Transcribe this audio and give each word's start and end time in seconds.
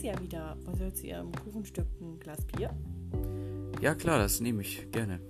sie 0.00 0.06
ja 0.06 0.20
wieder. 0.20 0.56
Was 0.64 0.78
soll 0.78 0.92
zu 0.94 1.06
ihrem 1.06 1.30
Kuchenstück 1.32 1.86
ein 2.00 2.18
Glas 2.20 2.44
Bier? 2.46 2.74
Ja, 3.82 3.94
klar, 3.94 4.18
das 4.18 4.40
nehme 4.40 4.62
ich 4.62 4.90
gerne. 4.90 5.20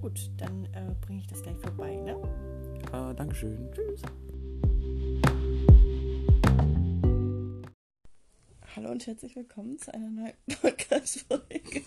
Gut, 0.00 0.30
dann 0.36 0.66
äh, 0.66 0.94
bringe 1.00 1.20
ich 1.20 1.26
das 1.26 1.42
gleich 1.42 1.56
vorbei, 1.58 1.96
ne? 1.96 2.16
Äh, 2.92 3.14
Dankeschön. 3.14 3.68
Tschüss. 3.72 4.02
Hallo 8.76 8.90
und 8.92 9.04
herzlich 9.04 9.34
willkommen 9.34 9.78
zu 9.78 9.92
einer 9.92 10.10
neuen 10.10 10.32
Podcast-Folge. 10.62 11.82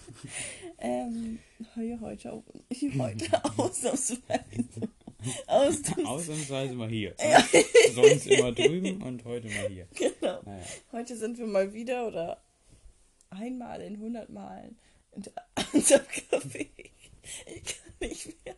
ähm, 0.79 1.39
heute, 1.77 2.01
heute, 2.01 2.33
auch, 2.33 2.43
heute 2.99 3.43
ausnahmsweise. 3.57 4.19
Ausnahmsweise. 5.47 6.07
Ausnahmsweise 6.07 6.73
mal 6.73 6.89
hier. 6.89 7.15
Ja. 7.19 7.41
Sonst 7.93 8.27
immer 8.27 8.51
drüben 8.51 9.01
und 9.01 9.23
heute 9.23 9.47
mal 9.47 9.69
hier. 9.69 9.87
Genau. 9.95 10.32
Naja. 10.53 10.65
Heute 10.91 11.17
sind 11.17 11.37
wir 11.37 11.47
mal 11.47 11.73
wieder 11.73 12.07
oder 12.07 12.43
einmal 13.29 13.81
in 13.81 13.95
100 13.95 14.29
Malen 14.29 14.77
in 15.13 15.23
unserem 15.73 16.05
Café. 16.05 16.67
Ich 17.45 17.63
kann 17.63 17.93
nicht 17.99 18.45
mehr. 18.45 18.55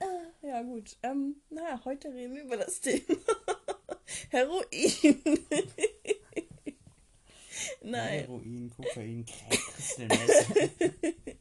Ah, 0.00 0.46
Ja, 0.46 0.62
gut. 0.62 0.96
Ähm, 1.02 1.36
naja, 1.50 1.80
heute 1.84 2.12
reden 2.12 2.34
wir 2.34 2.42
über 2.44 2.56
das 2.56 2.80
Thema 2.80 3.02
Heroin. 4.30 4.64
Nein, 7.82 8.20
Heroin, 8.20 8.72
Kokain, 8.76 9.24
Crack, 9.24 9.58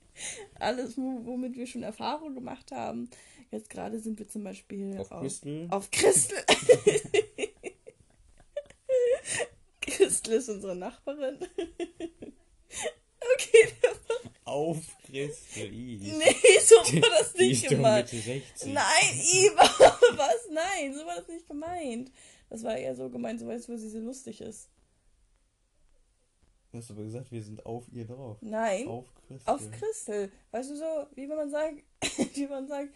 alles, 0.59 0.97
wo- 0.97 1.25
womit 1.25 1.55
wir 1.55 1.65
schon 1.67 1.83
Erfahrung 1.83 2.35
gemacht 2.35 2.71
haben. 2.71 3.09
Jetzt 3.51 3.69
gerade 3.69 3.99
sind 3.99 4.19
wir 4.19 4.27
zum 4.27 4.43
Beispiel 4.43 4.97
Auf 4.99 5.09
Crystal. 5.09 5.67
Auf 5.71 5.89
Christel. 5.91 6.37
Christel 9.99 10.33
ist 10.35 10.47
unsere 10.47 10.75
Nachbarin. 10.77 11.37
okay, 13.33 13.73
Auf 14.45 14.77
ist- 15.11 15.57
nee, 15.57 16.35
so 16.63 16.75
war 16.75 17.09
das 17.19 17.33
nicht 17.35 17.67
gemeint. 17.67 18.11
Mitte 18.13 18.23
60. 18.23 18.71
Nein, 18.73 19.13
Iva, 19.13 19.61
was? 20.17 20.47
Nein, 20.51 20.93
so 20.95 21.05
war 21.05 21.17
das 21.17 21.27
nicht 21.27 21.45
gemeint. 21.47 22.11
Das 22.49 22.63
war 22.63 22.77
eher 22.77 22.95
so 22.95 23.09
gemeint, 23.09 23.41
so 23.41 23.47
weißt 23.47 23.67
du, 23.67 23.73
wo 23.73 23.77
sie 23.77 23.89
so 23.89 23.99
lustig 23.99 24.39
ist. 24.39 24.69
Du 26.71 26.77
hast 26.77 26.91
aber 26.91 27.03
gesagt, 27.03 27.29
wir 27.31 27.43
sind 27.43 27.65
auf 27.65 27.85
ihr 27.91 28.05
drauf. 28.05 28.37
Nein, 28.41 28.87
Auf 28.87 29.05
Crystal. 29.27 29.55
auf 29.55 29.71
Christel. 29.71 30.31
Weißt 30.51 30.69
du 30.69 30.77
so, 30.77 31.07
wie 31.15 31.27
man 31.27 31.49
sagt, 31.49 31.83
wie 32.35 32.47
man 32.47 32.67
sagt, 32.69 32.93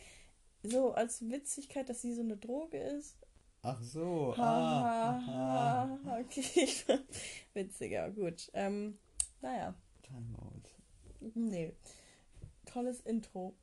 so 0.64 0.94
als 0.94 1.22
Witzigkeit, 1.30 1.90
dass 1.90 2.02
sie 2.02 2.14
so 2.14 2.22
eine 2.22 2.38
Droge 2.38 2.78
ist. 2.78 3.18
Ach 3.66 3.82
so. 3.82 4.34
Ah, 4.38 5.18
ah. 5.18 5.26
ha. 5.26 6.00
Okay, 6.20 6.68
witziger, 7.54 8.12
gut. 8.12 8.52
Ähm, 8.54 8.98
naja, 9.42 9.74
Timeout. 10.02 10.70
nee. 11.34 11.72
Tolles 12.66 13.00
Intro, 13.02 13.56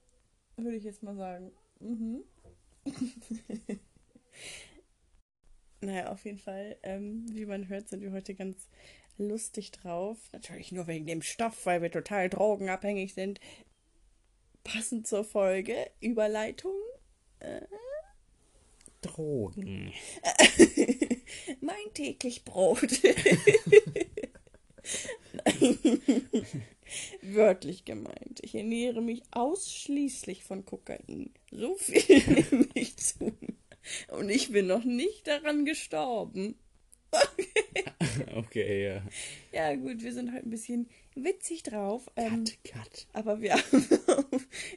würde 0.57 0.77
ich 0.77 0.85
jetzt 0.85 1.03
mal 1.03 1.17
sagen. 1.17 1.53
Mhm. 1.81 2.25
naja, 5.83 6.11
auf 6.11 6.25
jeden 6.25 6.39
Fall, 6.39 6.79
ähm, 6.83 7.27
wie 7.35 7.45
man 7.45 7.69
hört, 7.69 7.91
sind 7.91 8.01
wir 8.01 8.13
heute 8.13 8.35
ganz 8.35 8.71
lustig 9.19 9.71
drauf. 9.71 10.17
Natürlich 10.33 10.73
nur 10.73 10.87
wegen 10.87 11.07
dem 11.07 11.21
Stoff, 11.21 11.67
weil 11.67 11.83
wir 11.83 11.91
total 11.91 12.31
drogenabhängig 12.31 13.13
sind. 13.13 13.39
Passend 14.65 15.07
zur 15.07 15.25
Folge, 15.25 15.91
Überleitung. 16.01 16.75
Äh, 17.41 17.61
Drogen. 19.01 19.93
mein 21.61 21.95
täglich 21.95 22.45
Brot. 22.45 23.03
Wörtlich 27.23 27.85
gemeint. 27.85 28.41
Ich 28.43 28.55
ernähre 28.55 29.01
mich 29.01 29.23
ausschließlich 29.31 30.45
von 30.45 30.65
Kokain. 30.65 31.33
So 31.51 31.77
viel 31.77 32.19
nehme 32.51 32.69
ich 32.75 32.97
zu. 32.97 33.33
Und 34.09 34.29
ich 34.31 34.53
bin 34.53 34.67
noch 34.67 34.85
nicht 34.85 35.27
daran 35.27 35.65
gestorben. 35.65 36.57
Okay, 38.35 38.87
ja. 38.87 39.03
Ja, 39.53 39.75
gut, 39.77 40.03
wir 40.03 40.13
sind 40.13 40.33
heute 40.33 40.47
ein 40.47 40.51
bisschen 40.51 40.89
witzig 41.15 41.63
drauf. 41.63 42.11
Ähm, 42.17 42.45
cut. 42.65 43.07
aber 43.13 43.41
wir 43.41 43.55
haben. 43.55 43.87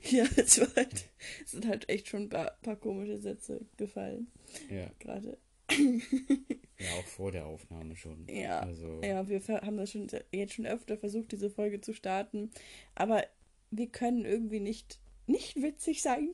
ja, 0.09 0.25
es, 0.35 0.59
halt, 0.75 1.09
es 1.43 1.51
sind 1.51 1.67
halt 1.67 1.89
echt 1.89 2.09
schon 2.09 2.23
ein 2.23 2.29
paar, 2.29 2.57
paar 2.61 2.75
komische 2.75 3.19
Sätze 3.19 3.61
gefallen. 3.77 4.27
Ja. 4.69 4.91
Gerade. 4.99 5.37
ja, 5.71 6.89
auch 6.99 7.05
vor 7.05 7.31
der 7.31 7.45
Aufnahme 7.45 7.95
schon. 7.95 8.27
Ja, 8.27 8.59
Also, 8.59 9.01
Ja, 9.03 9.27
wir 9.27 9.41
haben 9.47 9.77
das 9.77 9.91
schon 9.91 10.07
jetzt 10.31 10.53
schon 10.53 10.65
öfter 10.65 10.97
versucht, 10.97 11.31
diese 11.31 11.49
Folge 11.49 11.81
zu 11.81 11.93
starten. 11.93 12.51
Aber 12.95 13.23
wir 13.71 13.87
können 13.87 14.25
irgendwie 14.25 14.59
nicht, 14.59 14.99
nicht 15.27 15.55
witzig 15.55 16.01
sein. 16.01 16.31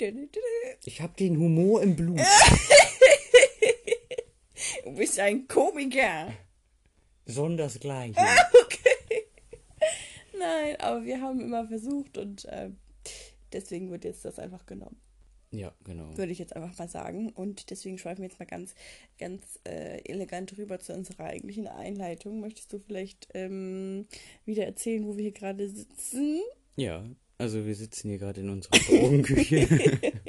ich 0.86 1.02
habe 1.02 1.14
den 1.18 1.38
Humor 1.38 1.84
im 1.84 1.96
Blut. 1.96 2.20
Du 4.84 4.96
bist 4.96 5.20
ein 5.20 5.48
Komiker. 5.48 6.34
Besonders 7.30 7.80
gleich. 7.80 8.16
Okay. 8.18 9.28
Nein, 10.40 10.76
aber 10.80 11.06
wir 11.06 11.22
haben 11.22 11.40
immer 11.42 11.68
versucht 11.68 12.18
und 12.18 12.46
äh, 12.46 12.72
deswegen 13.54 13.92
wird 13.92 14.04
jetzt 14.04 14.26
das 14.26 14.40
einfach 14.40 14.66
genommen. 14.66 15.00
Ja, 15.52 15.72
genau. 15.84 16.18
Würde 16.18 16.32
ich 16.32 16.40
jetzt 16.40 16.56
einfach 16.56 16.76
mal 16.80 16.90
sagen. 16.90 17.30
Und 17.30 17.70
deswegen 17.70 18.00
schweifen 18.00 18.24
wir 18.24 18.30
jetzt 18.30 18.40
mal 18.40 18.48
ganz, 18.48 18.74
ganz 19.20 19.60
äh, 19.64 20.02
elegant 20.06 20.58
rüber 20.58 20.80
zu 20.80 20.92
unserer 20.92 21.26
eigentlichen 21.26 21.68
Einleitung. 21.68 22.40
Möchtest 22.40 22.74
du 22.74 22.80
vielleicht 22.80 23.28
ähm, 23.36 24.08
wieder 24.46 24.66
erzählen, 24.66 25.06
wo 25.06 25.16
wir 25.16 25.22
hier 25.22 25.32
gerade 25.32 25.70
sitzen? 25.70 26.42
Ja, 26.78 27.06
also 27.38 27.64
wir 27.64 27.76
sitzen 27.76 28.10
hier 28.10 28.18
gerade 28.18 28.42
in 28.42 28.50
unserer 28.50 28.80
Drogenküche. 28.80 29.68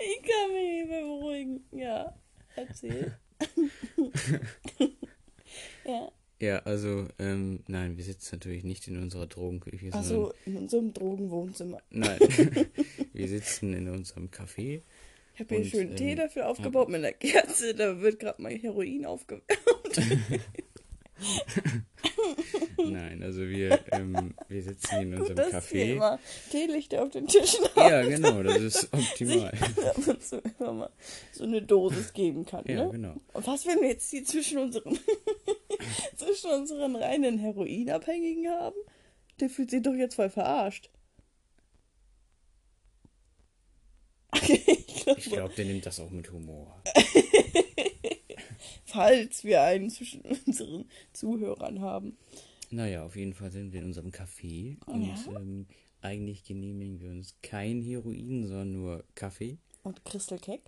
Ich 0.00 0.22
kann 0.22 0.52
mich 0.52 0.62
nicht 0.62 0.88
mehr 0.88 1.02
beruhigen. 1.02 1.64
Ja, 1.72 2.14
erzähl. 2.82 3.16
ja. 5.84 6.12
ja, 6.40 6.58
also, 6.60 7.08
ähm, 7.18 7.60
nein, 7.66 7.96
wir 7.96 8.04
sitzen 8.04 8.36
natürlich 8.36 8.64
nicht 8.64 8.86
in 8.88 8.96
unserer 8.96 9.26
Drogenküche, 9.26 9.92
Also 9.92 10.32
in 10.46 10.56
unserem 10.56 10.92
Drogenwohnzimmer. 10.92 11.80
nein, 11.90 12.18
wir 13.12 13.28
sitzen 13.28 13.74
in 13.74 13.88
unserem 13.88 14.28
Café. 14.28 14.82
Ich 15.34 15.40
habe 15.40 15.54
hier 15.54 15.64
Und, 15.64 15.70
schön 15.70 15.96
Tee 15.96 16.10
ähm, 16.12 16.18
dafür 16.18 16.48
aufgebaut 16.48 16.88
mit 16.88 16.98
einer 16.98 17.12
Kerze. 17.12 17.74
Da 17.74 18.00
wird 18.00 18.18
gerade 18.18 18.42
mal 18.42 18.52
Heroin 18.52 19.06
aufgewärmt. 19.06 19.44
Nein, 22.78 23.22
also 23.22 23.40
wir, 23.42 23.78
ähm, 23.92 24.34
wir 24.48 24.62
sitzen 24.62 25.02
in 25.02 25.10
Gut, 25.12 25.20
unserem 25.30 25.36
dass 25.52 25.72
wir 25.72 25.84
Café. 25.84 25.92
immer 25.92 26.18
Teelichter 26.50 27.02
auf 27.02 27.10
den 27.10 27.26
Tischen 27.26 27.64
haben. 27.76 27.90
Ja, 27.90 28.02
genau, 28.02 28.42
das 28.42 28.56
ist 28.58 28.84
optimal. 28.92 29.52
Sich 29.96 30.08
und 30.08 30.22
zu 30.22 30.38
immer 30.58 30.72
mal 30.72 30.90
so 31.32 31.44
eine 31.44 31.62
Dosis 31.62 32.12
geben 32.12 32.46
kann. 32.46 32.64
Ja, 32.66 32.84
ne? 32.86 32.90
genau. 32.90 33.14
Und 33.34 33.46
was, 33.46 33.66
wenn 33.66 33.80
wir 33.80 33.88
jetzt 33.88 34.10
hier 34.10 34.24
zwischen 34.24 34.58
unseren, 34.58 34.98
zwischen 36.16 36.50
unseren 36.50 36.96
reinen 36.96 37.38
Heroinabhängigen 37.38 38.48
haben? 38.50 38.76
Der 39.40 39.48
fühlt 39.50 39.70
sich 39.70 39.82
doch 39.82 39.94
jetzt 39.94 40.14
voll 40.16 40.30
verarscht. 40.30 40.90
ich 44.34 45.02
glaube, 45.04 45.20
Ich 45.20 45.30
glaube, 45.30 45.54
der 45.54 45.64
nimmt 45.64 45.86
das 45.86 45.98
auch 46.00 46.10
mit 46.10 46.30
Humor. 46.30 46.82
Falls 48.90 49.44
wir 49.44 49.62
einen 49.62 49.90
zwischen 49.90 50.22
unseren 50.46 50.84
Zuhörern 51.12 51.80
haben. 51.80 52.16
Naja, 52.70 53.04
auf 53.04 53.16
jeden 53.16 53.34
Fall 53.34 53.50
sind 53.50 53.72
wir 53.72 53.80
in 53.80 53.86
unserem 53.86 54.10
Café 54.10 54.76
und 54.86 55.12
ähm, 55.34 55.66
eigentlich 56.00 56.44
genehmigen 56.44 57.00
wir 57.00 57.10
uns 57.10 57.34
kein 57.42 57.82
Heroin, 57.82 58.46
sondern 58.46 58.72
nur 58.72 59.04
Kaffee. 59.14 59.58
Und 59.82 60.04
Crystal 60.04 60.38
Keck? 60.38 60.62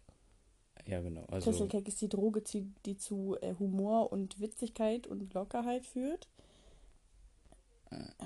Ja, 0.87 1.01
genau. 1.01 1.25
Also, 1.27 1.51
Crystal 1.51 1.69
Keck 1.69 1.87
ist 1.87 2.01
die 2.01 2.09
Droge, 2.09 2.43
die, 2.87 2.97
zu 2.97 3.37
äh, 3.41 3.55
Humor 3.59 4.11
und 4.13 4.41
Witzigkeit 4.41 5.07
und 5.07 5.33
Lockerheit 5.33 5.87
führt. 5.87 6.29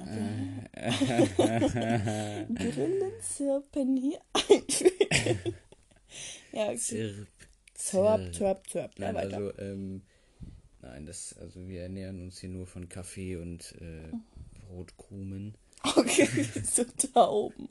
Grillen, 2.55 3.13
Zirpen 3.21 3.97
hier 3.97 4.21
einfügen. 4.33 5.55
ja, 6.53 6.71
okay. 6.71 7.27
Zirp, 7.77 8.35
Zirp, 8.35 8.35
Zirp, 8.35 8.69
Zirp. 8.69 8.99
Ja, 8.99 9.13
Nein, 9.13 9.15
weiter. 9.15 9.37
also, 9.37 9.59
ähm, 9.59 10.03
nein, 10.83 11.07
das, 11.07 11.37
also 11.39 11.69
wir 11.69 11.83
ernähren 11.83 12.21
uns 12.23 12.39
hier 12.41 12.51
nur 12.51 12.67
von 12.67 12.89
Kaffee 12.89 13.37
und 13.37 13.75
äh, 13.81 14.13
Brotkrumen. 14.69 15.55
Okay, 15.83 16.27
so 16.65 16.85
Tauben, 17.13 17.69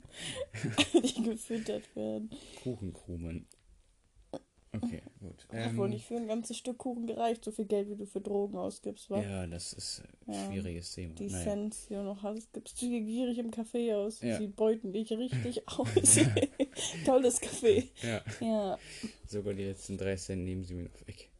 die 0.94 1.22
gefüttert 1.22 1.84
werden. 1.96 2.30
Kuchenkrumen. 2.62 3.46
Okay, 4.82 5.02
gut. 5.20 5.46
Hat 5.52 5.76
wohl 5.76 5.86
Ähm, 5.86 5.90
nicht 5.92 6.04
für 6.06 6.16
ein 6.16 6.26
ganzes 6.28 6.56
Stück 6.56 6.78
Kuchen 6.78 7.06
gereicht, 7.06 7.44
so 7.44 7.50
viel 7.50 7.64
Geld, 7.66 7.88
wie 7.90 7.96
du 7.96 8.06
für 8.06 8.20
Drogen 8.20 8.56
ausgibst, 8.56 9.10
wa? 9.10 9.22
ja, 9.22 9.46
das 9.46 9.72
ist 9.72 10.02
ein 10.26 10.32
Ja. 10.34 10.46
schwieriges 10.46 10.92
Thema. 10.94 11.14
Die 11.14 11.26
Naja. 11.28 11.44
Cents, 11.44 11.86
die 11.88 11.94
du 11.94 12.02
noch 12.02 12.22
hast, 12.22 12.52
gibst 12.52 12.80
du 12.80 12.86
hier 12.86 13.00
gierig 13.00 13.38
im 13.38 13.50
Café 13.50 13.94
aus. 13.94 14.20
Ja. 14.20 14.38
Sie 14.38 14.46
beuten 14.48 14.92
dich 14.92 15.10
richtig 15.12 15.66
aus. 15.68 15.88
Tolles 17.04 17.40
Café. 17.40 17.88
Ja, 18.02 18.22
Ja. 18.40 18.78
sogar 19.26 19.54
die 19.54 19.64
letzten 19.64 19.96
drei 19.98 20.16
Cent 20.16 20.44
nehmen 20.44 20.64
sie 20.64 20.74
mir 20.74 20.84
noch 20.84 21.06
weg. 21.06 21.30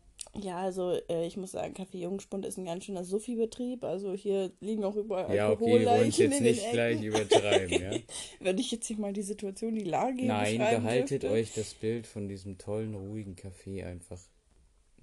Ja, 0.40 0.58
also 0.58 0.98
äh, 1.08 1.26
ich 1.26 1.36
muss 1.36 1.52
sagen, 1.52 1.74
Café 1.74 1.98
Jungspund 1.98 2.44
ist 2.46 2.58
ein 2.58 2.64
ganz 2.64 2.84
schöner 2.84 3.04
Suffi-Betrieb. 3.04 3.84
Also 3.84 4.14
hier 4.14 4.52
liegen 4.60 4.84
auch 4.84 4.96
überall 4.96 5.34
Ja, 5.34 5.50
okay, 5.50 5.78
wir 5.80 5.86
wollen 5.86 6.08
es 6.08 6.18
jetzt 6.18 6.40
nicht 6.40 6.70
gleich 6.72 7.02
übertreiben, 7.02 7.80
ja? 7.82 7.98
Wenn 8.40 8.58
ich 8.58 8.70
jetzt 8.70 8.86
hier 8.86 8.98
mal 8.98 9.12
die 9.12 9.22
Situation, 9.22 9.74
die 9.74 9.84
Lage 9.84 10.24
Nein, 10.26 10.58
behaltet 10.58 11.22
dürfte. 11.22 11.30
euch 11.36 11.52
das 11.54 11.74
Bild 11.74 12.06
von 12.06 12.28
diesem 12.28 12.58
tollen, 12.58 12.94
ruhigen 12.94 13.34
Café 13.36 13.84
einfach. 13.86 14.20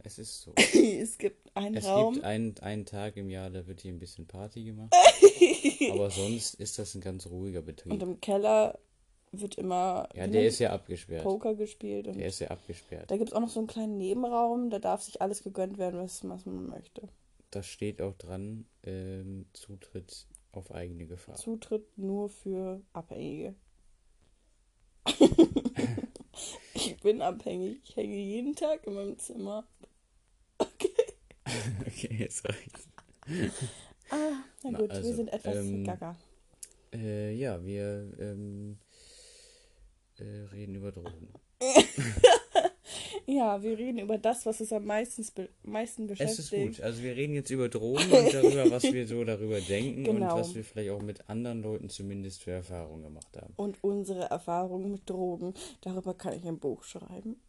Es 0.03 0.19
ist 0.19 0.41
so. 0.41 0.53
es 0.57 1.17
gibt 1.17 1.55
einen 1.55 1.75
Es 1.77 1.85
Raum. 1.85 2.15
gibt 2.15 2.25
einen, 2.25 2.57
einen 2.59 2.85
Tag 2.85 3.15
im 3.17 3.29
Jahr, 3.29 3.49
da 3.49 3.65
wird 3.67 3.81
hier 3.81 3.91
ein 3.93 3.99
bisschen 3.99 4.27
Party 4.27 4.63
gemacht. 4.63 4.93
Aber 5.91 6.09
sonst 6.09 6.55
ist 6.55 6.77
das 6.79 6.95
ein 6.95 7.01
ganz 7.01 7.27
ruhiger 7.27 7.59
und 7.59 7.65
Betrieb. 7.65 8.01
im 8.01 8.19
Keller 8.19 8.77
wird 9.41 9.55
immer 9.55 10.07
Ja, 10.13 10.27
der 10.27 10.47
ist 10.47 10.59
ja 10.59 10.71
abgesperrt. 10.71 11.23
Poker 11.23 11.55
gespielt. 11.55 12.07
Und 12.07 12.17
Der 12.17 12.27
ist 12.27 12.39
ja 12.39 12.49
abgesperrt. 12.49 13.09
da 13.09 13.17
gibt 13.17 13.29
es 13.29 13.35
auch 13.35 13.41
noch 13.41 13.49
so 13.49 13.59
einen 13.59 13.67
kleinen 13.67 13.97
Nebenraum, 13.97 14.69
da 14.69 14.79
darf 14.79 15.01
sich 15.01 15.21
alles 15.21 15.43
gegönnt 15.43 15.77
werden, 15.77 15.99
was, 15.99 16.27
was 16.27 16.45
man 16.45 16.67
möchte. 16.67 17.09
Da 17.51 17.61
steht 17.63 18.01
auch 18.01 18.15
dran, 18.15 18.65
ähm, 18.83 19.45
Zutritt 19.53 20.27
auf 20.51 20.71
eigene 20.71 21.05
Gefahr. 21.05 21.35
Zutritt 21.35 21.97
nur 21.97 22.29
für 22.29 22.81
Abhängige. 22.93 23.55
ich 26.73 26.97
bin 27.01 27.21
abhängig. 27.21 27.81
Ich 27.83 27.95
hänge 27.95 28.15
jeden 28.15 28.55
Tag 28.55 28.85
in 28.87 28.93
meinem 28.93 29.19
Zimmer. 29.19 29.67
Okay, 31.85 32.15
jetzt 32.17 32.47
reicht's. 32.47 32.87
Ah, 34.09 34.43
na 34.63 34.71
Na, 34.71 34.79
gut, 34.79 34.89
wir 34.89 34.97
also, 34.97 35.13
sind 35.13 35.27
etwas 35.31 35.55
ähm, 35.57 35.83
gaga. 35.83 36.15
Äh, 36.93 37.33
ja, 37.33 37.63
wir 37.63 38.11
ähm, 38.19 38.77
äh, 40.23 40.45
reden 40.53 40.75
über 40.75 40.91
Drogen. 40.91 41.29
Ja, 43.25 43.63
wir 43.63 43.77
reden 43.77 43.99
über 43.99 44.17
das, 44.17 44.45
was 44.45 44.59
uns 44.59 44.73
am 44.73 44.85
meisten, 44.85 45.25
meisten 45.63 46.03
Es 46.03 46.09
beschäftigt. 46.09 46.39
ist 46.39 46.77
gut. 46.77 46.81
Also 46.81 47.01
wir 47.03 47.15
reden 47.15 47.33
jetzt 47.35 47.49
über 47.51 47.69
Drogen 47.69 48.11
und 48.11 48.33
darüber, 48.33 48.69
was 48.69 48.83
wir 48.83 49.07
so 49.07 49.23
darüber 49.23 49.61
denken 49.61 50.03
Genau. 50.03 50.33
und 50.33 50.39
was 50.41 50.53
wir 50.55 50.63
vielleicht 50.63 50.91
auch 50.91 51.01
mit 51.01 51.29
anderen 51.29 51.61
Leuten 51.63 51.89
zumindest 51.89 52.43
für 52.43 52.51
Erfahrungen 52.51 53.03
gemacht 53.03 53.35
haben. 53.37 53.53
Und 53.55 53.77
unsere 53.81 54.25
Erfahrungen 54.25 54.91
mit 54.91 55.09
Drogen. 55.09 55.53
Darüber 55.81 56.13
kann 56.15 56.33
ich 56.33 56.45
ein 56.45 56.59
Buch 56.59 56.83
schreiben. 56.83 57.39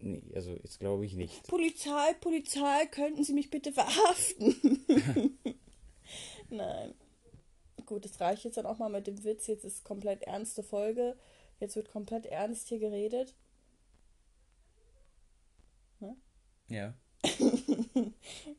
Nee, 0.00 0.22
also 0.34 0.52
jetzt 0.54 0.80
glaube 0.80 1.04
ich 1.04 1.14
nicht. 1.14 1.46
Polizei, 1.46 2.14
Polizei, 2.20 2.86
könnten 2.90 3.22
Sie 3.22 3.34
mich 3.34 3.50
bitte 3.50 3.70
verhaften? 3.72 4.86
Nein. 6.50 6.94
Gut, 7.86 8.06
es 8.06 8.18
reicht 8.20 8.44
jetzt 8.44 8.56
dann 8.56 8.66
auch 8.66 8.78
mal 8.78 8.88
mit 8.88 9.06
dem 9.06 9.22
Witz. 9.24 9.46
Jetzt 9.46 9.64
ist 9.64 9.84
komplett 9.84 10.22
ernste 10.22 10.62
Folge. 10.62 11.16
Jetzt 11.62 11.76
wird 11.76 11.92
komplett 11.92 12.26
ernst 12.26 12.66
hier 12.70 12.80
geredet. 12.80 13.36
Ja. 16.66 16.94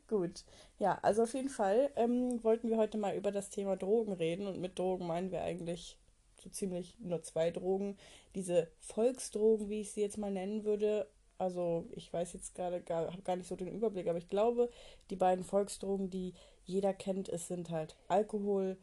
Gut. 0.07 0.45
Ja, 0.79 0.99
also 1.01 1.23
auf 1.23 1.33
jeden 1.33 1.49
Fall 1.49 1.91
ähm, 1.97 2.41
wollten 2.45 2.69
wir 2.69 2.77
heute 2.77 2.97
mal 2.97 3.13
über 3.13 3.33
das 3.33 3.49
Thema 3.49 3.75
Drogen 3.75 4.13
reden. 4.13 4.47
Und 4.47 4.61
mit 4.61 4.79
Drogen 4.79 5.05
meinen 5.05 5.31
wir 5.31 5.41
eigentlich 5.41 5.97
so 6.41 6.49
ziemlich 6.49 6.97
nur 6.99 7.21
zwei 7.23 7.51
Drogen. 7.51 7.97
Diese 8.35 8.71
Volksdrogen, 8.79 9.67
wie 9.67 9.81
ich 9.81 9.91
sie 9.91 9.99
jetzt 9.99 10.17
mal 10.17 10.31
nennen 10.31 10.63
würde. 10.63 11.05
Also 11.37 11.85
ich 11.91 12.13
weiß 12.13 12.31
jetzt 12.31 12.55
gerade 12.55 12.81
gar, 12.81 13.11
habe 13.11 13.21
gar 13.23 13.35
nicht 13.35 13.49
so 13.49 13.57
den 13.57 13.67
Überblick, 13.67 14.07
aber 14.07 14.17
ich 14.17 14.29
glaube, 14.29 14.69
die 15.09 15.17
beiden 15.17 15.43
Volksdrogen, 15.43 16.09
die 16.09 16.35
jeder 16.63 16.93
kennt, 16.93 17.27
es 17.27 17.49
sind 17.49 17.69
halt 17.69 17.97
Alkohol 18.07 18.77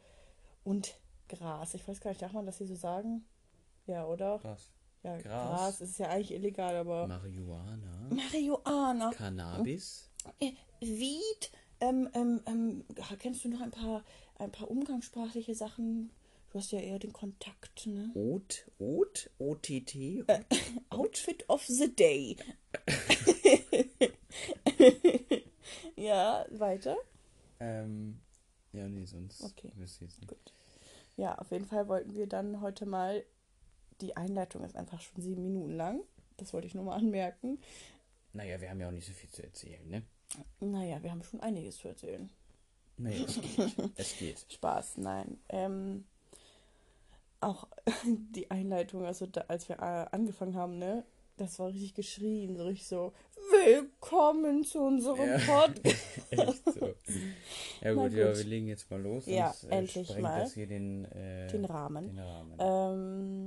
und 0.63 0.99
Gras. 1.27 1.73
Ich 1.73 1.87
weiß 1.87 2.01
gar 2.01 2.11
nicht, 2.11 2.21
darf 2.21 2.33
man 2.33 2.45
das 2.45 2.59
hier 2.59 2.67
so 2.67 2.75
sagen? 2.75 3.25
Ja, 3.91 4.05
oder? 4.05 4.41
Was? 4.41 4.71
Ja, 5.03 5.17
Gras. 5.17 5.23
Gras 5.23 5.81
ist 5.81 5.99
ja 5.99 6.07
eigentlich 6.07 6.31
illegal, 6.31 6.77
aber 6.77 7.07
Marihuana? 7.07 8.09
Marihuana. 8.09 9.11
Cannabis? 9.11 10.09
Äh, 10.39 10.53
Weed, 10.79 11.51
ähm, 11.81 12.09
ähm, 12.13 12.41
ähm, 12.45 12.85
kennst 13.19 13.43
du 13.43 13.49
noch 13.49 13.59
ein 13.59 13.71
paar, 13.71 14.05
ein 14.35 14.49
paar 14.49 14.71
umgangssprachliche 14.71 15.55
Sachen? 15.55 16.09
Du 16.51 16.59
hast 16.59 16.71
ja 16.71 16.79
eher 16.79 16.99
den 16.99 17.11
Kontakt, 17.11 17.85
ne? 17.85 18.11
Ot? 18.13 18.71
Ot? 18.79 19.29
OTT? 19.39 19.95
Äh. 19.95 20.39
Outfit 20.89 21.43
of 21.49 21.65
the 21.65 21.93
Day. 21.93 22.37
ja, 25.97 26.45
weiter. 26.49 26.95
Ähm, 27.59 28.21
ja, 28.71 28.87
nee, 28.87 29.03
sonst 29.03 29.43
Okay. 29.43 29.73
Gut. 30.27 30.53
Ja, 31.17 31.37
auf 31.39 31.51
jeden 31.51 31.65
Fall 31.65 31.89
wollten 31.89 32.15
wir 32.15 32.27
dann 32.27 32.61
heute 32.61 32.85
mal. 32.85 33.25
Die 34.01 34.17
Einleitung 34.17 34.63
ist 34.63 34.75
einfach 34.75 34.99
schon 34.99 35.21
sieben 35.21 35.43
Minuten 35.43 35.75
lang. 35.75 36.01
Das 36.37 36.53
wollte 36.53 36.67
ich 36.67 36.73
nur 36.73 36.83
mal 36.83 36.95
anmerken. 36.95 37.59
Naja, 38.33 38.59
wir 38.59 38.69
haben 38.69 38.79
ja 38.79 38.87
auch 38.87 38.91
nicht 38.91 39.05
so 39.05 39.13
viel 39.13 39.29
zu 39.29 39.43
erzählen, 39.43 39.87
ne? 39.87 40.03
Naja, 40.59 41.03
wir 41.03 41.11
haben 41.11 41.21
schon 41.23 41.39
einiges 41.41 41.77
zu 41.77 41.87
erzählen. 41.89 42.29
Naja, 42.97 43.25
es 43.25 43.41
geht. 43.41 43.91
es 43.97 44.17
geht. 44.17 44.45
Spaß, 44.49 44.97
nein. 44.97 45.37
Ähm, 45.49 46.05
auch 47.41 47.67
die 48.05 48.49
Einleitung, 48.49 49.05
also 49.05 49.25
da, 49.27 49.41
als 49.47 49.69
wir 49.69 49.77
äh, 49.77 50.07
angefangen 50.11 50.55
haben, 50.55 50.79
ne, 50.79 51.03
das 51.37 51.59
war 51.59 51.67
richtig 51.69 51.95
geschrien, 51.95 52.55
so 52.55 52.63
richtig 52.65 52.87
so, 52.87 53.13
willkommen 53.51 54.63
zu 54.63 54.79
unserem 54.79 55.27
Ja. 55.27 55.37
Podcast. 55.39 55.97
Echt 56.29 56.73
so. 56.73 56.85
Ja 57.81 57.93
Na 57.95 58.03
gut, 58.03 58.13
ja, 58.13 58.27
gut. 58.27 58.37
wir 58.37 58.43
legen 58.45 58.67
jetzt 58.67 58.89
mal 58.91 59.01
los. 59.01 59.25
Ja, 59.25 59.53
äh, 59.69 59.77
endlich 59.77 60.07
sprengt 60.07 60.21
mal. 60.23 60.39
das 60.41 60.53
hier 60.53 60.67
den, 60.67 61.05
äh, 61.05 61.47
Den 61.47 61.65
Rahmen. 61.65 62.07
Den 62.07 62.19
Rahmen. 62.19 62.55
Ähm, 62.59 63.40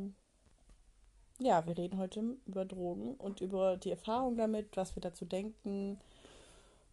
ja, 1.44 1.66
wir 1.66 1.76
reden 1.76 1.98
heute 1.98 2.36
über 2.46 2.64
Drogen 2.64 3.14
und 3.16 3.40
über 3.40 3.76
die 3.76 3.90
Erfahrung 3.90 4.36
damit, 4.36 4.76
was 4.76 4.96
wir 4.96 5.02
dazu 5.02 5.26
denken. 5.26 6.00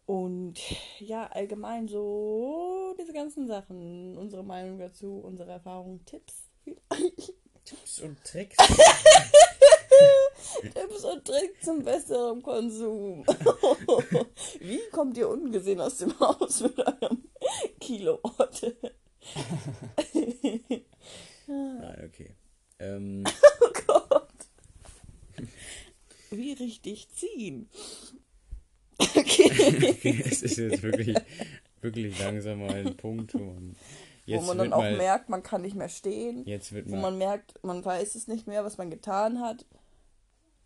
Und 0.04 0.58
ja, 0.98 1.28
allgemein 1.28 1.88
so 1.88 2.94
diese 2.98 3.12
ganzen 3.12 3.46
Sachen, 3.46 4.18
unsere 4.18 4.44
Meinung 4.44 4.78
dazu, 4.78 5.22
unsere 5.24 5.52
Erfahrungen, 5.52 6.04
Tipps. 6.04 6.50
Tipps 7.64 8.00
und 8.00 8.22
Tricks. 8.24 8.56
Tipps 10.74 11.04
und 11.04 11.24
Tricks 11.24 11.64
zum 11.64 11.82
besseren 11.82 12.42
Konsum. 12.42 13.24
Wie 14.60 14.80
kommt 14.90 15.16
ihr 15.16 15.28
ungesehen 15.28 15.80
aus 15.80 15.98
dem 15.98 16.18
Haus 16.20 16.60
mit 16.60 16.78
eurem 16.78 17.24
Kiloort? 17.80 18.74
Nein, 21.46 22.04
okay. 22.04 22.34
Ähm. 22.80 23.24
Wie 26.30 26.52
richtig 26.52 27.08
ziehen. 27.10 27.68
Okay. 28.98 30.22
es 30.24 30.42
ist 30.42 30.56
jetzt 30.58 30.82
wirklich, 30.82 31.16
wirklich 31.80 32.18
langsam 32.18 32.60
mal 32.60 32.74
ein 32.74 32.96
Punkt, 32.96 33.34
wo 33.34 33.38
man 33.38 33.76
jetzt 34.26 34.42
wo 34.42 34.46
man 34.46 34.58
dann 34.58 34.72
auch 34.72 34.78
mal, 34.78 34.96
merkt, 34.96 35.28
man 35.28 35.42
kann 35.42 35.62
nicht 35.62 35.74
mehr 35.74 35.88
stehen. 35.88 36.44
jetzt 36.46 36.72
wird 36.72 36.90
Wo 36.90 36.96
man 36.96 37.18
merkt, 37.18 37.62
man 37.62 37.84
weiß 37.84 38.14
es 38.14 38.28
nicht 38.28 38.46
mehr, 38.46 38.64
was 38.64 38.78
man 38.78 38.90
getan 38.90 39.40
hat. 39.40 39.66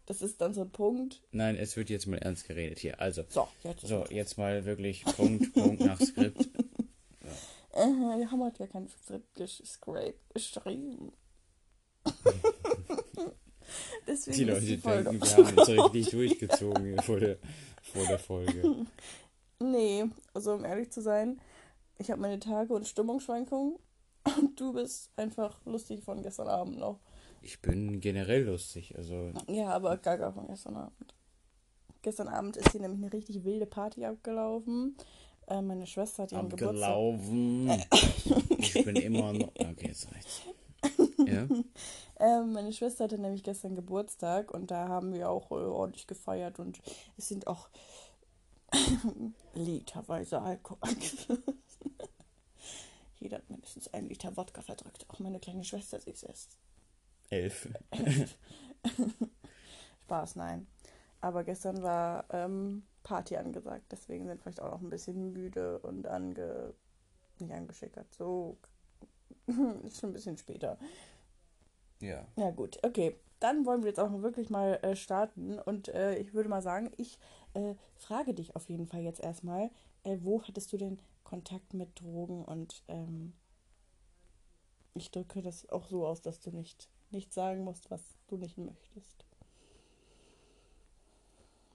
Das 0.05 0.23
ist 0.23 0.41
dann 0.41 0.55
so 0.55 0.61
ein 0.63 0.71
Punkt. 0.71 1.23
nein, 1.33 1.57
es 1.57 1.77
wird 1.77 1.91
jetzt 1.91 2.07
mal 2.07 2.19
ernst 2.19 2.47
geredet 2.47 2.79
hier. 2.79 3.01
Also, 3.01 3.25
So, 3.29 3.49
jetzt 3.65 3.87
so, 3.87 4.05
jetzt 4.09 4.39
mal 4.39 4.65
wirklich 4.65 5.05
Punkt, 5.05 5.53
Punkt 5.53 5.81
nach 5.81 6.01
Skript. 6.01 6.49
Äh, 7.73 7.89
wir 7.89 8.31
haben 8.31 8.43
heute 8.43 8.63
ja 8.63 8.67
kein 8.69 8.89
Skript 8.89 9.35
geschrieben. 10.33 11.13
Deswegen 14.07 14.37
Die 14.37 14.45
Leute 14.45 14.67
die 14.67 14.77
Folge 14.79 15.11
denken, 15.11 15.23
wir 15.27 15.37
haben 15.37 15.55
kurz. 15.57 15.69
richtig 15.69 16.11
durchgezogen 16.11 16.85
hier 16.85 17.03
vor 17.03 17.19
der, 17.21 17.39
vor 17.83 18.07
der 18.07 18.19
Folge. 18.19 18.87
Nee, 19.59 20.05
also 20.35 20.53
um 20.53 20.67
ehrlich 20.67 20.91
zu 20.93 21.01
sein, 21.01 21.41
ich 21.97 22.11
habe 22.11 22.21
meine 22.21 22.39
Tage- 22.39 22.75
und 22.75 22.87
Stimmungsschwankungen 22.87 23.77
und 24.39 24.61
du 24.61 24.75
bist 24.75 25.11
einfach 25.17 25.59
lustig 25.65 26.03
von 26.05 26.23
gestern 26.23 26.49
Abend 26.49 26.79
noch. 26.79 27.01
Ich 27.41 27.63
bin 27.63 28.01
generell 28.01 28.43
lustig, 28.45 28.95
also 28.99 29.33
Ja, 29.49 29.69
aber 29.71 29.97
gaga 29.97 30.31
von 30.31 30.47
gestern 30.47 30.77
Abend. 30.77 31.15
Gestern 32.03 32.29
Abend 32.29 32.59
ist 32.59 32.73
hier 32.73 32.83
nämlich 32.83 33.01
eine 33.03 33.13
richtig 33.13 33.45
wilde 33.45 33.65
Party 33.67 34.05
abgelaufen. 34.05 34.95
Äh, 35.49 35.63
meine 35.63 35.87
Schwester 35.87 36.25
hat 36.25 36.33
ihren 36.33 36.51
Geburtstag. 36.51 36.91
abgelaufen. 36.91 37.71
Ich 38.59 38.75
bin 38.85 38.97
immer 38.97 39.33
noch. 39.33 39.49
Okay, 39.59 39.87
jetzt 39.89 40.13
reicht's. 40.13 40.43
Ja? 41.27 41.49
Ähm, 42.19 42.53
meine 42.53 42.73
Schwester 42.73 43.05
hatte 43.05 43.19
nämlich 43.19 43.45
gestern 43.45 43.77
Geburtstag 43.77 44.51
und 44.51 44.71
da 44.71 44.89
haben 44.89 45.13
wir 45.13 45.29
auch 45.29 45.51
äh, 45.51 45.55
ordentlich 45.57 46.07
gefeiert 46.07 46.59
und 46.59 46.81
es 47.19 47.29
sind 47.29 47.47
auch 47.47 47.69
literweise 49.55 50.41
Alkohol. 50.41 50.97
Jeder 53.21 53.37
hat 53.37 53.51
mindestens 53.51 53.93
einen 53.93 54.09
Liter 54.09 54.35
Wodka 54.35 54.63
verdrückt. 54.63 55.05
Auch 55.09 55.19
meine 55.19 55.41
kleine 55.41 55.63
Schwester, 55.63 56.01
sie 56.01 56.09
ist 56.09 56.23
erst 56.23 56.57
Elf. 57.29 57.69
Spaß, 60.05 60.37
nein. 60.37 60.67
Aber 61.21 61.45
gestern 61.45 61.83
war 61.83 62.25
ähm, 62.31 62.85
Party 63.03 63.37
angesagt, 63.37 63.85
deswegen 63.91 64.25
sind 64.25 64.37
wir 64.37 64.43
vielleicht 64.43 64.61
auch 64.61 64.71
noch 64.71 64.81
ein 64.81 64.91
bisschen 64.91 65.33
müde 65.33 65.81
und 65.81 66.07
ange 66.07 66.73
nicht 67.39 67.53
angeschickert. 67.53 68.13
So 68.15 68.57
ist 69.85 70.01
schon 70.01 70.11
ein 70.11 70.15
bisschen 70.15 70.39
später. 70.39 70.79
Ja. 72.01 72.27
Ja, 72.37 72.51
gut, 72.51 72.79
okay. 72.85 73.17
Dann 73.41 73.67
wollen 73.67 73.83
wir 73.83 73.89
jetzt 73.89 74.01
auch 74.01 74.11
wirklich 74.23 74.49
mal 74.49 74.79
äh, 74.83 74.97
starten. 74.97 75.59
Und 75.59 75.89
äh, 75.89 76.17
ich 76.17 76.33
würde 76.33 76.49
mal 76.49 76.63
sagen, 76.63 76.91
ich 76.97 77.19
äh, 77.55 77.75
frage 77.97 78.33
dich 78.33 78.57
auf 78.57 78.69
jeden 78.69 78.87
Fall 78.87 79.03
jetzt 79.03 79.21
erstmal, 79.21 79.71
äh, 80.05 80.17
wo 80.23 80.43
hattest 80.43 80.73
du 80.73 80.79
denn 80.79 80.99
Kontakt 81.23 81.75
mit 81.75 82.01
Drogen? 82.01 82.45
Und 82.45 82.83
ähm, 82.89 83.35
ich 84.95 85.11
drücke 85.11 85.43
das 85.43 85.69
auch 85.69 85.87
so 85.87 86.07
aus, 86.07 86.23
dass 86.23 86.41
du 86.41 86.51
nicht, 86.51 86.89
nicht 87.11 87.33
sagen 87.33 87.63
musst, 87.63 87.91
was 87.91 88.03
du 88.29 88.39
nicht 88.39 88.57
möchtest. 88.57 89.27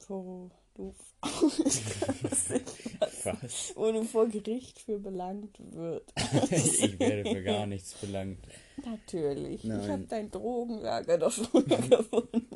Wo 0.08 0.50
du, 0.74 0.94
was? 3.26 3.74
wo 3.76 3.92
du 3.92 4.04
vor 4.04 4.28
Gericht 4.28 4.80
für 4.80 5.00
belangt 5.00 5.58
wird. 5.72 6.12
ich 6.52 7.00
werde 7.00 7.30
für 7.30 7.44
gar 7.44 7.66
nichts 7.68 7.94
belangt. 7.96 8.40
Natürlich. 8.86 9.64
Nein. 9.64 9.82
Ich 9.82 9.90
habe 9.90 10.06
dein 10.10 10.32
Drogenlager 10.32 11.18
doch 11.18 11.32
schon 11.32 11.66
gefunden. 11.66 12.48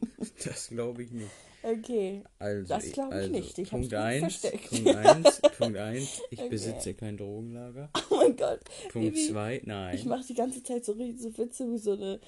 Das 0.44 0.70
glaube 0.70 1.04
ich 1.04 1.12
nicht. 1.12 1.32
Okay. 1.66 2.24
Also, 2.38 2.68
das 2.68 2.92
glaube 2.92 3.16
ich 3.16 3.22
also, 3.22 3.32
nicht. 3.32 3.58
Ich 3.58 3.70
Punkt 3.70 3.94
1, 3.94 4.42
Punkt 4.70 4.96
1, 4.96 5.42
Punkt 5.58 5.78
1, 5.78 6.22
ich 6.30 6.40
okay. 6.40 6.50
besitze 6.50 6.94
kein 6.94 7.18
Drogenlager. 7.18 7.90
Oh 8.12 8.18
mein 8.18 8.36
Gott. 8.36 8.60
Punkt 8.92 9.18
2, 9.18 9.62
nein. 9.66 9.96
Ich 9.96 10.06
mache 10.06 10.26
die 10.28 10.36
ganze 10.36 10.62
Zeit 10.62 10.86
so, 10.86 10.94
so 10.94 11.38
Witze 11.38 11.72
wie 11.72 11.80
so 11.80 11.94
eine 11.94 12.20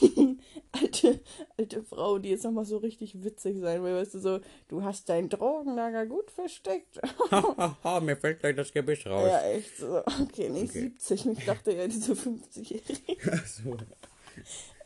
alte, 0.72 1.20
alte 1.56 1.82
Frau, 1.82 2.18
die 2.18 2.30
jetzt 2.30 2.44
nochmal 2.44 2.64
so 2.64 2.78
richtig 2.78 3.22
witzig 3.22 3.58
sein 3.60 3.82
will. 3.82 3.94
Weißt 3.94 4.14
du, 4.14 4.18
so, 4.18 4.40
du 4.68 4.82
hast 4.82 5.08
dein 5.08 5.28
Drogenlager 5.28 6.06
gut 6.06 6.30
versteckt. 6.30 7.00
Hahaha, 7.30 8.00
mir 8.00 8.16
fällt 8.16 8.40
gleich 8.40 8.56
das 8.56 8.72
Gebiss 8.72 9.06
raus. 9.06 9.28
Ja, 9.28 9.42
echt 9.50 9.76
so. 9.76 10.02
Okay, 10.22 10.48
nicht 10.48 10.70
okay. 10.70 10.92
70. 10.98 11.26
Ich 11.26 11.44
dachte 11.44 11.72
ja, 11.72 11.86
diese 11.86 12.12
50-Jährige. 12.12 13.32
Ach 13.32 13.46
so. 13.46 13.76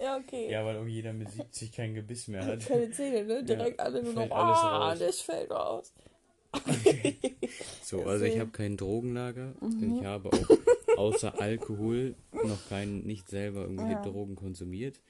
Ja, 0.00 0.16
okay. 0.16 0.50
Ja, 0.50 0.64
weil 0.64 0.76
auch 0.76 0.86
jeder 0.86 1.12
mit 1.12 1.30
70 1.30 1.72
kein 1.72 1.94
Gebiss 1.94 2.28
mehr 2.28 2.44
hat. 2.44 2.64
Keine 2.66 2.90
Zähne, 2.90 3.24
ne? 3.24 3.42
Direkt 3.42 3.78
ja, 3.78 3.84
alle 3.84 4.02
nur 4.02 4.12
noch, 4.12 4.30
ah, 4.30 4.94
das 4.94 5.20
fällt 5.20 5.50
raus. 5.50 5.92
Okay. 6.52 7.18
So, 7.82 8.04
also 8.04 8.24
ich 8.24 8.38
habe 8.38 8.50
kein 8.50 8.76
Drogenlager. 8.76 9.54
Mhm. 9.60 9.98
Ich 9.98 10.04
habe 10.04 10.28
auch 10.28 10.58
außer 10.98 11.40
Alkohol 11.40 12.14
noch 12.32 12.68
kein, 12.68 13.00
nicht 13.00 13.28
selber 13.28 13.62
irgendwelche 13.62 13.92
ja. 13.92 14.02
Drogen 14.02 14.36
konsumiert. 14.36 15.00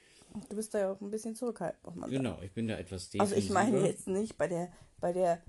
Du 0.48 0.56
bist 0.56 0.74
da 0.74 0.78
ja 0.78 0.92
auch 0.92 1.00
ein 1.00 1.10
bisschen 1.10 1.34
zurückhaltend, 1.34 2.06
Genau, 2.08 2.38
ich 2.42 2.52
bin 2.52 2.68
da 2.68 2.76
etwas 2.76 3.10
defensiver. 3.10 3.22
Also 3.22 3.34
ich 3.36 3.50
meine 3.50 3.86
jetzt 3.86 4.06
nicht 4.06 4.36
bei 4.36 4.46
der, 4.46 4.70
bei 5.00 5.12
der 5.12 5.40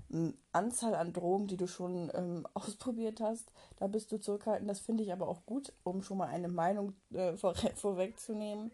Anzahl 0.52 0.94
an 0.94 1.12
Drogen, 1.12 1.46
die 1.46 1.56
du 1.56 1.66
schon 1.66 2.10
ähm, 2.14 2.46
ausprobiert 2.54 3.20
hast, 3.20 3.52
da 3.76 3.86
bist 3.86 4.10
du 4.10 4.18
zurückhaltend. 4.18 4.68
Das 4.68 4.80
finde 4.80 5.04
ich 5.04 5.12
aber 5.12 5.28
auch 5.28 5.44
gut, 5.44 5.72
um 5.84 6.02
schon 6.02 6.18
mal 6.18 6.28
eine 6.28 6.48
Meinung 6.48 6.94
äh, 7.12 7.32
vor, 7.36 7.54
vorwegzunehmen. 7.54 8.70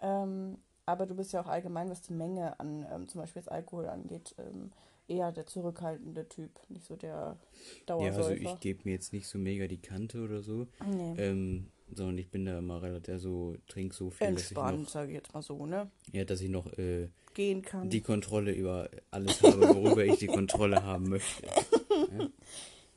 Ähm, 0.00 0.58
aber 0.86 1.04
du 1.06 1.14
bist 1.14 1.32
ja 1.32 1.42
auch 1.42 1.48
allgemein, 1.48 1.90
was 1.90 2.00
die 2.00 2.14
Menge 2.14 2.58
an 2.58 2.86
ähm, 2.90 3.08
zum 3.08 3.20
Beispiel 3.20 3.40
jetzt 3.40 3.52
Alkohol 3.52 3.88
angeht, 3.88 4.34
ähm, 4.38 4.72
eher 5.08 5.32
der 5.32 5.46
zurückhaltende 5.46 6.28
Typ, 6.28 6.50
nicht 6.68 6.84
so 6.84 6.96
der 6.96 7.38
Dauersäufer. 7.86 8.20
Ja, 8.20 8.28
also 8.28 8.54
ich 8.54 8.60
gebe 8.60 8.80
mir 8.84 8.92
jetzt 8.92 9.12
nicht 9.12 9.26
so 9.26 9.38
mega 9.38 9.66
die 9.66 9.80
Kante 9.80 10.22
oder 10.22 10.42
so. 10.42 10.66
Nee. 10.86 11.14
Ähm, 11.16 11.68
sondern 11.90 12.18
ich 12.18 12.28
bin 12.30 12.44
da 12.44 12.58
immer 12.58 12.82
relativ 12.82 13.18
so, 13.18 13.56
trink 13.66 13.94
so 13.94 14.10
viel, 14.10 14.26
Entspannt, 14.26 14.80
dass 14.80 14.86
ich 14.86 14.92
sage 14.92 15.08
ich 15.08 15.16
jetzt 15.16 15.34
mal 15.34 15.42
so, 15.42 15.64
ne? 15.66 15.90
Ja, 16.12 16.24
dass 16.24 16.40
ich 16.40 16.50
noch 16.50 16.66
äh, 16.78 17.08
gehen 17.34 17.62
kann. 17.62 17.88
Die 17.88 18.02
Kontrolle 18.02 18.52
über 18.52 18.90
alles 19.10 19.42
habe, 19.42 19.60
worüber 19.74 20.04
ich 20.04 20.18
die 20.18 20.26
Kontrolle 20.26 20.82
haben 20.82 21.08
möchte. 21.08 21.46
Ja? 21.46 22.28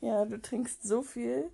ja, 0.00 0.24
du 0.24 0.40
trinkst 0.40 0.82
so 0.82 1.02
viel. 1.02 1.48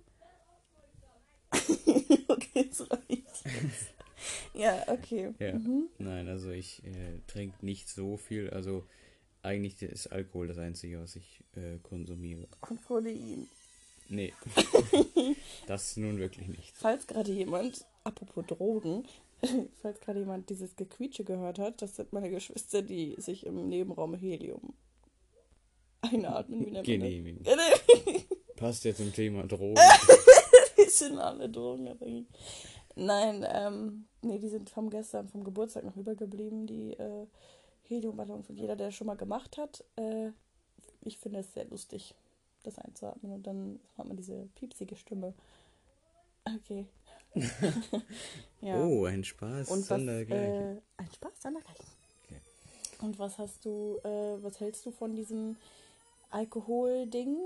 okay, 2.27 2.69
es 2.69 2.81
reicht. 2.91 3.43
ja, 4.53 4.83
okay. 4.87 5.33
Ja. 5.39 5.53
Mhm. 5.53 5.87
Nein, 5.97 6.27
also 6.27 6.51
ich 6.51 6.83
äh, 6.83 7.19
trinke 7.27 7.65
nicht 7.65 7.89
so 7.89 8.17
viel. 8.17 8.49
Also 8.49 8.85
eigentlich 9.41 9.81
ist 9.81 10.07
Alkohol 10.07 10.47
das 10.47 10.57
Einzige, 10.57 11.01
was 11.01 11.15
ich 11.15 11.43
äh, 11.55 11.77
konsumiere. 11.81 12.47
Und 12.69 12.81
Protein. 12.81 13.47
Nee. 14.09 14.33
das 15.67 15.95
nun 15.97 16.17
wirklich 16.17 16.47
nicht. 16.47 16.75
Falls 16.75 17.05
gerade 17.07 17.31
jemand, 17.31 17.85
apropos 18.03 18.45
Drogen, 18.47 19.07
falls 19.81 19.99
gerade 20.01 20.19
jemand 20.19 20.49
dieses 20.49 20.75
Gequietsche 20.75 21.23
gehört 21.23 21.59
hat, 21.59 21.81
das 21.81 21.95
sind 21.95 22.11
meine 22.11 22.29
Geschwister, 22.29 22.81
die 22.81 23.15
sich 23.17 23.45
im 23.45 23.69
Nebenraum 23.69 24.15
Helium 24.15 24.73
einatmen. 26.01 26.65
Wie 26.65 26.81
Genehmigen. 26.81 27.45
Passt 28.55 28.83
ja 28.83 28.93
zum 28.93 29.13
Thema 29.13 29.43
Drogen. 29.43 29.79
die 30.77 30.89
sind 30.89 31.17
alle 31.19 31.47
drogenabhängig. 31.49 32.25
Nein, 32.95 33.45
ähm, 33.49 34.05
nee, 34.21 34.39
die 34.39 34.49
sind 34.49 34.69
vom 34.69 34.89
gestern, 34.89 35.29
vom 35.29 35.43
Geburtstag 35.43 35.85
noch 35.85 35.95
übergeblieben, 35.95 36.67
die 36.67 36.93
äh, 36.93 37.27
Heliumballons. 37.89 38.49
Und 38.49 38.57
jeder, 38.57 38.75
der 38.75 38.87
das 38.87 38.95
schon 38.95 39.07
mal 39.07 39.17
gemacht 39.17 39.57
hat, 39.57 39.83
äh, 39.97 40.31
ich 41.01 41.17
finde 41.17 41.39
es 41.39 41.53
sehr 41.53 41.65
lustig 41.65 42.15
das 42.63 42.77
einzuatmen 42.77 43.31
und 43.31 43.47
dann 43.47 43.79
hat 43.97 44.05
man 44.07 44.17
diese 44.17 44.47
piepsige 44.55 44.95
Stimme. 44.95 45.33
Okay. 46.45 46.85
ja. 48.61 48.83
Oh, 48.83 49.05
ein 49.05 49.23
Spaß, 49.23 49.69
und 49.69 49.89
was, 49.89 50.01
äh, 50.01 50.81
ein 50.97 51.11
Spaß, 51.13 51.41
sondergleichen. 51.41 51.85
Okay. 52.25 52.41
Und 53.01 53.19
was 53.19 53.37
hast 53.37 53.63
du, 53.65 53.99
äh, 54.03 54.43
was 54.43 54.59
hältst 54.59 54.85
du 54.85 54.91
von 54.91 55.15
diesem 55.15 55.55
Alkohol-Ding? 56.31 57.37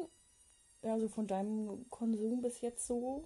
Also 0.81 1.07
von 1.07 1.27
deinem 1.27 1.89
Konsum 1.89 2.41
bis 2.41 2.61
jetzt 2.61 2.87
so? 2.87 3.23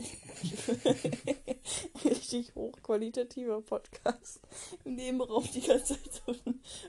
Richtig 2.04 2.54
hochqualitativer 2.54 3.60
Podcast. 3.62 4.40
Im 4.84 4.96
Nebenraum 4.96 5.44
die 5.54 5.60
ganze 5.60 6.02
Zeit 6.02 6.22
so 6.26 6.34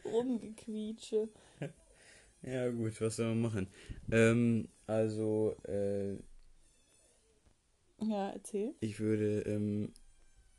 rumgequietsche. 0.09 1.29
Ja, 2.43 2.69
gut, 2.69 2.99
was 3.01 3.17
soll 3.17 3.35
man 3.35 3.41
machen? 3.41 3.67
Ähm, 4.11 4.67
also, 4.87 5.55
äh, 5.67 6.13
Ja, 7.99 8.31
erzähl. 8.31 8.73
Ich 8.79 8.99
würde, 8.99 9.41
ähm, 9.41 9.93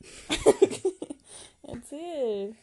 erzähl. 1.62 2.54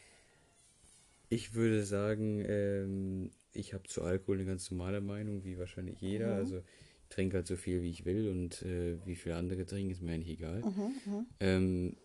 Ich 1.29 1.53
würde 1.53 1.83
sagen, 1.83 2.45
ähm, 2.47 3.31
ich 3.51 3.73
habe 3.73 3.87
zu 3.87 4.03
Alkohol 4.03 4.37
eine 4.37 4.45
ganz 4.45 4.71
normale 4.71 5.01
Meinung, 5.01 5.43
wie 5.43 5.57
wahrscheinlich 5.57 5.99
jeder. 5.99 6.27
Mhm. 6.27 6.39
Also, 6.39 6.63
trinke 7.09 7.37
halt 7.37 7.47
so 7.47 7.55
viel, 7.55 7.81
wie 7.81 7.89
ich 7.89 8.05
will 8.05 8.29
und 8.29 8.61
äh, 8.61 8.97
wie 9.05 9.15
viele 9.15 9.35
andere 9.35 9.65
trinken, 9.65 9.91
ist 9.91 10.01
mir 10.01 10.13
eigentlich 10.13 10.37
egal. 10.39 10.61
Mhm, 10.61 10.93
mhm. 11.05 11.25
Ähm, 11.39 11.95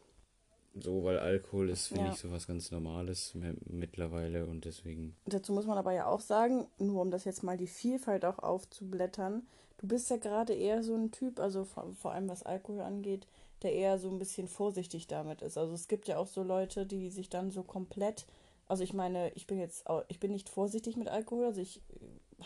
so, 0.77 1.05
weil 1.05 1.19
Alkohol 1.19 1.71
ist, 1.71 1.89
finde 1.89 2.07
ja. 2.07 2.13
ich, 2.13 2.19
so 2.19 2.33
was 2.33 2.49
ganz 2.49 2.73
Normales 2.73 3.37
mittlerweile 3.67 4.47
und 4.47 4.65
deswegen. 4.65 5.15
Dazu 5.27 5.53
muss 5.53 5.67
man 5.67 5.79
aber 5.79 5.93
ja 5.93 6.07
auch 6.07 6.21
sagen, 6.21 6.67
nur 6.79 7.01
um 7.03 7.11
das 7.13 7.25
jetzt 7.25 7.45
mal 7.45 7.57
die 7.57 7.69
Vielfalt 7.69 8.25
auch 8.25 8.41
aufzublättern, 8.41 9.47
du 9.79 9.87
bist 9.87 10.11
ja 10.11 10.17
gerade 10.17 10.53
eher 10.53 10.83
so 10.83 10.97
ein 10.97 11.13
Typ, 11.13 11.39
also 11.39 11.65
vor, 11.65 11.93
vor 11.95 12.13
allem 12.13 12.29
was 12.29 12.43
Alkohol 12.43 12.81
angeht, 12.81 13.29
der 13.63 13.73
eher 13.73 13.99
so 13.99 14.11
ein 14.11 14.19
bisschen 14.19 14.49
vorsichtig 14.49 15.07
damit 15.07 15.43
ist. 15.43 15.57
Also 15.57 15.75
es 15.75 15.87
gibt 15.87 16.09
ja 16.09 16.19
auch 16.19 16.27
so 16.27 16.43
Leute, 16.43 16.87
die 16.87 17.09
sich 17.11 17.29
dann 17.29 17.53
so 17.53 17.63
komplett, 17.63 18.27
also 18.67 18.83
ich 18.83 18.95
meine, 18.95 19.31
ich 19.35 19.47
bin 19.47 19.61
jetzt, 19.61 19.85
ich 20.09 20.19
bin 20.19 20.33
nicht 20.33 20.49
vorsichtig 20.49 20.97
mit 20.97 21.09
Alkohol, 21.09 21.45
also 21.47 21.61
ich 21.61 21.83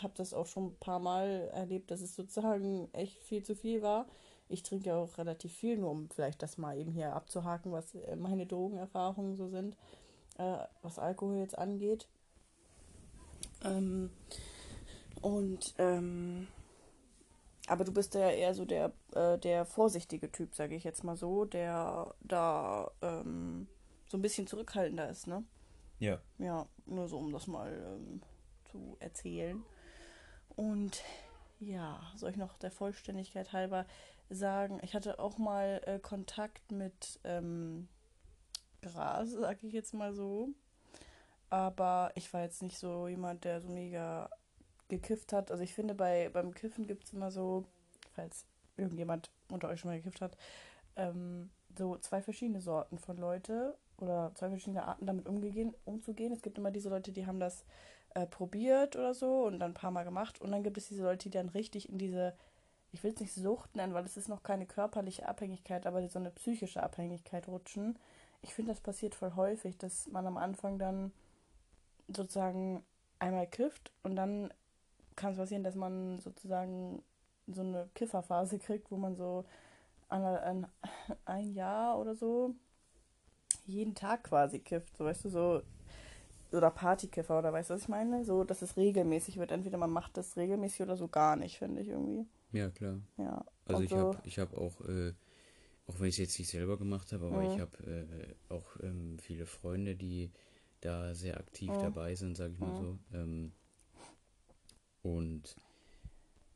habe 0.03 0.13
das 0.15 0.33
auch 0.33 0.47
schon 0.47 0.67
ein 0.67 0.79
paar 0.79 0.99
Mal 0.99 1.49
erlebt, 1.53 1.91
dass 1.91 2.01
es 2.01 2.15
sozusagen 2.15 2.89
echt 2.93 3.23
viel 3.23 3.43
zu 3.43 3.55
viel 3.55 3.81
war 3.81 4.05
ich 4.49 4.63
trinke 4.63 4.95
auch 4.95 5.17
relativ 5.17 5.53
viel, 5.53 5.77
nur 5.77 5.91
um 5.91 6.09
vielleicht 6.09 6.41
das 6.41 6.57
mal 6.57 6.77
eben 6.77 6.91
hier 6.91 7.13
abzuhaken, 7.13 7.71
was 7.71 7.93
äh, 7.93 8.15
meine 8.15 8.47
Drogenerfahrungen 8.47 9.35
so 9.35 9.47
sind, 9.47 9.77
äh, 10.37 10.57
was 10.81 10.97
Alkohol 10.97 11.37
jetzt 11.37 11.57
angeht. 11.57 12.07
Ähm, 13.63 14.09
und 15.21 15.75
ähm, 15.77 16.47
aber 17.67 17.83
du 17.83 17.93
bist 17.93 18.15
ja 18.15 18.31
eher 18.31 18.55
so 18.55 18.65
der, 18.65 18.91
äh, 19.13 19.37
der 19.37 19.65
vorsichtige 19.65 20.31
Typ, 20.31 20.55
sage 20.55 20.75
ich 20.75 20.83
jetzt 20.83 21.03
mal 21.03 21.15
so, 21.15 21.45
der 21.45 22.15
da 22.21 22.89
ähm, 23.03 23.67
so 24.07 24.17
ein 24.17 24.23
bisschen 24.23 24.47
zurückhaltender 24.47 25.07
ist, 25.09 25.27
ne? 25.27 25.43
Ja. 25.99 26.19
Ja, 26.39 26.65
nur 26.87 27.07
so, 27.07 27.19
um 27.19 27.31
das 27.31 27.45
mal 27.45 27.71
ähm, 27.71 28.21
zu 28.71 28.97
erzählen. 28.99 29.63
Und 30.59 31.05
ja, 31.61 32.01
soll 32.17 32.31
ich 32.31 32.35
noch 32.35 32.57
der 32.57 32.69
Vollständigkeit 32.69 33.53
halber 33.53 33.85
sagen, 34.29 34.81
ich 34.83 34.93
hatte 34.93 35.17
auch 35.17 35.37
mal 35.37 35.81
äh, 35.85 35.99
Kontakt 35.99 36.73
mit 36.73 37.17
ähm, 37.23 37.87
Gras, 38.81 39.31
sag 39.31 39.63
ich 39.63 39.71
jetzt 39.71 39.93
mal 39.93 40.13
so. 40.13 40.49
Aber 41.49 42.11
ich 42.15 42.33
war 42.33 42.41
jetzt 42.41 42.61
nicht 42.61 42.77
so 42.77 43.07
jemand, 43.07 43.45
der 43.45 43.61
so 43.61 43.69
mega 43.69 44.29
gekifft 44.89 45.31
hat. 45.31 45.49
Also 45.49 45.63
ich 45.63 45.73
finde, 45.73 45.95
bei, 45.95 46.27
beim 46.27 46.53
Kiffen 46.53 46.87
gibt 46.87 47.05
es 47.05 47.13
immer 47.13 47.31
so, 47.31 47.63
falls 48.11 48.45
irgendjemand 48.75 49.31
unter 49.49 49.69
euch 49.69 49.79
schon 49.79 49.91
mal 49.91 49.97
gekifft 49.97 50.19
hat, 50.19 50.35
ähm, 50.97 51.51
so 51.77 51.97
zwei 51.99 52.21
verschiedene 52.21 52.59
Sorten 52.59 52.97
von 52.97 53.15
Leute. 53.15 53.77
oder 53.99 54.33
zwei 54.35 54.49
verschiedene 54.49 54.83
Arten 54.83 55.05
damit 55.05 55.29
umgehen, 55.29 55.73
umzugehen. 55.85 56.33
Es 56.33 56.41
gibt 56.41 56.57
immer 56.57 56.71
diese 56.71 56.89
Leute, 56.89 57.13
die 57.13 57.25
haben 57.25 57.39
das 57.39 57.63
äh, 58.13 58.25
probiert 58.25 58.95
oder 58.95 59.13
so 59.13 59.45
und 59.45 59.59
dann 59.59 59.71
ein 59.71 59.75
paar 59.75 59.91
Mal 59.91 60.03
gemacht. 60.03 60.41
Und 60.41 60.51
dann 60.51 60.63
gibt 60.63 60.77
es 60.77 60.87
diese 60.87 61.03
Leute, 61.03 61.29
die 61.29 61.37
dann 61.37 61.49
richtig 61.49 61.89
in 61.89 61.97
diese, 61.97 62.33
ich 62.91 63.03
will 63.03 63.13
es 63.13 63.19
nicht 63.19 63.33
Sucht 63.33 63.75
nennen, 63.75 63.93
weil 63.93 64.05
es 64.05 64.17
ist 64.17 64.29
noch 64.29 64.43
keine 64.43 64.65
körperliche 64.65 65.27
Abhängigkeit, 65.27 65.85
aber 65.85 66.07
so 66.07 66.19
eine 66.19 66.31
psychische 66.31 66.83
Abhängigkeit 66.83 67.47
rutschen. 67.47 67.97
Ich 68.41 68.53
finde, 68.53 68.71
das 68.71 68.81
passiert 68.81 69.15
voll 69.15 69.35
häufig, 69.35 69.77
dass 69.77 70.07
man 70.07 70.25
am 70.25 70.37
Anfang 70.37 70.79
dann 70.79 71.11
sozusagen 72.07 72.83
einmal 73.19 73.47
kifft 73.47 73.91
und 74.03 74.15
dann 74.15 74.51
kann 75.15 75.33
es 75.33 75.37
passieren, 75.37 75.63
dass 75.63 75.75
man 75.75 76.19
sozusagen 76.19 77.03
so 77.47 77.61
eine 77.61 77.89
Kifferphase 77.93 78.59
kriegt, 78.59 78.89
wo 78.91 78.95
man 78.95 79.15
so 79.15 79.43
ein, 80.07 80.67
ein 81.25 81.53
Jahr 81.53 81.99
oder 81.99 82.15
so 82.15 82.55
jeden 83.65 83.95
Tag 83.95 84.23
quasi 84.23 84.59
kifft. 84.59 84.97
So 84.97 85.05
weißt 85.05 85.25
du, 85.25 85.29
so 85.29 85.61
oder 86.53 86.71
Partykiffer 86.71 87.39
oder 87.39 87.53
weißt 87.53 87.69
du, 87.69 87.73
was 87.75 87.83
ich 87.83 87.89
meine? 87.89 88.23
So, 88.25 88.43
dass 88.43 88.61
es 88.61 88.77
regelmäßig 88.77 89.37
wird. 89.37 89.51
Entweder 89.51 89.77
man 89.77 89.91
macht 89.91 90.17
das 90.17 90.37
regelmäßig 90.37 90.81
oder 90.81 90.97
so 90.97 91.07
gar 91.07 91.35
nicht, 91.35 91.57
finde 91.57 91.81
ich 91.81 91.89
irgendwie. 91.89 92.25
Ja, 92.51 92.69
klar. 92.69 92.99
Ja. 93.17 93.45
Also 93.65 93.83
ich 93.83 93.91
so, 93.91 93.97
habe 93.97 94.17
ich 94.23 94.39
hab 94.39 94.53
auch, 94.57 94.81
äh, 94.81 95.13
auch 95.87 95.99
wenn 95.99 96.07
ich 96.07 96.15
es 96.15 96.19
jetzt 96.19 96.39
nicht 96.39 96.49
selber 96.49 96.77
gemacht 96.77 97.11
habe, 97.13 97.27
aber 97.27 97.39
Mhm. 97.39 97.45
ich 97.45 97.59
habe 97.59 97.77
äh, 98.49 98.53
auch 98.53 98.77
ähm, 98.81 99.19
viele 99.19 99.45
Freunde, 99.45 99.95
die 99.95 100.31
da 100.81 101.13
sehr 101.15 101.37
aktiv 101.39 101.75
Mhm. 101.75 101.81
dabei 101.81 102.15
sind, 102.15 102.37
sage 102.37 102.53
ich 102.53 102.59
mal 102.59 102.73
Mhm. 102.73 102.75
so. 102.75 102.99
Ähm, 103.13 103.51
und 105.01 105.55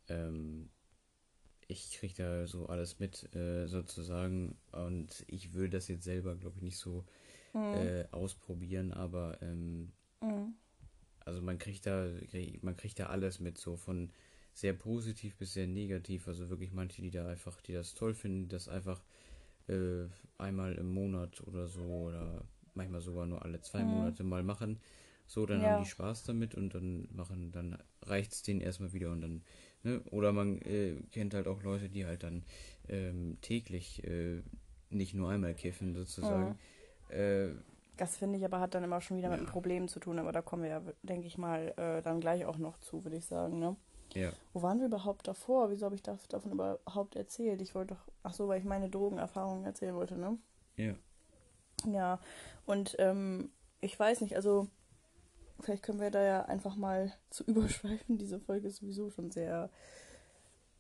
ähm, 0.10 0.70
ich 1.68 1.92
kriege 1.94 2.14
da 2.16 2.48
so 2.48 2.68
alles 2.68 3.00
mit, 3.00 3.34
äh, 3.36 3.68
sozusagen. 3.68 4.58
Und 4.72 5.24
ich 5.28 5.54
will 5.54 5.70
das 5.70 5.88
jetzt 5.88 6.04
selber, 6.04 6.36
glaube 6.36 6.58
ich, 6.58 6.64
nicht 6.64 6.78
so 6.78 7.06
Mhm. 7.54 7.72
äh, 7.72 8.06
ausprobieren, 8.12 8.92
aber 8.94 9.42
ähm, 9.42 9.92
Mhm. 10.22 10.54
also 11.26 11.42
man 11.42 11.58
kriegt 11.58 11.86
da, 11.86 12.08
man 12.62 12.76
kriegt 12.76 13.00
da 13.00 13.08
alles 13.08 13.40
mit, 13.40 13.58
so 13.58 13.76
von 13.78 14.12
sehr 14.54 14.74
positiv 14.74 15.36
bis 15.38 15.54
sehr 15.54 15.68
negativ. 15.68 16.28
Also 16.28 16.50
wirklich 16.50 16.72
manche, 16.74 17.02
die 17.02 17.12
da 17.12 17.28
einfach, 17.28 17.62
die 17.62 17.74
das 17.74 17.94
toll 17.94 18.14
finden, 18.14 18.50
das 18.50 18.68
einfach 18.68 19.04
äh, 19.68 20.06
einmal 20.38 20.76
im 20.76 20.94
Monat 20.94 21.42
oder 21.48 21.68
so 21.68 21.84
oder 21.84 22.46
manchmal 22.76 23.02
sogar 23.02 23.26
nur 23.26 23.44
alle 23.44 23.62
zwei 23.62 23.84
Mhm. 23.84 23.90
Monate 23.92 24.24
mal 24.24 24.44
machen. 24.44 24.80
So, 25.28 25.46
dann 25.46 25.62
Ja. 25.62 25.64
haben 25.64 25.78
die 25.78 25.86
Spaß 25.86 26.24
damit 26.26 26.56
und 26.56 26.76
dann 26.76 27.08
machen, 27.14 27.52
dann 27.52 27.78
reicht 28.04 28.34
es 28.34 28.44
denen 28.44 28.62
erstmal 28.62 28.94
wieder 28.94 29.12
und 29.12 29.22
dann, 29.22 29.44
ne? 29.84 30.02
Oder 30.12 30.34
man 30.34 30.62
äh, 30.64 30.96
kennt 31.12 31.34
halt 31.34 31.48
auch 31.48 31.64
Leute, 31.64 31.90
die 31.90 32.06
halt 32.06 32.24
dann 32.24 32.44
ähm, 32.90 33.38
täglich 33.42 34.04
äh, 34.04 34.42
nicht 34.90 35.14
nur 35.14 35.30
einmal 35.30 35.56
kiffen, 35.56 35.96
sozusagen. 35.96 36.58
Äh, 37.10 37.50
Das 37.98 38.18
finde 38.18 38.38
ich 38.40 38.46
aber 38.46 38.60
hat 38.60 38.74
dann 38.76 38.84
immer 38.84 39.02
schon 39.02 39.18
wieder 39.18 39.30
mit 39.30 39.38
Ja. 39.40 39.44
einem 39.44 39.52
Problem 39.52 39.88
zu 39.88 40.00
tun, 40.00 40.18
aber 40.20 40.32
da 40.32 40.42
kommen 40.42 40.64
wir 40.64 40.70
ja, 40.70 40.82
denke 41.04 41.28
ich 41.28 41.38
mal, 41.38 41.74
äh, 41.78 42.02
dann 42.02 42.20
gleich 42.20 42.46
auch 42.46 42.58
noch 42.58 42.78
zu, 42.80 43.04
würde 43.04 43.18
ich 43.18 43.26
sagen, 43.26 43.60
ne? 43.60 43.76
ja. 44.16 44.32
Wo 44.54 44.62
waren 44.62 44.80
wir 44.80 44.86
überhaupt 44.88 45.28
davor? 45.28 45.70
Wieso 45.72 45.86
habe 45.86 45.96
ich 45.96 46.04
das, 46.04 46.28
davon 46.28 46.52
überhaupt 46.52 47.16
erzählt? 47.16 47.62
Ich 47.62 47.74
wollte 47.76 47.96
doch, 47.96 48.08
ach 48.24 48.34
so, 48.34 48.48
weil 48.48 48.60
ich 48.60 48.66
meine 48.66 48.90
Drogenerfahrungen 48.90 49.66
erzählen 49.66 49.96
wollte, 49.96 50.18
ne? 50.18 50.38
Ja. 50.76 50.94
Ja, 51.92 52.20
und 52.66 52.96
ähm, 53.00 53.50
ich 53.82 54.00
weiß 54.00 54.22
nicht, 54.22 54.36
also 54.36 54.68
vielleicht 55.60 55.84
können 55.84 56.00
wir 56.00 56.12
da 56.12 56.22
ja 56.24 56.46
einfach 56.46 56.76
mal 56.76 57.12
zu 57.30 57.44
überschweifen. 57.48 58.18
Diese 58.18 58.40
Folge 58.40 58.68
ist 58.70 58.78
sowieso 58.78 59.10
schon 59.10 59.32
sehr 59.32 59.70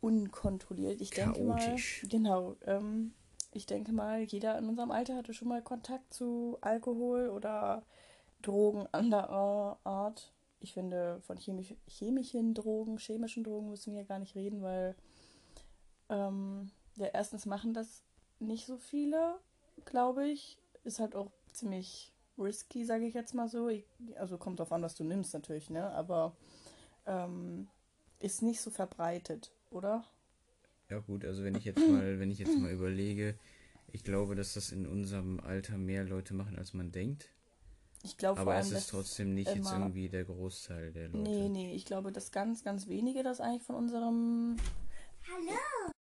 unkontrolliert. 0.01 1.01
Ich 1.01 1.09
denke 1.11 1.43
mal, 1.43 1.57
Chaotisch. 1.57 2.05
genau, 2.09 2.55
ähm, 2.65 3.13
ich 3.53 3.65
denke 3.65 3.91
mal, 3.91 4.21
jeder 4.21 4.57
in 4.57 4.67
unserem 4.67 4.91
Alter 4.91 5.15
hatte 5.15 5.33
schon 5.33 5.47
mal 5.47 5.61
Kontakt 5.61 6.13
zu 6.13 6.57
Alkohol 6.61 7.29
oder 7.29 7.83
Drogen 8.41 8.87
anderer 8.91 9.79
Art. 9.83 10.33
Ich 10.59 10.73
finde, 10.73 11.21
von 11.21 11.37
chemisch, 11.37 11.75
chemischen 11.87 12.53
Drogen, 12.53 12.97
chemischen 12.97 13.43
Drogen 13.43 13.69
müssen 13.69 13.95
wir 13.95 14.05
gar 14.05 14.19
nicht 14.19 14.35
reden, 14.35 14.61
weil 14.61 14.95
ähm, 16.09 16.71
ja, 16.95 17.07
erstens 17.07 17.45
machen 17.45 17.73
das 17.73 18.03
nicht 18.39 18.65
so 18.65 18.77
viele, 18.77 19.39
glaube 19.85 20.27
ich. 20.27 20.57
Ist 20.83 20.99
halt 20.99 21.15
auch 21.15 21.31
ziemlich 21.51 22.13
risky, 22.37 22.85
sage 22.85 23.05
ich 23.05 23.13
jetzt 23.13 23.33
mal 23.33 23.47
so. 23.47 23.69
Ich, 23.69 23.85
also 24.17 24.37
kommt 24.37 24.59
drauf 24.59 24.71
an, 24.71 24.81
was 24.81 24.95
du 24.95 25.03
nimmst 25.03 25.33
natürlich, 25.33 25.69
ne? 25.69 25.91
Aber 25.91 26.35
ähm, 27.05 27.67
ist 28.19 28.41
nicht 28.41 28.61
so 28.61 28.71
verbreitet, 28.71 29.51
oder? 29.69 30.05
Ja 30.93 30.99
gut, 30.99 31.25
also 31.25 31.43
wenn 31.43 31.55
ich 31.55 31.65
jetzt 31.65 31.79
mal, 31.79 32.19
wenn 32.19 32.29
ich 32.29 32.37
jetzt 32.37 32.55
mal 32.55 32.71
überlege, 32.71 33.33
ich 33.91 34.03
glaube, 34.03 34.35
dass 34.35 34.53
das 34.53 34.71
in 34.71 34.85
unserem 34.85 35.39
Alter 35.39 35.75
mehr 35.75 36.03
Leute 36.03 36.35
machen, 36.35 36.55
als 36.55 36.75
man 36.75 36.91
denkt. 36.91 37.29
Ich 38.03 38.15
glaube 38.15 38.39
Aber 38.39 38.55
es 38.57 38.69
ist 38.69 38.91
trotzdem 38.91 39.33
nicht 39.33 39.55
jetzt 39.55 39.71
irgendwie 39.71 40.07
der 40.07 40.23
Großteil 40.23 40.91
der 40.91 41.07
Leute. 41.07 41.17
Nee, 41.17 41.49
nee, 41.49 41.73
ich 41.73 41.85
glaube, 41.85 42.11
dass 42.11 42.31
ganz, 42.31 42.63
ganz 42.63 42.87
wenige 42.87 43.23
das 43.23 43.41
eigentlich 43.41 43.63
von 43.63 43.75
unserem. 43.75 44.57
Hallo! 45.31 45.91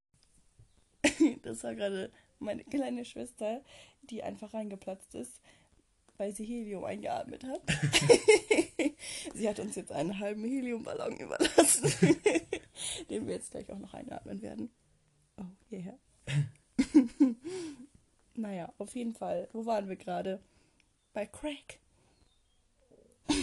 das 1.43 1.65
war 1.65 1.75
gerade 1.75 2.13
meine 2.39 2.63
kleine 2.65 3.07
Schwester, 3.07 3.63
die 4.11 4.23
einfach 4.23 4.53
reingeplatzt 4.53 5.15
ist, 5.15 5.41
weil 6.19 6.35
sie 6.35 6.45
Helium 6.45 6.85
eingeatmet 6.85 7.45
hat. 7.45 7.63
sie 9.35 9.49
hat 9.49 9.59
uns 9.59 9.75
jetzt 9.75 9.91
einen 9.91 10.19
halben 10.19 10.45
Heliumballon 10.45 11.17
überlassen, 11.17 11.91
den 13.09 13.27
wir 13.27 13.37
jetzt 13.37 13.53
gleich 13.53 13.71
auch 13.71 13.79
noch 13.79 13.95
einatmen 13.95 14.43
werden. 14.43 14.71
Hierher. 15.73 15.99
naja, 18.35 18.71
auf 18.77 18.95
jeden 18.95 19.15
Fall. 19.15 19.49
Wo 19.55 19.65
waren 19.65 19.89
wir 19.89 19.97
gerade? 19.97 20.39
Bei 21.15 21.25
Crack. 21.25 21.79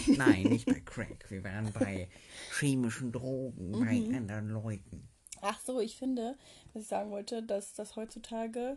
Nein, 0.06 0.44
nicht 0.44 0.66
bei 0.66 0.78
Crack. 0.84 1.28
Wir 1.28 1.42
waren 1.42 1.72
bei 1.72 2.08
chemischen 2.60 3.10
Drogen, 3.10 3.72
bei 3.72 3.94
Mhm. 3.94 4.14
anderen 4.14 4.50
Leuten. 4.50 5.08
Ach 5.40 5.58
so, 5.58 5.80
ich 5.80 5.96
finde, 5.96 6.36
was 6.72 6.82
ich 6.82 6.88
sagen 6.88 7.10
wollte, 7.10 7.42
dass 7.42 7.74
das 7.74 7.96
heutzutage 7.96 8.76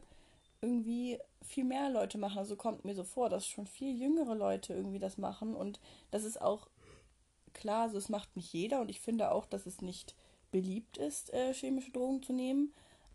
irgendwie 0.61 1.19
viel 1.43 1.65
mehr 1.65 1.91
Leute 1.91 2.17
machen. 2.17 2.39
Also 2.39 2.55
kommt 2.55 2.85
mir 2.85 2.95
so 2.95 3.03
vor, 3.03 3.29
dass 3.29 3.45
schon 3.45 3.67
viel 3.67 3.95
jüngere 3.95 4.33
Leute 4.33 4.73
irgendwie 4.73 4.99
das 4.99 5.19
machen. 5.19 5.55
Und 5.55 5.79
das 6.09 6.23
ist 6.23 6.41
auch 6.41 6.69
klar, 7.53 7.83
also 7.83 7.99
es 7.99 8.09
macht 8.09 8.35
nicht 8.35 8.51
jeder. 8.51 8.81
Und 8.81 8.89
ich 8.89 8.99
finde 9.01 9.31
auch, 9.31 9.45
dass 9.45 9.67
es 9.67 9.81
nicht 9.81 10.15
beliebt 10.51 10.97
ist, 10.97 11.31
äh, 11.33 11.53
chemische 11.53 11.91
Drogen 11.91 12.23
zu 12.23 12.33
nehmen. 12.33 12.73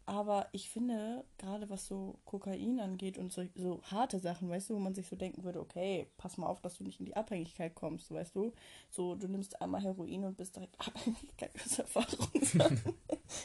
Aber 0.08 0.48
ich 0.52 0.70
finde, 0.70 1.22
gerade 1.36 1.68
was 1.68 1.86
so 1.86 2.18
Kokain 2.24 2.80
angeht 2.80 3.18
und 3.18 3.30
so, 3.30 3.44
so 3.54 3.82
harte 3.82 4.18
Sachen, 4.18 4.48
weißt 4.48 4.70
du, 4.70 4.74
wo 4.76 4.78
man 4.78 4.94
sich 4.94 5.06
so 5.06 5.16
denken 5.16 5.44
würde, 5.44 5.60
okay, 5.60 6.06
pass 6.16 6.38
mal 6.38 6.46
auf, 6.46 6.62
dass 6.62 6.78
du 6.78 6.84
nicht 6.84 6.98
in 6.98 7.04
die 7.04 7.14
Abhängigkeit 7.14 7.74
kommst, 7.74 8.10
weißt 8.10 8.34
du? 8.34 8.54
So, 8.88 9.16
du 9.16 9.28
nimmst 9.28 9.60
einmal 9.60 9.82
Heroin 9.82 10.24
und 10.24 10.38
bist 10.38 10.56
direkt 10.56 10.80
abhängig, 10.80 11.36
kann 11.36 11.50
ich 11.54 11.62
aus 11.62 11.78
Erfahrung. 11.78 12.28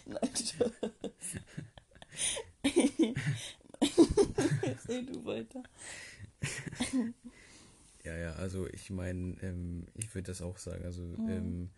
Nein, 0.06 0.30
Spaß. 0.38 0.72
Erzähl 4.62 5.06
du 5.06 5.26
weiter. 5.26 5.64
Ja, 8.04 8.18
ja, 8.18 8.34
also 8.34 8.68
ich 8.68 8.90
meine, 8.90 9.38
ähm, 9.42 9.88
ich 9.96 10.14
würde 10.14 10.28
das 10.28 10.42
auch 10.42 10.58
sagen. 10.58 10.86
Also 10.86 11.02
Mhm. 11.02 11.30
ähm, 11.30 11.70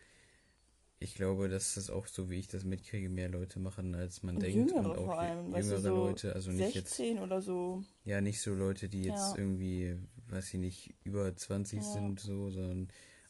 ich 1.06 1.16
glaube, 1.16 1.50
dass 1.50 1.76
das 1.76 1.90
auch 1.90 2.08
so, 2.08 2.30
wie 2.30 2.40
ich 2.40 2.48
das 2.48 2.64
mitkriege, 2.66 3.10
mehr 3.10 3.30
Leute 3.30 3.60
machen, 3.60 3.96
als 3.96 4.24
man 4.24 4.36
Und 4.36 4.44
denkt. 4.44 4.72
Jüngere 4.72 4.78
und 4.78 4.98
auch 4.98 5.06
vor 5.06 5.20
allem, 5.20 5.52
weißt 5.52 5.72
jüngere 5.72 5.78
du, 5.78 5.80
so 5.80 5.92
Leute, 5.92 6.34
also 6.36 6.52
nicht 6.52 6.74
jetzt, 6.76 6.90
16 6.92 7.20
oder 7.20 7.42
so. 7.42 7.84
ja, 8.06 8.22
nicht 8.22 8.42
so 8.42 8.54
Leute, 8.54 8.90
die 8.90 9.04
jetzt 9.04 9.34
Ja. 9.34 9.38
irgendwie, 9.38 9.98
weiß 10.30 10.54
ich 10.56 10.60
nicht, 10.60 10.94
über 11.04 11.36
20 11.36 11.80
Ja. 11.80 11.92
sind, 11.92 12.20
so, 12.20 12.50
sondern 12.52 12.90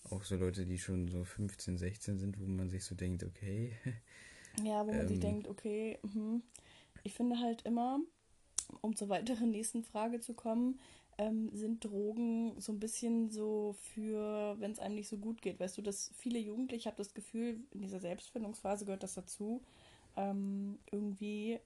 auch 0.09 0.23
so 0.23 0.35
Leute, 0.37 0.65
die 0.65 0.77
schon 0.79 1.07
so 1.09 1.23
15, 1.25 1.77
16 1.77 2.19
sind, 2.19 2.39
wo 2.39 2.45
man 2.45 2.69
sich 2.69 2.83
so 2.85 2.95
denkt, 2.95 3.23
okay, 3.23 3.73
Ja, 4.63 4.85
wo 4.87 4.93
man 4.93 5.07
sich 5.07 5.17
Ähm. 5.17 5.19
denkt, 5.19 5.47
okay, 5.47 5.99
mhm. 6.03 6.41
ich 7.03 7.13
finde 7.13 7.39
halt 7.39 7.63
immer, 7.63 7.99
um 8.81 8.95
zur 8.95 9.09
weiteren 9.09 9.51
nächsten 9.51 9.83
Frage 9.83 10.19
zu 10.21 10.33
kommen, 10.33 10.79
ähm, 11.17 11.49
sind 11.53 11.83
Drogen 11.83 12.59
so 12.59 12.71
ein 12.71 12.79
bisschen 12.79 13.29
so 13.29 13.75
für, 13.93 14.55
wenn 14.59 14.71
es 14.71 14.79
einem 14.79 14.95
nicht 14.95 15.07
so 15.07 15.17
gut 15.17 15.41
geht. 15.41 15.59
Weißt 15.59 15.77
du, 15.77 15.81
dass 15.81 16.11
viele 16.17 16.39
Jugendliche, 16.39 16.81
ich 16.81 16.87
habe 16.87 16.97
das 16.97 17.13
Gefühl, 17.13 17.61
in 17.71 17.81
dieser 17.81 17.99
Selbstfindungsphase 17.99 18.85
gehört 18.85 19.03
das 19.03 19.13
dazu, 19.13 19.61
ähm, 20.17 20.79
irgendwie, 20.91 21.59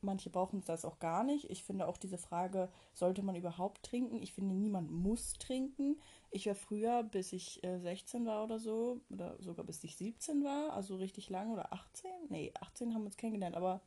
manche 0.00 0.30
brauchen 0.30 0.62
das 0.66 0.84
auch 0.84 0.98
gar 0.98 1.24
nicht. 1.24 1.50
Ich 1.50 1.62
finde 1.62 1.88
auch 1.88 1.98
diese 1.98 2.18
Frage, 2.18 2.70
sollte 2.94 3.22
man 3.22 3.36
überhaupt 3.36 3.82
trinken? 3.82 4.22
Ich 4.22 4.32
finde, 4.32 4.54
niemand 4.54 4.90
muss 4.90 5.34
trinken. 5.34 5.98
Ich 6.30 6.46
war 6.46 6.54
früher, 6.54 7.02
bis 7.02 7.32
ich 7.32 7.62
äh, 7.64 7.78
16 7.78 8.24
war 8.26 8.44
oder 8.44 8.58
so, 8.58 9.00
oder 9.10 9.36
sogar 9.42 9.66
bis 9.66 9.84
ich 9.84 9.96
17 9.96 10.42
war, 10.44 10.72
also 10.72 10.96
richtig 10.96 11.28
lang, 11.28 11.52
oder 11.52 11.72
18? 11.72 12.10
Nee, 12.28 12.52
18 12.60 12.94
haben 12.94 13.02
wir 13.02 13.06
uns 13.06 13.16
kennengelernt, 13.16 13.56
aber 13.56 13.82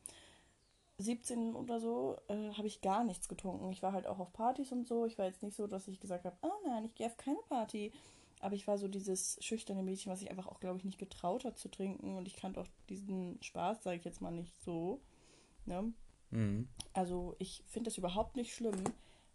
17 1.00 1.54
oder 1.54 1.80
so 1.80 2.16
äh, 2.28 2.52
habe 2.52 2.66
ich 2.66 2.80
gar 2.80 3.04
nichts 3.04 3.28
getrunken. 3.28 3.70
Ich 3.72 3.82
war 3.82 3.92
halt 3.92 4.06
auch 4.06 4.18
auf 4.18 4.32
Partys 4.32 4.72
und 4.72 4.86
so. 4.86 5.06
Ich 5.06 5.18
war 5.18 5.26
jetzt 5.26 5.42
nicht 5.42 5.56
so, 5.56 5.66
dass 5.66 5.88
ich 5.88 6.00
gesagt 6.00 6.24
habe, 6.24 6.36
oh 6.42 6.52
nein, 6.66 6.84
ich 6.84 6.94
gehe 6.94 7.06
auf 7.06 7.16
keine 7.16 7.40
Party. 7.48 7.92
Aber 8.40 8.54
ich 8.54 8.66
war 8.66 8.78
so 8.78 8.88
dieses 8.88 9.36
schüchterne 9.44 9.82
Mädchen, 9.82 10.10
was 10.10 10.20
sich 10.20 10.30
einfach 10.30 10.46
auch, 10.46 10.60
glaube 10.60 10.78
ich, 10.78 10.84
nicht 10.84 10.98
getraut 10.98 11.44
hat 11.44 11.58
zu 11.58 11.68
trinken. 11.70 12.16
Und 12.16 12.26
ich 12.26 12.36
kannte 12.36 12.60
auch 12.60 12.66
diesen 12.88 13.36
Spaß, 13.42 13.82
sage 13.82 13.96
ich 13.98 14.04
jetzt 14.04 14.22
mal 14.22 14.30
nicht 14.30 14.54
so. 14.62 15.00
Ne? 15.66 15.92
mhm. 16.30 16.68
Also 16.92 17.36
ich 17.38 17.62
finde 17.66 17.90
das 17.90 17.98
überhaupt 17.98 18.36
nicht 18.36 18.54
schlimm. 18.54 18.82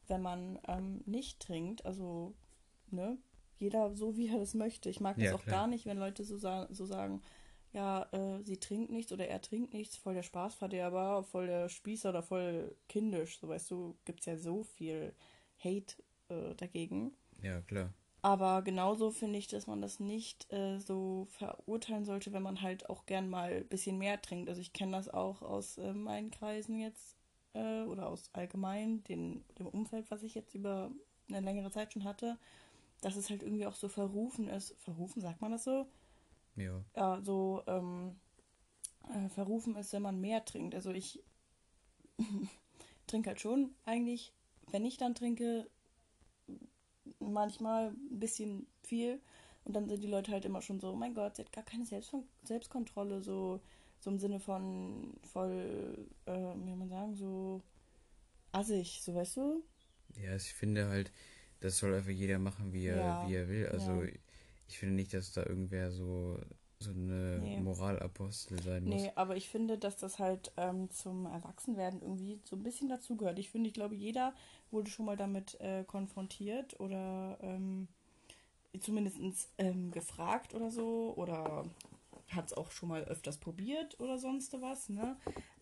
wenn 0.07 0.21
man 0.21 0.59
ähm, 0.67 1.01
nicht 1.05 1.39
trinkt. 1.39 1.85
Also, 1.85 2.33
ne, 2.91 3.17
jeder 3.57 3.95
so, 3.95 4.15
wie 4.17 4.27
er 4.29 4.37
das 4.39 4.53
möchte. 4.53 4.89
Ich 4.89 4.99
mag 4.99 5.15
das 5.17 5.25
Ja, 5.25 5.35
auch 5.35 5.41
klar. 5.43 5.61
gar 5.61 5.67
nicht, 5.67 5.85
wenn 5.85 5.97
Leute 5.97 6.23
so, 6.23 6.37
sa 6.37 6.67
so 6.71 6.85
sagen, 6.85 7.21
ja, 7.75 8.07
äh, 8.13 8.41
sie 8.43 8.57
trinkt 8.57 8.89
nichts 8.89 9.11
oder 9.11 9.27
er 9.27 9.41
trinkt 9.41 9.73
nichts, 9.73 9.97
voll 9.97 10.13
der 10.13 10.23
Spaßverderber, 10.23 11.23
voll 11.23 11.47
der 11.47 11.67
Spießer 11.67 12.09
oder 12.09 12.23
voll 12.23 12.73
kindisch. 12.87 13.37
So, 13.37 13.49
weißt 13.49 13.69
du, 13.69 13.97
gibt's 14.05 14.25
ja 14.25 14.37
so 14.37 14.63
viel 14.63 15.13
Hate 15.59 15.95
äh, 16.29 16.55
dagegen. 16.55 17.11
Ja, 17.41 17.59
klar. 17.59 17.93
Aber 18.21 18.61
genauso 18.61 19.11
finde 19.11 19.37
ich, 19.37 19.47
dass 19.47 19.67
man 19.67 19.81
das 19.81 19.99
nicht 19.99 20.51
äh, 20.53 20.79
so 20.79 21.27
verurteilen 21.31 22.05
sollte, 22.05 22.31
wenn 22.31 22.41
man 22.41 22.61
halt 22.61 22.89
auch 22.89 23.05
gern 23.05 23.29
mal 23.29 23.51
ein 23.51 23.67
bisschen 23.67 23.97
mehr 23.97 24.21
trinkt. 24.21 24.47
Also 24.47 24.61
ich 24.61 24.71
kenne 24.71 24.93
das 24.93 25.09
auch 25.09 25.41
aus 25.41 25.77
äh, 25.77 25.93
meinen 25.93 26.31
Kreisen 26.31 26.79
jetzt 26.79 27.17
äh, 27.53 27.83
oder 27.83 28.07
aus 28.07 28.29
allgemein 28.31 29.03
den, 29.03 29.43
dem 29.59 29.67
Umfeld, 29.67 30.09
was 30.09 30.23
ich 30.23 30.33
jetzt 30.33 30.55
über 30.55 30.91
eine 31.27 31.41
längere 31.41 31.71
Zeit 31.71 31.91
schon 31.91 32.05
hatte, 32.05 32.37
dass 33.01 33.17
es 33.17 33.29
halt 33.29 33.43
irgendwie 33.43 33.67
auch 33.67 33.75
so 33.75 33.89
verrufen 33.89 34.47
ist. 34.47 34.75
Verrufen, 34.79 35.21
sagt 35.21 35.41
man 35.41 35.51
das 35.51 35.65
so? 35.65 35.87
Ja. 36.55 36.83
Ja, 36.95 37.21
so 37.21 37.63
ähm, 37.67 38.15
äh, 39.09 39.29
verrufen 39.29 39.75
ist, 39.75 39.93
wenn 39.93 40.01
man 40.01 40.19
mehr 40.21 40.43
trinkt. 40.45 40.75
Also 40.75 40.91
ich 40.91 41.23
trinke 43.07 43.29
halt 43.29 43.41
schon 43.41 43.75
eigentlich, 43.85 44.33
wenn 44.71 44.85
ich 44.85 44.97
dann 44.97 45.15
trinke, 45.15 45.69
manchmal 47.19 47.89
ein 47.89 48.19
bisschen 48.19 48.67
viel. 48.83 49.19
Und 49.63 49.75
dann 49.75 49.89
sind 49.89 50.03
die 50.03 50.07
Leute 50.07 50.31
halt 50.31 50.45
immer 50.45 50.61
schon 50.61 50.79
so, 50.79 50.91
oh 50.91 50.95
mein 50.95 51.15
Gott, 51.15 51.35
sie 51.35 51.41
hat 51.43 51.51
gar 51.51 51.63
keine 51.63 51.85
Selbst 51.85 52.13
Selbstkontrolle, 52.43 53.21
so, 53.21 53.59
so 53.99 54.11
im 54.11 54.19
Sinne 54.19 54.39
von 54.39 55.13
voll, 55.23 56.07
äh, 56.25 56.31
wie 56.31 56.67
soll 56.67 56.75
man 56.75 56.89
sagen, 56.89 57.15
so 57.15 57.61
assig, 58.51 59.01
so 59.01 59.15
weißt 59.15 59.37
du? 59.37 59.63
Ja, 60.21 60.35
ich 60.35 60.53
finde 60.53 60.87
halt, 60.87 61.11
das 61.61 61.77
soll 61.79 61.93
einfach 61.95 62.11
jeder 62.11 62.39
machen, 62.39 62.73
wie 62.73 62.85
er, 62.87 62.97
Ja, 62.97 63.27
wie 63.27 63.35
er 63.35 63.47
will. 63.49 63.67
Also 63.67 64.03
ja. 64.03 64.09
Ich 64.67 64.77
finde 64.79 64.95
nicht, 64.95 65.13
dass 65.13 65.31
da 65.31 65.45
irgendwer 65.45 65.91
so, 65.91 66.39
so 66.79 66.91
eine 66.91 67.39
Nee. 67.39 67.59
Moralapostel 67.59 68.61
sein 68.61 68.83
muss. 68.85 69.01
Nee, 69.01 69.11
aber 69.15 69.35
ich 69.35 69.49
finde, 69.49 69.77
dass 69.77 69.97
das 69.97 70.19
halt 70.19 70.51
ähm, 70.57 70.89
zum 70.91 71.25
Erwachsenwerden 71.25 72.01
irgendwie 72.01 72.39
so 72.43 72.55
ein 72.55 72.63
bisschen 72.63 72.89
dazugehört. 72.89 73.39
Ich 73.39 73.49
finde, 73.49 73.67
ich 73.67 73.73
glaube, 73.73 73.95
jeder 73.95 74.33
wurde 74.71 74.89
schon 74.89 75.05
mal 75.05 75.17
damit 75.17 75.59
äh, 75.61 75.83
konfrontiert 75.83 76.79
oder 76.79 77.37
ähm, 77.41 77.87
zumindest 78.79 79.49
ähm, 79.57 79.91
gefragt 79.91 80.53
oder 80.53 80.69
so 80.71 81.13
oder 81.15 81.65
hat 82.29 82.47
es 82.47 82.53
auch 82.53 82.71
schon 82.71 82.89
mal 82.89 83.03
öfters 83.03 83.37
probiert 83.37 83.99
oder 83.99 84.17
sonst 84.17 84.59
was. 84.61 84.89
Ne? 84.89 85.15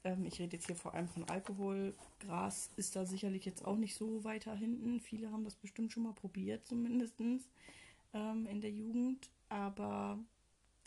Ähm, 0.04 0.26
ich 0.26 0.39
rede 0.39 0.56
jetzt 0.56 0.68
hier 0.68 0.76
vor 0.76 0.94
allem 0.94 1.08
von 1.08 1.30
Alkohol. 1.30 1.94
Gras 2.20 2.70
ist 2.78 2.96
da 2.96 3.06
sicherlich 3.06 3.46
jetzt 3.46 3.66
auch 3.66 3.76
nicht 3.76 3.96
so 3.96 4.24
weiter 4.24 4.56
hinten. 4.56 5.00
Viele 5.00 5.32
haben 5.32 5.44
das 5.44 5.56
bestimmt 5.56 5.92
schon 5.92 6.04
mal 6.04 6.13
probiert, 6.13 6.66
zumindest 6.66 7.20
ähm, 8.13 8.45
in 8.47 8.62
der 8.62 8.71
Jugend. 8.71 9.30
Aber 9.49 10.19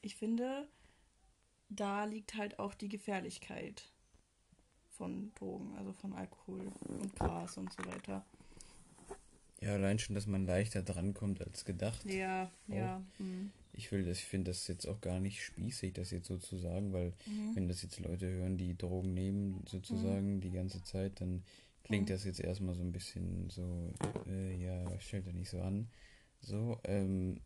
ich 0.02 0.16
finde, 0.16 0.68
da 1.68 2.04
liegt 2.04 2.34
halt 2.34 2.58
auch 2.58 2.74
die 2.74 2.88
Gefährlichkeit 2.88 3.90
von 4.90 5.32
Drogen, 5.34 5.74
also 5.76 5.92
von 5.92 6.12
Alkohol 6.14 6.66
und 6.88 7.14
Gras 7.16 7.58
und 7.58 7.72
so 7.72 7.84
weiter. 7.86 8.24
Ja, 9.60 9.74
allein 9.74 9.98
schon, 9.98 10.14
dass 10.14 10.26
man 10.26 10.46
leichter 10.46 10.82
drankommt 10.82 11.40
als 11.42 11.64
gedacht. 11.64 12.04
Ja, 12.04 12.50
ja, 12.68 13.02
mhm. 13.18 13.50
Ich 13.72 13.92
will 13.92 14.04
das, 14.04 14.18
ich 14.18 14.24
finde 14.24 14.50
das 14.50 14.66
jetzt 14.68 14.86
auch 14.86 15.00
gar 15.02 15.20
nicht 15.20 15.42
spießig, 15.44 15.92
das 15.92 16.10
jetzt 16.10 16.28
so 16.28 16.38
zu 16.38 16.56
sagen, 16.56 16.92
weil 16.92 17.12
Mhm. 17.26 17.54
wenn 17.54 17.68
das 17.68 17.82
jetzt 17.82 18.00
Leute 18.00 18.26
hören, 18.26 18.56
die 18.56 18.76
Drogen 18.76 19.12
nehmen, 19.12 19.64
sozusagen, 19.66 20.40
die 20.40 20.50
ganze 20.50 20.82
Zeit, 20.82 21.20
dann 21.20 21.42
klingt 21.84 22.08
Mhm. 22.08 22.12
das 22.14 22.24
jetzt 22.24 22.40
erstmal 22.40 22.74
so 22.74 22.82
ein 22.82 22.92
bisschen 22.92 23.50
so, 23.50 23.92
äh, 24.28 24.56
ja, 24.62 24.98
stellt 25.00 25.26
er 25.26 25.34
nicht 25.34 25.50
so 25.50 25.60
an. 25.60 25.88
So, 26.40 26.78
ähm, 26.84 27.40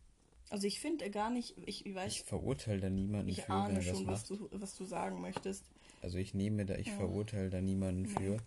Also 0.49 0.67
ich 0.67 0.79
finde 0.79 1.09
gar 1.11 1.29
nicht, 1.29 1.55
ich, 1.65 1.85
ich 1.85 1.95
weiß, 1.95 2.11
ich 2.11 2.21
verurteile 2.23 2.81
da 2.81 2.89
niemanden 2.89 3.29
ich 3.29 3.41
für, 3.41 3.49
wenn 3.49 3.55
ahne 3.55 3.73
er 3.79 3.83
das 3.83 3.85
schon, 3.97 4.07
was 4.07 4.29
macht. 4.29 4.41
du, 4.41 4.49
was 4.51 4.75
du 4.75 4.85
sagen 4.85 5.21
möchtest. 5.21 5.63
Also 6.01 6.17
ich 6.17 6.33
nehme 6.33 6.65
da, 6.65 6.75
ich 6.75 6.87
Ja. 6.87 6.93
verurteile 6.97 7.49
da 7.49 7.61
niemanden 7.61 8.05
für. 8.07 8.37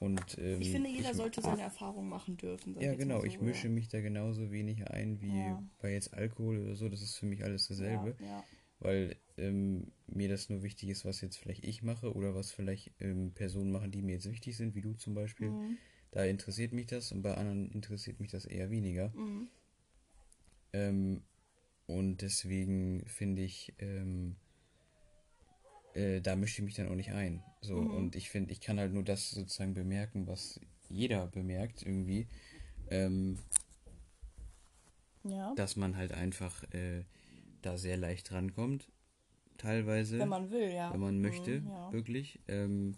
Und 0.00 0.36
ähm, 0.38 0.60
Ich 0.60 0.72
finde, 0.72 0.90
jeder 0.90 1.10
ich- 1.10 1.16
sollte 1.16 1.40
seine 1.42 1.62
Erfahrung 1.62 2.08
machen 2.08 2.36
dürfen. 2.36 2.74
sag 2.74 2.82
Ja, 2.82 2.90
jetzt 2.90 2.98
mal 2.98 3.04
genau, 3.04 3.20
so, 3.20 3.26
ich 3.26 3.40
mische 3.40 3.68
mich 3.68 3.88
da 3.88 4.00
genauso 4.00 4.50
wenig 4.50 4.88
ein 4.88 5.20
wie 5.20 5.38
Ja. 5.38 5.62
bei 5.80 5.92
jetzt 5.92 6.12
Alkohol 6.14 6.58
oder 6.58 6.74
so. 6.74 6.88
Das 6.88 7.02
ist 7.02 7.16
für 7.16 7.26
mich 7.26 7.44
alles 7.44 7.68
dasselbe. 7.68 8.16
Ja, 8.20 8.26
ja. 8.26 8.44
weil 8.80 9.14
ähm, 9.36 9.92
mir 10.08 10.28
das 10.28 10.48
nur 10.48 10.64
wichtig 10.64 10.88
ist, 10.88 11.04
was 11.04 11.20
jetzt 11.20 11.36
vielleicht 11.36 11.64
ich 11.64 11.82
mache 11.84 12.12
oder 12.14 12.34
was 12.34 12.50
vielleicht 12.50 12.90
ähm, 12.98 13.30
Personen 13.32 13.70
machen, 13.70 13.92
die 13.92 14.02
mir 14.02 14.14
jetzt 14.14 14.28
wichtig 14.28 14.56
sind, 14.56 14.74
wie 14.74 14.80
du 14.80 14.94
zum 14.94 15.14
Beispiel. 15.14 15.50
Mhm. 15.50 15.76
Da 16.10 16.24
interessiert 16.24 16.72
mich 16.72 16.86
das 16.86 17.12
und 17.12 17.22
bei 17.22 17.34
anderen 17.36 17.70
interessiert 17.70 18.18
mich 18.18 18.30
das 18.32 18.44
eher 18.44 18.70
weniger. 18.70 19.10
Mhm. 19.14 19.46
Ähm, 20.72 21.22
und 21.86 22.22
deswegen 22.22 23.04
finde 23.06 23.42
ich, 23.42 23.74
ähm, 23.78 24.36
äh, 25.94 26.20
da 26.20 26.36
mische 26.36 26.60
ich 26.60 26.64
mich 26.64 26.74
dann 26.74 26.88
auch 26.88 26.94
nicht 26.94 27.12
ein. 27.12 27.42
So, 27.60 27.76
Mhm. 27.76 27.90
und 27.94 28.16
ich 28.16 28.30
finde, 28.30 28.52
ich 28.52 28.60
kann 28.60 28.78
halt 28.78 28.92
nur 28.92 29.02
das 29.04 29.30
sozusagen 29.30 29.74
bemerken, 29.74 30.26
was 30.26 30.60
jeder 30.88 31.26
bemerkt 31.26 31.82
irgendwie. 31.82 32.26
Ähm, 32.90 33.38
ja. 35.24 35.54
dass 35.54 35.76
man 35.76 35.96
halt 35.96 36.12
einfach 36.12 36.62
äh, 36.72 37.04
da 37.62 37.78
sehr 37.78 37.96
leicht 37.96 38.32
rankommt, 38.32 38.88
teilweise. 39.56 40.18
Wenn 40.18 40.28
man 40.28 40.50
will, 40.50 40.70
ja. 40.72 40.92
wenn 40.92 41.00
man 41.00 41.20
möchte, 41.20 41.60
Mhm, 41.60 41.68
ja. 41.70 41.92
wirklich. 41.92 42.40
Ähm, 42.48 42.96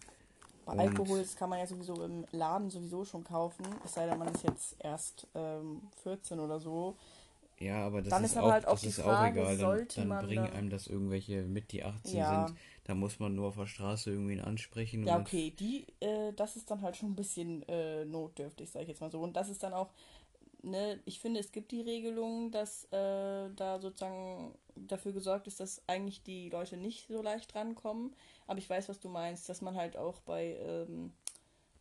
Bei 0.65 0.73
Alkohol, 0.79 1.19
das 1.19 1.37
kann 1.37 1.51
man 1.51 1.59
ja 1.59 1.67
sowieso 1.67 2.03
im 2.03 2.25
Laden 2.33 2.71
sowieso 2.71 3.05
schon 3.05 3.23
kaufen. 3.25 3.67
Es 3.85 3.93
sei 3.95 4.07
denn, 4.07 4.19
man 4.19 4.35
ist 4.35 4.43
jetzt 4.45 4.77
erst 4.79 5.27
ähm, 5.35 5.83
14 6.03 6.41
oder 6.41 6.59
so. 6.59 6.97
Ja, 7.65 7.85
aber 7.87 8.03
das 8.03 8.11
Dann 8.11 8.25
ist, 8.25 8.33
ist 8.33 8.37
aber 8.37 8.49
auch, 8.49 8.53
halt 8.53 8.67
auch 8.67 8.73
das 8.73 8.85
ist 8.85 9.01
Frage, 9.01 9.41
auch 9.41 9.51
egal. 9.53 9.57
Dann, 9.59 9.89
dann 9.97 10.09
man 10.09 10.27
bringen 10.27 10.51
einem 10.51 10.71
das 10.71 10.87
irgendwelche 10.87 11.43
mit, 11.43 11.73
die 11.73 11.83
18 11.85 12.19
Ja. 12.19 12.47
sind. 12.47 12.59
Da 12.85 12.95
muss 12.95 13.19
man 13.19 13.35
nur 13.35 13.49
auf 13.49 13.57
der 13.57 13.67
Straße 13.67 14.11
irgendwen 14.11 14.41
ansprechen. 14.41 15.07
Ja, 15.07 15.15
dann- 15.15 15.23
okay, 15.23 15.51
die, 15.59 15.87
äh, 16.01 16.33
das 16.35 16.57
ist 16.57 16.71
dann 16.71 16.83
halt 16.83 16.97
schon 16.97 17.11
ein 17.13 17.17
bisschen 17.17 17.63
äh, 17.69 18.05
notdürftig, 18.05 18.71
sag 18.71 18.83
ich 18.83 18.89
jetzt 18.89 19.01
mal 19.01 19.11
so. 19.11 19.21
Und 19.21 19.35
das 19.35 19.49
ist 19.49 19.63
dann 19.63 19.73
auch, 19.73 19.91
ne, 20.63 21.01
ich 21.07 21.19
finde, 21.21 21.41
es 21.41 21.51
gibt 21.53 21.73
die 21.73 21.81
Regelung, 21.81 22.51
dass 22.51 22.85
äh, 22.93 23.49
da 23.57 23.79
sozusagen 23.81 24.55
dafür 24.77 25.13
gesorgt 25.13 25.47
ist, 25.47 25.61
dass 25.61 25.83
eigentlich 25.87 26.23
die 26.23 26.51
Leute 26.51 26.77
nicht 26.77 27.07
so 27.09 27.23
leicht 27.23 27.55
rankommen. 27.55 28.15
Aber 28.47 28.59
ich 28.59 28.69
weiß, 28.69 28.89
was 28.89 29.01
du 29.01 29.09
meinst, 29.09 29.49
dass 29.49 29.63
man 29.63 29.75
halt 29.77 29.97
auch 29.97 30.21
bei 30.21 30.57
ähm, 30.61 31.13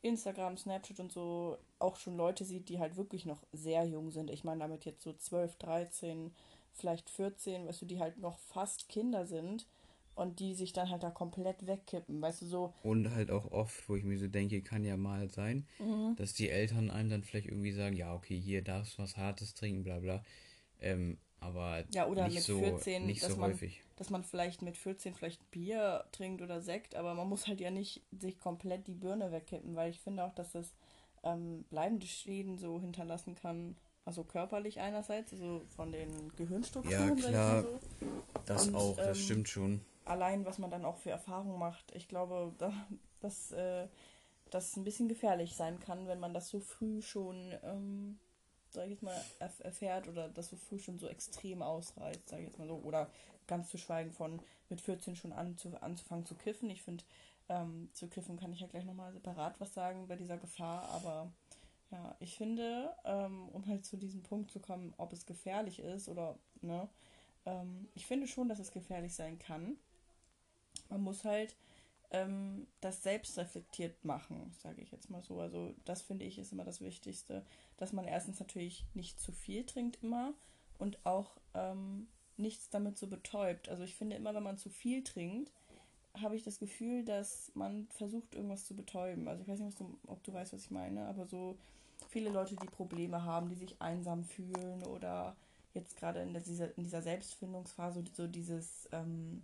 Instagram, 0.01 0.57
Snapchat 0.57 0.99
und 0.99 1.11
so 1.11 1.57
auch 1.83 1.97
schon 1.97 2.17
Leute 2.17 2.45
sieht, 2.45 2.69
die 2.69 2.79
halt 2.79 2.95
wirklich 2.97 3.25
noch 3.25 3.43
sehr 3.51 3.83
jung 3.85 4.09
sind. 4.09 4.29
Ich 4.31 4.43
meine 4.43 4.61
damit 4.61 4.85
jetzt 4.85 5.03
so 5.03 5.13
12, 5.13 5.55
13, 5.57 6.31
vielleicht 6.73 7.09
14, 7.09 7.67
weißt 7.67 7.81
du, 7.81 7.85
die 7.85 7.99
halt 7.99 8.17
noch 8.17 8.39
fast 8.39 8.89
Kinder 8.89 9.25
sind 9.27 9.67
und 10.15 10.39
die 10.39 10.53
sich 10.55 10.73
dann 10.73 10.89
halt 10.89 11.03
da 11.03 11.09
komplett 11.11 11.65
wegkippen, 11.67 12.21
weißt 12.21 12.43
du, 12.43 12.45
so, 12.45 12.73
Und 12.83 13.11
halt 13.13 13.31
auch 13.31 13.51
oft, 13.51 13.87
wo 13.89 13.95
ich 13.95 14.03
mir 14.03 14.17
so 14.17 14.27
denke, 14.27 14.61
kann 14.61 14.85
ja 14.85 14.95
mal 14.97 15.29
sein, 15.29 15.67
Mhm. 15.79 16.15
dass 16.15 16.33
die 16.33 16.49
Eltern 16.49 16.89
einem 16.91 17.09
dann 17.09 17.23
vielleicht 17.23 17.47
irgendwie 17.47 17.71
sagen, 17.71 17.95
ja, 17.95 18.13
okay, 18.15 18.39
hier 18.39 18.61
darfst 18.63 18.97
du 18.97 19.03
was 19.03 19.17
Hartes 19.17 19.53
trinken, 19.55 19.83
bla 19.83 19.99
bla. 19.99 20.23
Ähm, 20.79 21.17
aber 21.39 21.83
Ja, 21.93 22.07
oder 22.07 22.25
nicht 22.25 22.35
mit 22.35 22.43
so, 22.43 22.59
14, 22.59 23.05
nicht 23.07 23.23
dass 23.23 23.31
so 23.33 23.37
man- 23.37 23.51
häufig. 23.51 23.81
dass 23.97 24.09
man 24.09 24.23
vielleicht 24.23 24.61
mit 24.61 24.77
14 24.77 25.13
vielleicht 25.13 25.49
Bier 25.51 26.05
trinkt 26.11 26.41
oder 26.41 26.61
Sekt, 26.61 26.95
aber 26.95 27.13
man 27.15 27.27
muss 27.27 27.47
halt 27.47 27.59
ja 27.59 27.69
nicht 27.71 28.01
sich 28.17 28.39
komplett 28.39 28.87
die 28.87 28.95
Birne 28.95 29.31
wegkippen, 29.31 29.75
weil 29.75 29.89
ich 29.91 29.99
finde 29.99 30.23
auch, 30.25 30.33
dass 30.35 30.51
das 30.53 30.73
ähm, 31.23 31.63
bleibende 31.69 32.07
Schäden 32.07 32.57
so 32.57 32.79
hinterlassen 32.79 33.35
kann. 33.35 33.75
Also 34.05 34.23
körperlich 34.23 34.79
einerseits, 34.81 35.31
also 35.31 35.61
von 35.75 35.91
den 35.91 36.35
Gehirnstrukturen. 36.35 37.17
Ja, 37.17 37.29
klar. 37.29 37.63
so. 37.63 37.79
Das 38.45 38.67
und, 38.67 38.75
auch, 38.75 38.97
das 38.97 39.17
ähm, 39.17 39.23
stimmt 39.23 39.49
schon. 39.49 39.81
Allein, 40.05 40.45
was 40.45 40.57
man 40.57 40.69
dann 40.69 40.83
auch 40.83 40.97
für 40.97 41.11
Erfahrungen 41.11 41.57
macht. 41.57 41.95
Ich 41.95 42.09
glaube, 42.09 42.53
da, 42.57 42.73
dass 43.21 43.51
äh, 43.53 43.87
das 44.49 44.75
ein 44.75 44.83
bisschen 44.83 45.07
gefährlich 45.07 45.55
sein 45.55 45.79
kann, 45.79 46.07
wenn 46.07 46.19
man 46.19 46.33
das 46.33 46.49
so 46.49 46.59
früh 46.59 47.01
schon, 47.01 47.53
ähm, 47.63 48.19
sag 48.69 48.85
ich 48.85 48.91
jetzt 48.91 49.03
mal, 49.03 49.15
erf 49.39 49.59
erfährt 49.61 50.09
oder 50.09 50.27
das 50.27 50.49
so 50.49 50.57
früh 50.57 50.79
schon 50.79 50.97
so 50.97 51.07
extrem 51.07 51.61
ausreizt, 51.61 52.27
sag 52.27 52.39
ich 52.39 52.47
jetzt 52.47 52.59
mal 52.59 52.67
so. 52.67 52.75
Oder 52.83 53.09
ganz 53.47 53.69
zu 53.69 53.77
schweigen 53.77 54.11
von 54.11 54.41
mit 54.69 54.81
14 54.81 55.15
schon 55.15 55.31
anzu 55.31 55.71
anzufangen 55.79 56.25
zu 56.25 56.35
kiffen. 56.35 56.69
Ich 56.69 56.81
finde, 56.81 57.03
ähm, 57.49 57.89
zu 57.93 58.07
kiffen 58.07 58.37
kann 58.37 58.53
ich 58.53 58.59
ja 58.59 58.67
gleich 58.67 58.85
nochmal 58.85 59.11
separat 59.13 59.59
was 59.59 59.73
sagen 59.73 60.07
bei 60.07 60.15
dieser 60.15 60.37
Gefahr, 60.37 60.89
aber 60.89 61.31
ja, 61.91 62.15
ich 62.19 62.35
finde, 62.35 62.95
ähm, 63.05 63.49
um 63.49 63.67
halt 63.67 63.85
zu 63.85 63.97
diesem 63.97 64.23
Punkt 64.23 64.49
zu 64.49 64.59
kommen, 64.59 64.93
ob 64.97 65.13
es 65.13 65.25
gefährlich 65.25 65.79
ist 65.79 66.09
oder, 66.09 66.37
ne, 66.61 66.89
ähm, 67.45 67.87
ich 67.93 68.05
finde 68.07 68.27
schon, 68.27 68.49
dass 68.49 68.59
es 68.59 68.71
gefährlich 68.71 69.13
sein 69.13 69.37
kann. 69.37 69.77
Man 70.89 71.01
muss 71.01 71.23
halt 71.23 71.55
ähm, 72.13 72.67
das 72.81 73.03
selbst 73.03 73.37
reflektiert 73.37 74.05
machen, 74.05 74.53
sage 74.61 74.81
ich 74.81 74.91
jetzt 74.91 75.09
mal 75.09 75.21
so. 75.21 75.39
Also 75.39 75.75
das 75.85 76.01
finde 76.01 76.25
ich 76.25 76.37
ist 76.37 76.51
immer 76.51 76.63
das 76.63 76.81
Wichtigste, 76.81 77.45
dass 77.77 77.93
man 77.93 78.05
erstens 78.05 78.39
natürlich 78.39 78.85
nicht 78.93 79.19
zu 79.19 79.31
viel 79.31 79.65
trinkt 79.65 80.01
immer 80.01 80.33
und 80.77 81.05
auch 81.05 81.37
ähm, 81.53 82.07
nichts 82.37 82.69
damit 82.69 82.97
so 82.97 83.07
betäubt. 83.07 83.69
Also 83.69 83.83
ich 83.83 83.95
finde 83.95 84.15
immer, 84.15 84.33
wenn 84.33 84.43
man 84.43 84.57
zu 84.57 84.69
viel 84.69 85.03
trinkt, 85.03 85.51
habe 86.21 86.35
ich 86.35 86.43
das 86.43 86.59
Gefühl, 86.59 87.03
dass 87.03 87.51
man 87.55 87.87
versucht, 87.87 88.35
irgendwas 88.35 88.65
zu 88.65 88.75
betäuben. 88.75 89.27
Also 89.27 89.41
ich 89.41 89.47
weiß 89.47 89.59
nicht, 89.59 89.79
du, 89.79 89.97
ob 90.07 90.23
du 90.23 90.33
weißt, 90.33 90.53
was 90.53 90.65
ich 90.65 90.71
meine, 90.71 91.07
aber 91.07 91.25
so 91.25 91.57
viele 92.09 92.29
Leute, 92.29 92.55
die 92.55 92.67
Probleme 92.67 93.23
haben, 93.23 93.49
die 93.49 93.55
sich 93.55 93.75
einsam 93.81 94.23
fühlen 94.23 94.83
oder 94.83 95.35
jetzt 95.73 95.97
gerade 95.97 96.21
in 96.21 96.33
dieser, 96.33 96.77
in 96.77 96.83
dieser 96.83 97.01
Selbstfindungsphase 97.01 98.03
so 98.13 98.27
dieses 98.27 98.87
ähm, 98.91 99.41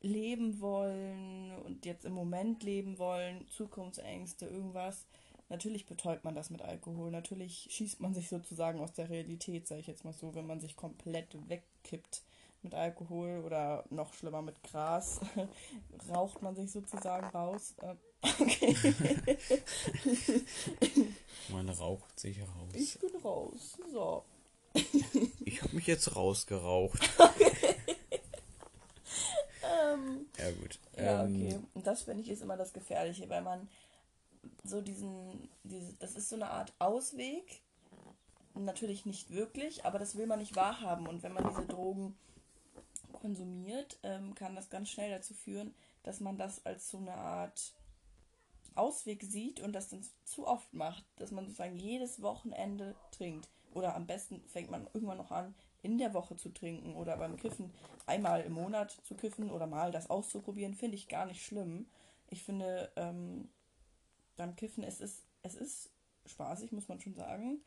Leben 0.00 0.60
wollen 0.60 1.52
und 1.64 1.86
jetzt 1.86 2.04
im 2.04 2.12
Moment 2.12 2.62
leben 2.62 2.98
wollen, 2.98 3.46
Zukunftsängste, 3.48 4.46
irgendwas. 4.46 5.06
Natürlich 5.48 5.86
betäubt 5.86 6.24
man 6.24 6.34
das 6.34 6.50
mit 6.50 6.62
Alkohol. 6.62 7.10
Natürlich 7.10 7.68
schießt 7.70 8.00
man 8.00 8.14
sich 8.14 8.28
sozusagen 8.28 8.80
aus 8.80 8.92
der 8.94 9.08
Realität, 9.10 9.68
sage 9.68 9.82
ich 9.82 9.86
jetzt 9.86 10.04
mal 10.04 10.12
so, 10.12 10.34
wenn 10.34 10.46
man 10.46 10.60
sich 10.60 10.74
komplett 10.74 11.36
wegkippt 11.48 12.22
mit 12.64 12.74
Alkohol 12.74 13.42
oder 13.44 13.84
noch 13.90 14.12
schlimmer 14.14 14.42
mit 14.42 14.60
Gras, 14.64 15.20
raucht 16.08 16.42
man 16.42 16.56
sich 16.56 16.72
sozusagen 16.72 17.26
raus. 17.26 17.74
Äh, 17.82 17.94
okay. 18.40 18.74
man 21.50 21.68
raucht 21.68 22.18
sich 22.18 22.40
raus. 22.40 22.72
Ich 22.72 22.98
bin 22.98 23.14
raus. 23.22 23.78
So. 23.92 24.24
ich 25.44 25.62
habe 25.62 25.76
mich 25.76 25.86
jetzt 25.86 26.16
rausgeraucht. 26.16 26.98
ähm, 29.62 30.26
ja, 30.38 30.50
gut. 30.52 30.80
Ja, 30.96 31.24
ähm, 31.24 31.34
okay. 31.34 31.60
Und 31.74 31.86
das 31.86 32.02
finde 32.02 32.22
ich 32.22 32.30
ist 32.30 32.42
immer 32.42 32.56
das 32.56 32.72
Gefährliche, 32.72 33.28
weil 33.28 33.42
man 33.42 33.68
so 34.64 34.80
diesen, 34.80 35.48
diese, 35.62 35.92
das 35.94 36.14
ist 36.14 36.30
so 36.30 36.36
eine 36.36 36.50
Art 36.50 36.72
Ausweg. 36.78 37.60
Natürlich 38.56 39.04
nicht 39.04 39.30
wirklich, 39.30 39.84
aber 39.84 39.98
das 39.98 40.16
will 40.16 40.26
man 40.26 40.38
nicht 40.38 40.54
wahrhaben. 40.54 41.08
Und 41.08 41.24
wenn 41.24 41.32
man 41.32 41.48
diese 41.48 41.66
Drogen 41.66 42.16
konsumiert, 43.24 43.98
ähm, 44.02 44.34
kann 44.34 44.54
das 44.54 44.68
ganz 44.68 44.90
schnell 44.90 45.10
dazu 45.10 45.32
führen, 45.32 45.74
dass 46.02 46.20
man 46.20 46.36
das 46.36 46.66
als 46.66 46.90
so 46.90 46.98
eine 46.98 47.14
Art 47.14 47.72
Ausweg 48.74 49.22
sieht 49.22 49.60
und 49.60 49.72
das 49.72 49.88
dann 49.88 50.04
zu 50.26 50.46
oft 50.46 50.74
macht, 50.74 51.02
dass 51.16 51.30
man 51.30 51.46
sozusagen 51.46 51.78
jedes 51.78 52.20
Wochenende 52.20 52.94
trinkt. 53.12 53.48
Oder 53.72 53.96
am 53.96 54.06
besten 54.06 54.42
fängt 54.48 54.70
man 54.70 54.86
irgendwann 54.92 55.16
noch 55.16 55.30
an, 55.30 55.54
in 55.80 55.96
der 55.96 56.12
Woche 56.12 56.36
zu 56.36 56.50
trinken 56.50 56.94
oder 56.96 57.16
beim 57.16 57.38
Kiffen 57.38 57.72
einmal 58.04 58.42
im 58.42 58.52
Monat 58.52 58.90
zu 59.04 59.14
kiffen 59.14 59.50
oder 59.50 59.66
mal 59.66 59.90
das 59.90 60.10
auszuprobieren, 60.10 60.74
finde 60.74 60.96
ich 60.96 61.08
gar 61.08 61.24
nicht 61.24 61.42
schlimm. 61.42 61.86
Ich 62.28 62.42
finde, 62.42 62.92
ähm, 62.96 63.48
beim 64.36 64.54
Kiffen, 64.54 64.84
es 64.84 65.00
ist, 65.00 65.22
es 65.42 65.54
ist 65.54 65.88
spaßig, 66.26 66.72
muss 66.72 66.88
man 66.88 67.00
schon 67.00 67.14
sagen. 67.14 67.62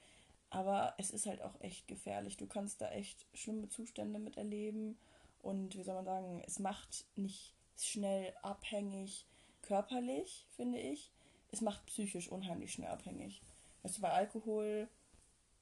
Aber 0.52 0.93
es 1.00 1.10
ist 1.10 1.26
halt 1.26 1.41
auch 1.41 1.60
echt 1.62 1.88
gefährlich. 1.88 2.38
Du 2.38 2.46
kannst 2.46 2.80
da 2.80 2.91
echt 2.91 3.26
schlimme 3.34 3.70
Zustände 3.70 4.20
miterleben. 4.20 5.00
Und 5.47 5.77
wie 5.77 5.83
soll 5.83 5.95
man 5.95 6.03
sagen, 6.03 6.43
es 6.45 6.60
macht 6.60 7.05
nicht 7.15 7.55
schnell 7.77 8.33
abhängig 8.41 9.25
körperlich, 9.62 10.45
finde 10.57 10.77
ich. 10.77 11.10
Es 11.53 11.62
macht 11.62 11.86
psychisch 11.86 12.27
unheimlich 12.27 12.73
schnell 12.73 12.89
abhängig. 12.89 13.41
Weißt 13.81 13.97
du, 13.97 14.01
bei 14.01 14.12
Alkohol 14.12 14.89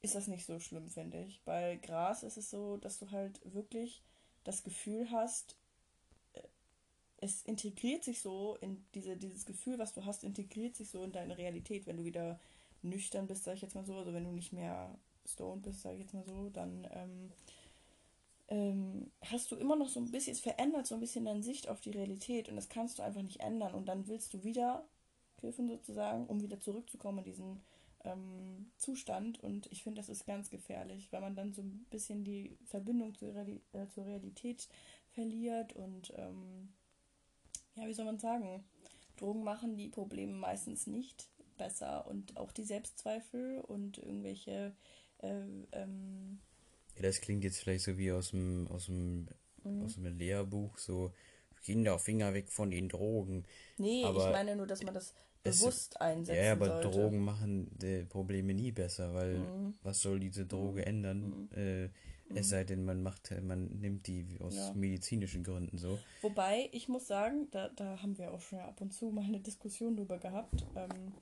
ist 0.02 0.16
das 0.16 0.26
nicht 0.26 0.48
so 0.48 0.60
schlimm, 0.60 0.90
finde 0.90 1.22
ich. 1.22 1.40
Bei 1.46 1.76
Gras 1.76 2.24
ist 2.24 2.36
es 2.36 2.50
so, 2.50 2.78
dass 2.78 2.98
du 2.98 3.12
halt 3.12 3.40
wirklich 3.54 4.02
das 4.44 4.64
Gefühl 4.64 5.12
hast, 5.12 5.56
äh, 6.34 6.42
es 7.18 7.44
integriert 7.44 8.04
sich 8.04 8.22
so 8.22 8.58
in 8.62 8.84
diese, 8.96 9.16
dieses 9.18 9.46
Gefühl, 9.46 9.78
was 9.78 9.94
du 9.94 10.04
hast, 10.04 10.24
integriert 10.24 10.76
sich 10.76 10.90
so 10.90 11.04
in 11.04 11.12
deine 11.12 11.38
Realität. 11.38 11.86
Wenn 11.86 11.98
du 11.98 12.06
wieder 12.06 12.40
nüchtern 12.82 13.28
bist, 13.28 13.44
sag 13.44 13.54
ich 13.54 13.62
jetzt 13.62 13.76
mal 13.76 13.86
so, 13.86 13.98
also 13.98 14.16
wenn 14.16 14.24
du 14.24 14.32
nicht 14.32 14.52
mehr 14.52 14.98
stoned 15.28 15.62
bist, 15.62 15.84
sag 15.84 15.94
ich 15.94 16.00
jetzt 16.00 16.16
mal 16.16 16.26
so, 16.26 16.50
dann 16.50 16.88
ähm, 16.92 17.32
ähm, 18.48 19.12
hast 19.22 19.52
du 19.52 19.56
immer 19.56 19.76
noch 19.76 19.90
so 19.90 20.00
ein 20.00 20.12
bisschen, 20.12 20.34
es 20.34 20.40
verändert 20.40 20.86
so 20.86 20.96
ein 20.96 21.02
bisschen 21.02 21.26
deine 21.26 21.44
Sicht 21.44 21.68
auf 21.68 21.82
die 21.82 21.92
Realität 21.92 22.50
und 22.50 22.56
das 22.56 22.70
kannst 22.70 23.00
du 23.00 23.04
einfach 23.04 23.22
nicht 23.22 23.40
ändern 23.40 23.74
und 23.74 23.88
dann 23.88 24.08
willst 24.08 24.34
du 24.34 24.44
wieder 24.44 24.88
kiffen 25.38 25.68
sozusagen, 25.68 26.28
um 26.28 26.42
wieder 26.42 26.60
zurückzukommen 26.60 27.20
in 27.20 27.24
diesen 27.26 27.62
ähm, 28.04 28.72
Zustand 28.78 29.44
und 29.44 29.72
ich 29.72 29.84
finde, 29.84 30.00
das 30.00 30.10
ist 30.10 30.26
ganz 30.26 30.50
gefährlich, 30.50 31.12
weil 31.12 31.22
man 31.22 31.36
dann 31.36 31.54
so 31.54 31.62
ein 31.64 31.86
bisschen 31.90 32.24
die 32.24 32.58
Verbindung 32.66 33.16
zur, 33.16 33.34
Reali 33.34 33.62
äh, 33.74 33.88
zur 33.88 34.06
Realität 34.06 34.68
verliert 35.10 35.74
und 35.74 36.14
ähm, 36.16 36.74
ja, 37.76 37.88
wie 37.88 37.94
soll 37.94 38.06
man 38.06 38.20
sagen, 38.20 38.64
Drogen 39.18 39.44
machen 39.44 39.76
die 39.76 39.90
Probleme 39.90 40.34
meistens 40.34 40.88
nicht 40.88 41.30
besser 41.58 42.06
und 42.08 42.38
auch 42.38 42.52
die 42.52 42.64
Selbstzweifel 42.64 43.60
und 43.62 43.98
irgendwelche 43.98 44.76
äh, 45.20 45.42
ähm, 45.72 46.42
ja, 46.96 47.02
das 47.02 47.22
klingt 47.22 47.44
jetzt 47.44 47.60
vielleicht 47.60 47.86
so 47.86 47.98
wie 47.98 48.12
aus 48.12 48.32
dem, 48.32 48.68
aus 48.70 48.86
dem, 48.86 49.28
mhm. 49.64 49.84
aus 49.84 49.96
dem 49.96 50.06
Lehrbuch, 50.18 50.78
so 50.78 51.12
Kinder, 51.64 51.98
Finger 52.00 52.34
weg 52.34 52.50
von 52.50 52.70
den 52.72 52.90
Drogen. 52.90 53.44
Nee, 53.78 54.04
aber 54.04 54.28
ich 54.28 54.32
meine 54.32 54.56
nur, 54.56 54.68
dass 54.68 54.84
man 54.84 54.94
das 54.94 55.14
bewusst 55.44 56.00
einsetzen 56.02 56.44
Ja, 56.44 56.52
aber 56.54 56.68
sollte. 56.68 56.90
Drogen 56.90 57.20
machen 57.24 57.72
die 57.78 58.04
Probleme 58.04 58.54
nie 58.54 58.72
besser, 58.72 59.14
weil 59.14 59.40
mhm. 59.40 59.74
was 59.84 60.00
soll 60.02 60.20
diese 60.20 60.46
Droge 60.46 60.82
mhm. 60.82 60.88
ändern? 60.88 61.50
Mhm. 61.52 61.58
Äh, 61.58 61.90
es 62.30 62.48
mhm. 62.48 62.50
sei 62.50 62.64
denn, 62.64 62.86
man 62.86 63.04
macht, 63.04 63.30
man 63.44 63.68
nimmt 63.80 64.08
die 64.08 64.26
aus 64.40 64.56
ja. 64.56 64.74
medizinischen 64.74 65.44
Gründen 65.44 65.78
so. 65.78 66.00
Wobei, 66.22 66.70
ich 66.72 66.88
muss 66.88 67.08
sagen, 67.08 67.48
da, 67.52 67.70
da 67.70 68.02
haben 68.02 68.18
wir 68.18 68.32
auch 68.32 68.42
schon 68.42 68.60
ab 68.60 68.82
und 68.82 68.94
zu 68.94 69.12
mal 69.12 69.26
eine 69.26 69.40
Diskussion 69.40 69.96
drüber 69.96 70.18
gehabt, 70.18 70.66
ähm, 70.76 71.14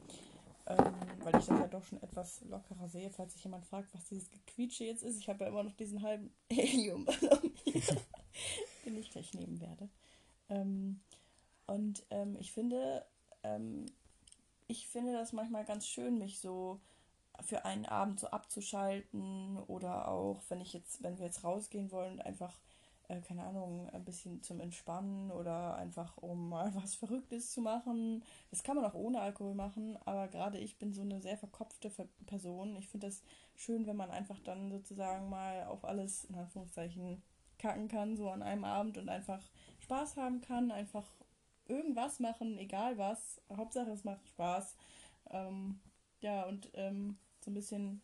ähm, 0.65 0.93
weil 1.19 1.39
ich 1.39 1.45
das 1.45 1.60
ja 1.60 1.67
doch 1.67 1.84
schon 1.84 2.02
etwas 2.02 2.41
lockerer 2.41 2.88
sehe, 2.88 3.10
falls 3.10 3.34
sich 3.34 3.43
jemand 3.43 3.65
fragt, 3.65 3.93
was 3.93 4.06
dieses 4.06 4.30
Gequietsche 4.30 4.86
jetzt 4.86 5.04
ist. 5.04 5.19
Ich 5.19 5.28
habe 5.28 5.43
ja 5.43 5.49
immer 5.49 5.63
noch 5.63 5.76
diesen 5.76 6.02
halben 6.02 6.34
Heliumballon 6.52 7.52
hier, 7.63 7.82
den 8.86 8.97
ich 8.97 9.12
gleich 9.12 9.34
nehmen 9.34 9.60
werde. 9.60 9.89
Ähm, 10.49 11.02
und 11.65 12.06
ähm, 12.10 12.38
ich 12.39 12.52
finde, 12.52 13.06
ähm, 13.43 13.86
ich 14.67 14.88
finde 14.88 15.13
das 15.13 15.34
manchmal 15.34 15.65
ganz 15.65 15.88
schön, 15.88 16.17
mich 16.17 16.39
so 16.39 16.80
für 17.41 17.65
einen 17.65 17.86
Abend 17.86 18.19
so 18.19 18.28
abzuschalten 18.28 19.58
oder 19.67 20.08
auch, 20.08 20.41
wenn 20.49 20.62
ich 20.62 20.73
jetzt, 20.73 21.04
wenn 21.04 21.17
wir 21.17 21.26
jetzt 21.26 21.43
rausgehen 21.43 21.91
wollen, 21.91 22.21
einfach, 22.21 22.54
äh, 23.08 23.22
keine 23.22 23.44
Ahnung, 23.44 23.89
ein 23.89 24.06
bisschen 24.06 24.42
zum 24.42 24.60
Entspannen 24.60 25.32
oder 25.32 25.76
einfach 25.76 26.18
um 26.18 26.50
mal 26.54 26.74
was 26.76 26.96
Verrücktes 26.96 27.52
zu 27.52 27.62
machen. 27.62 28.24
Das 28.50 28.63
kann 28.63 28.76
man 28.76 28.86
auch 28.86 28.94
ohne 28.94 29.20
Alkohol 29.20 29.56
machen, 29.56 29.98
aber 30.06 30.28
gerade 30.28 30.58
ich 30.60 30.78
bin 30.78 30.94
so 30.94 31.02
eine 31.02 31.22
sehr 31.22 31.38
verkopfte 31.38 31.92
Person. 32.26 32.76
Ich 32.78 32.88
finde 32.89 33.08
das 33.08 33.24
schön, 33.56 33.86
wenn 33.88 33.98
man 33.98 34.12
einfach 34.12 34.39
dann 34.39 34.72
sozusagen 34.72 35.30
mal 35.30 35.66
auf 35.66 35.86
alles, 35.86 36.26
in 36.26 36.36
Anführungszeichen, 36.36 37.22
kacken 37.60 37.88
kann, 37.88 38.18
so 38.18 38.30
an 38.30 38.44
einem 38.44 38.66
Abend 38.66 38.98
und 38.98 39.10
einfach 39.10 39.42
Spaß 39.80 40.18
haben 40.18 40.42
kann, 40.42 40.72
einfach 40.72 41.10
irgendwas 41.68 42.20
machen, 42.20 42.58
egal 42.58 42.98
was. 42.98 43.42
Hauptsache 43.56 43.92
es 43.92 44.04
macht 44.04 44.28
Spaß. 44.28 44.76
Ähm, 45.30 45.80
ja, 46.20 46.44
und 46.44 46.70
ähm, 46.74 47.18
so 47.39 47.52
ein 47.52 47.54
bisschen 47.54 48.02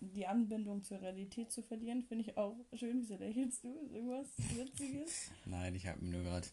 die 0.00 0.26
Anbindung 0.26 0.82
zur 0.82 1.00
Realität 1.00 1.52
zu 1.52 1.62
verlieren, 1.62 2.02
finde 2.02 2.24
ich 2.24 2.36
auch 2.36 2.56
schön. 2.74 3.00
Wieso 3.00 3.16
lächelst 3.16 3.64
du? 3.64 3.78
Ist 3.84 3.92
irgendwas 3.92 4.26
Witziges? 4.56 5.30
Nein, 5.46 5.74
ich 5.74 5.86
habe 5.86 6.00
mir 6.04 6.18
nur 6.18 6.22
gerade 6.22 6.46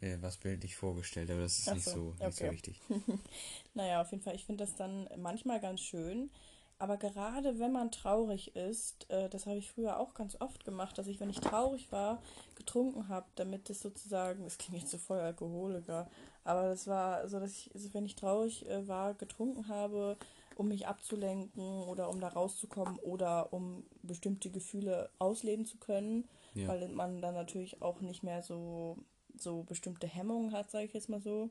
äh, 0.00 0.16
was 0.20 0.36
bildlich 0.36 0.76
vorgestellt, 0.76 1.30
aber 1.30 1.40
das 1.40 1.58
ist 1.58 1.64
so, 1.64 1.74
nicht, 1.74 1.84
so, 1.84 2.14
okay. 2.16 2.26
nicht 2.26 2.38
so 2.38 2.50
wichtig. 2.50 2.80
naja, 3.74 4.00
auf 4.00 4.10
jeden 4.10 4.22
Fall, 4.22 4.34
ich 4.34 4.44
finde 4.44 4.64
das 4.64 4.74
dann 4.74 5.08
manchmal 5.16 5.60
ganz 5.60 5.80
schön. 5.80 6.30
Aber 6.78 6.96
gerade 6.96 7.60
wenn 7.60 7.70
man 7.70 7.92
traurig 7.92 8.56
ist, 8.56 9.08
äh, 9.08 9.28
das 9.28 9.46
habe 9.46 9.58
ich 9.58 9.70
früher 9.70 10.00
auch 10.00 10.14
ganz 10.14 10.40
oft 10.40 10.64
gemacht, 10.64 10.98
dass 10.98 11.06
ich, 11.06 11.20
wenn 11.20 11.30
ich 11.30 11.38
traurig 11.38 11.92
war, 11.92 12.20
getrunken 12.56 13.06
habe, 13.06 13.26
damit 13.36 13.70
es 13.70 13.82
sozusagen, 13.82 14.42
das 14.42 14.58
klingt 14.58 14.82
jetzt 14.82 14.90
so 14.90 14.98
voll 14.98 15.20
Alkoholiker, 15.20 16.10
aber 16.42 16.70
das 16.70 16.88
war 16.88 17.28
so, 17.28 17.38
dass 17.38 17.52
ich, 17.52 17.70
also 17.72 17.94
wenn 17.94 18.04
ich 18.04 18.16
traurig 18.16 18.68
äh, 18.68 18.88
war, 18.88 19.14
getrunken 19.14 19.68
habe, 19.68 20.16
um 20.56 20.68
mich 20.68 20.86
abzulenken 20.86 21.82
oder 21.82 22.08
um 22.08 22.20
da 22.20 22.28
rauszukommen 22.28 22.98
oder 22.98 23.52
um 23.52 23.84
bestimmte 24.02 24.50
Gefühle 24.50 25.10
ausleben 25.18 25.64
zu 25.64 25.78
können, 25.78 26.28
ja. 26.54 26.68
weil 26.68 26.88
man 26.88 27.20
dann 27.20 27.34
natürlich 27.34 27.82
auch 27.82 28.00
nicht 28.00 28.22
mehr 28.22 28.42
so, 28.42 28.98
so 29.36 29.62
bestimmte 29.62 30.06
Hemmungen 30.06 30.52
hat, 30.52 30.70
sage 30.70 30.84
ich 30.84 30.92
jetzt 30.92 31.08
mal 31.08 31.20
so. 31.20 31.50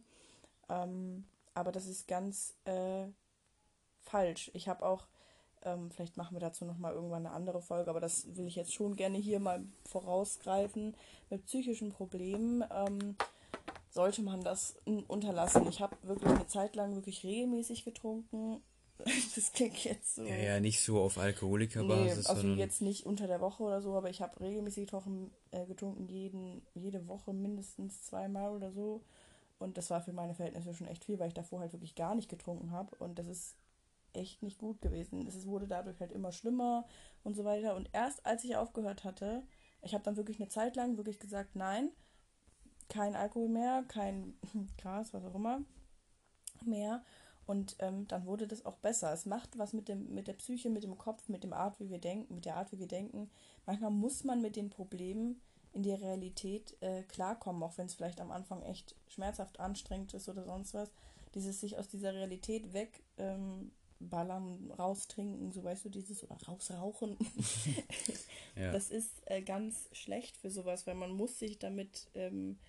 Ähm, 0.70 1.26
aber 1.54 1.72
das 1.72 1.86
ist 1.86 2.08
ganz 2.08 2.56
äh, 2.66 3.08
falsch. 4.00 4.52
Ich 4.54 4.68
habe 4.68 4.86
auch 4.86 5.08
ähm, 5.64 5.92
vielleicht 5.92 6.18
machen 6.18 6.36
wir 6.36 6.40
dazu 6.40 6.66
nochmal 6.66 6.94
irgendwann 6.94 7.26
eine 7.26 7.36
andere 7.36 7.62
Folge, 7.62 7.90
aber 7.90 8.00
das 8.00 8.36
will 8.36 8.48
ich 8.48 8.56
jetzt 8.56 8.74
schon 8.74 8.96
gerne 8.96 9.18
hier 9.18 9.40
mal 9.40 9.64
vorausgreifen. 9.86 10.96
Mit 11.30 11.46
psychischen 11.46 11.92
Problemen 11.92 12.64
ähm, 12.72 13.16
sollte 13.90 14.22
man 14.24 14.44
das 14.44 14.76
unterlassen. 15.08 15.68
Ich 15.68 15.82
habe 15.82 15.96
wirklich 16.04 16.32
eine 16.32 16.48
Zeit 16.48 16.76
lang 16.76 16.96
wirklich 16.96 17.24
regelmäßig 17.24 17.86
getrunken. 17.86 18.62
Das 19.36 19.52
klingt 19.52 19.84
jetzt 19.84 20.16
so. 20.16 20.24
Ja, 20.24 20.36
ja, 20.36 20.60
nicht 20.60 20.82
so 20.82 21.00
auf 21.02 21.18
Alkoholikerbasis. 21.18 22.28
Nee, 22.28 22.34
also 22.34 22.48
jetzt 22.50 22.82
nicht 22.82 23.06
unter 23.06 23.28
der 23.28 23.42
Woche 23.42 23.64
oder 23.64 23.82
so, 23.82 23.96
aber 23.96 24.10
ich 24.10 24.22
habe 24.22 24.40
regelmäßig 24.40 24.86
getrunken, 24.86 25.32
äh, 25.52 25.66
getrunken 25.66 26.08
jeden, 26.08 26.62
jede 26.74 27.08
Woche 27.08 27.34
mindestens 27.34 28.04
zweimal 28.04 28.52
oder 28.52 28.72
so. 28.72 29.04
Und 29.60 29.78
das 29.78 29.90
war 29.90 30.02
für 30.02 30.14
meine 30.14 30.34
Verhältnisse 30.34 30.74
schon 30.74 30.88
echt 30.88 31.06
viel, 31.06 31.20
weil 31.20 31.28
ich 31.28 31.34
davor 31.34 31.60
halt 31.60 31.74
wirklich 31.74 31.96
gar 31.96 32.16
nicht 32.16 32.30
getrunken 32.30 32.72
habe. 32.72 32.96
Und 32.98 33.20
das 33.20 33.28
ist 33.28 33.56
echt 34.14 34.42
nicht 34.44 34.58
gut 34.58 34.82
gewesen. 34.82 35.28
Es 35.28 35.46
wurde 35.46 35.68
dadurch 35.68 36.00
halt 36.00 36.12
immer 36.12 36.32
schlimmer 36.32 36.86
und 37.24 37.36
so 37.36 37.46
weiter. 37.46 37.76
Und 37.76 37.90
erst 37.94 38.26
als 38.26 38.44
ich 38.44 38.56
aufgehört 38.56 39.04
hatte, 39.04 39.44
ich 39.82 39.94
habe 39.94 40.04
dann 40.04 40.18
wirklich 40.18 40.40
eine 40.40 40.50
Zeit 40.50 40.76
lang 40.76 40.98
wirklich 40.98 41.20
gesagt, 41.20 41.56
nein, 41.56 41.92
kein 42.90 43.16
Alkohol 43.16 43.50
mehr, 43.50 43.84
kein 43.88 44.34
Gras, 44.78 45.14
was 45.14 45.24
auch 45.24 45.36
immer 45.36 45.62
mehr. 46.66 47.04
Und 47.52 47.76
ähm, 47.80 48.08
dann 48.08 48.26
wurde 48.26 48.48
das 48.48 48.66
auch 48.66 48.78
besser. 48.78 49.12
Es 49.12 49.26
macht 49.26 49.58
was 49.58 49.74
mit, 49.74 49.90
dem, 49.90 50.16
mit 50.16 50.28
der 50.28 50.36
Psyche, 50.36 50.70
mit 50.70 50.86
dem 50.86 50.98
Kopf, 50.98 51.28
mit 51.28 51.44
dem 51.44 51.52
Art, 51.52 51.78
wie 51.82 51.90
wir 51.90 51.98
denken, 51.98 52.34
mit 52.34 52.46
der 52.46 52.56
Art, 52.56 52.72
wie 52.72 52.80
wir 52.80 52.88
denken. 52.88 53.30
Manchmal 53.66 53.92
muss 53.92 54.24
man 54.24 54.42
mit 54.42 54.56
den 54.56 54.70
Problemen 54.70 55.42
in 55.74 55.84
der 55.84 56.00
Realität 56.00 56.78
äh, 56.80 57.04
klarkommen, 57.04 57.62
auch 57.62 57.78
wenn 57.78 57.88
es 57.88 57.94
vielleicht 57.94 58.22
am 58.22 58.32
Anfang 58.32 58.64
echt 58.64 58.96
schmerzhaft 59.10 59.60
anstrengend 59.60 60.14
ist 60.14 60.30
oder 60.30 60.46
sonst 60.46 60.74
was. 60.74 60.92
Dieses 61.36 61.60
sich 61.60 61.78
aus 61.78 61.90
dieser 61.90 62.14
Realität 62.14 62.72
wegballern, 62.72 63.60
ähm, 64.00 64.72
raustrinken, 64.72 65.52
so 65.52 65.62
weißt 65.62 65.84
du, 65.84 65.90
dieses 65.90 66.24
oder 66.24 66.38
rausrauchen. 66.48 67.18
ja. 68.56 68.72
Das 68.72 68.90
ist 68.90 69.24
äh, 69.26 69.42
ganz 69.42 69.90
schlecht 69.92 70.38
für 70.38 70.52
sowas, 70.52 70.88
weil 70.88 70.96
man 70.96 71.12
muss 71.12 71.38
sich 71.38 71.60
damit, 71.60 72.08
ähm, 72.16 72.60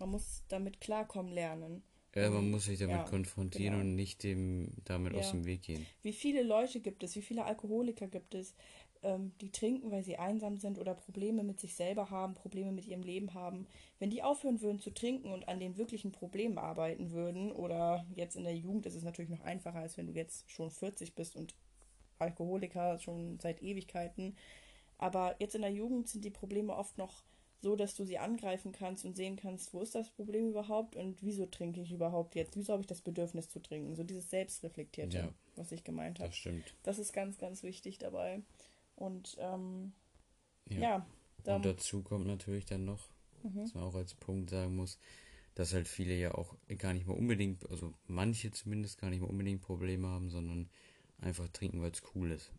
man 0.00 0.10
muss 0.10 0.42
damit 0.48 0.80
klarkommen 0.80 1.32
lernen. 1.32 1.84
Ja, 2.16 2.30
man 2.30 2.50
muss 2.50 2.64
sich 2.64 2.78
damit 2.78 2.96
ja, 2.96 3.02
konfrontieren 3.04 3.74
genau. 3.74 3.84
und 3.84 3.94
nicht 3.94 4.22
dem 4.22 4.72
damit 4.84 5.12
ja. 5.12 5.18
aus 5.18 5.32
dem 5.32 5.44
Weg 5.44 5.62
gehen. 5.62 5.84
Wie 6.02 6.14
viele 6.14 6.42
Leute 6.42 6.80
gibt 6.80 7.02
es, 7.02 7.14
wie 7.14 7.22
viele 7.22 7.44
Alkoholiker 7.44 8.06
gibt 8.06 8.34
es, 8.34 8.54
ähm, 9.02 9.32
die 9.42 9.50
trinken, 9.50 9.90
weil 9.90 10.02
sie 10.02 10.16
einsam 10.16 10.56
sind 10.56 10.78
oder 10.78 10.94
Probleme 10.94 11.42
mit 11.42 11.60
sich 11.60 11.74
selber 11.74 12.08
haben, 12.08 12.32
Probleme 12.34 12.72
mit 12.72 12.86
ihrem 12.86 13.02
Leben 13.02 13.34
haben. 13.34 13.66
Wenn 13.98 14.08
die 14.08 14.22
aufhören 14.22 14.62
würden 14.62 14.80
zu 14.80 14.90
trinken 14.90 15.30
und 15.30 15.46
an 15.46 15.60
den 15.60 15.76
wirklichen 15.76 16.10
Problemen 16.10 16.56
arbeiten 16.56 17.10
würden, 17.10 17.52
oder 17.52 18.06
jetzt 18.14 18.36
in 18.36 18.44
der 18.44 18.56
Jugend 18.56 18.86
ist 18.86 18.94
es 18.94 19.02
natürlich 19.02 19.30
noch 19.30 19.42
einfacher, 19.42 19.80
als 19.80 19.98
wenn 19.98 20.06
du 20.06 20.14
jetzt 20.14 20.50
schon 20.50 20.70
40 20.70 21.14
bist 21.14 21.36
und 21.36 21.54
Alkoholiker 22.18 22.98
schon 22.98 23.38
seit 23.40 23.62
Ewigkeiten. 23.62 24.36
Aber 24.98 25.36
jetzt 25.38 25.54
in 25.54 25.62
der 25.62 25.72
Jugend 25.72 26.08
sind 26.08 26.24
die 26.24 26.30
Probleme 26.30 26.74
oft 26.74 26.96
noch 26.96 27.24
so, 27.60 27.76
dass 27.76 27.94
du 27.94 28.04
sie 28.04 28.18
angreifen 28.18 28.72
kannst 28.72 29.04
und 29.04 29.16
sehen 29.16 29.36
kannst, 29.36 29.72
wo 29.72 29.80
ist 29.80 29.94
das 29.94 30.10
Problem 30.10 30.48
überhaupt 30.48 30.94
und 30.94 31.22
wieso 31.22 31.46
trinke 31.46 31.80
ich 31.80 31.92
überhaupt 31.92 32.34
jetzt? 32.34 32.56
Wieso 32.56 32.72
habe 32.72 32.82
ich 32.82 32.86
das 32.86 33.00
Bedürfnis 33.00 33.48
zu 33.48 33.60
trinken? 33.60 33.94
So 33.94 34.04
dieses 34.04 34.30
Selbstreflektierte, 34.30 35.16
ja, 35.18 35.28
was 35.56 35.72
ich 35.72 35.84
gemeint 35.84 36.18
habe. 36.18 36.28
Das 36.28 36.36
stimmt. 36.36 36.74
Das 36.82 36.98
ist 36.98 37.12
ganz, 37.12 37.38
ganz 37.38 37.62
wichtig 37.62 37.98
dabei. 37.98 38.42
Und 38.94 39.36
ähm, 39.40 39.92
ja. 40.68 41.06
ja 41.44 41.56
und 41.56 41.64
dazu 41.64 42.02
kommt 42.02 42.26
natürlich 42.26 42.66
dann 42.66 42.84
noch, 42.84 43.08
mhm. 43.42 43.62
was 43.62 43.74
man 43.74 43.84
auch 43.84 43.94
als 43.94 44.14
Punkt 44.14 44.50
sagen 44.50 44.76
muss, 44.76 44.98
dass 45.54 45.72
halt 45.72 45.88
viele 45.88 46.14
ja 46.14 46.34
auch 46.34 46.54
gar 46.76 46.92
nicht 46.92 47.06
mal 47.06 47.16
unbedingt, 47.16 47.68
also 47.70 47.94
manche 48.06 48.50
zumindest 48.50 49.00
gar 49.00 49.08
nicht 49.08 49.20
mal 49.20 49.30
unbedingt 49.30 49.62
Probleme 49.62 50.08
haben, 50.08 50.28
sondern 50.28 50.68
einfach 51.18 51.48
trinken, 51.48 51.80
weil 51.80 51.92
es 51.92 52.02
cool 52.14 52.30
ist. 52.30 52.52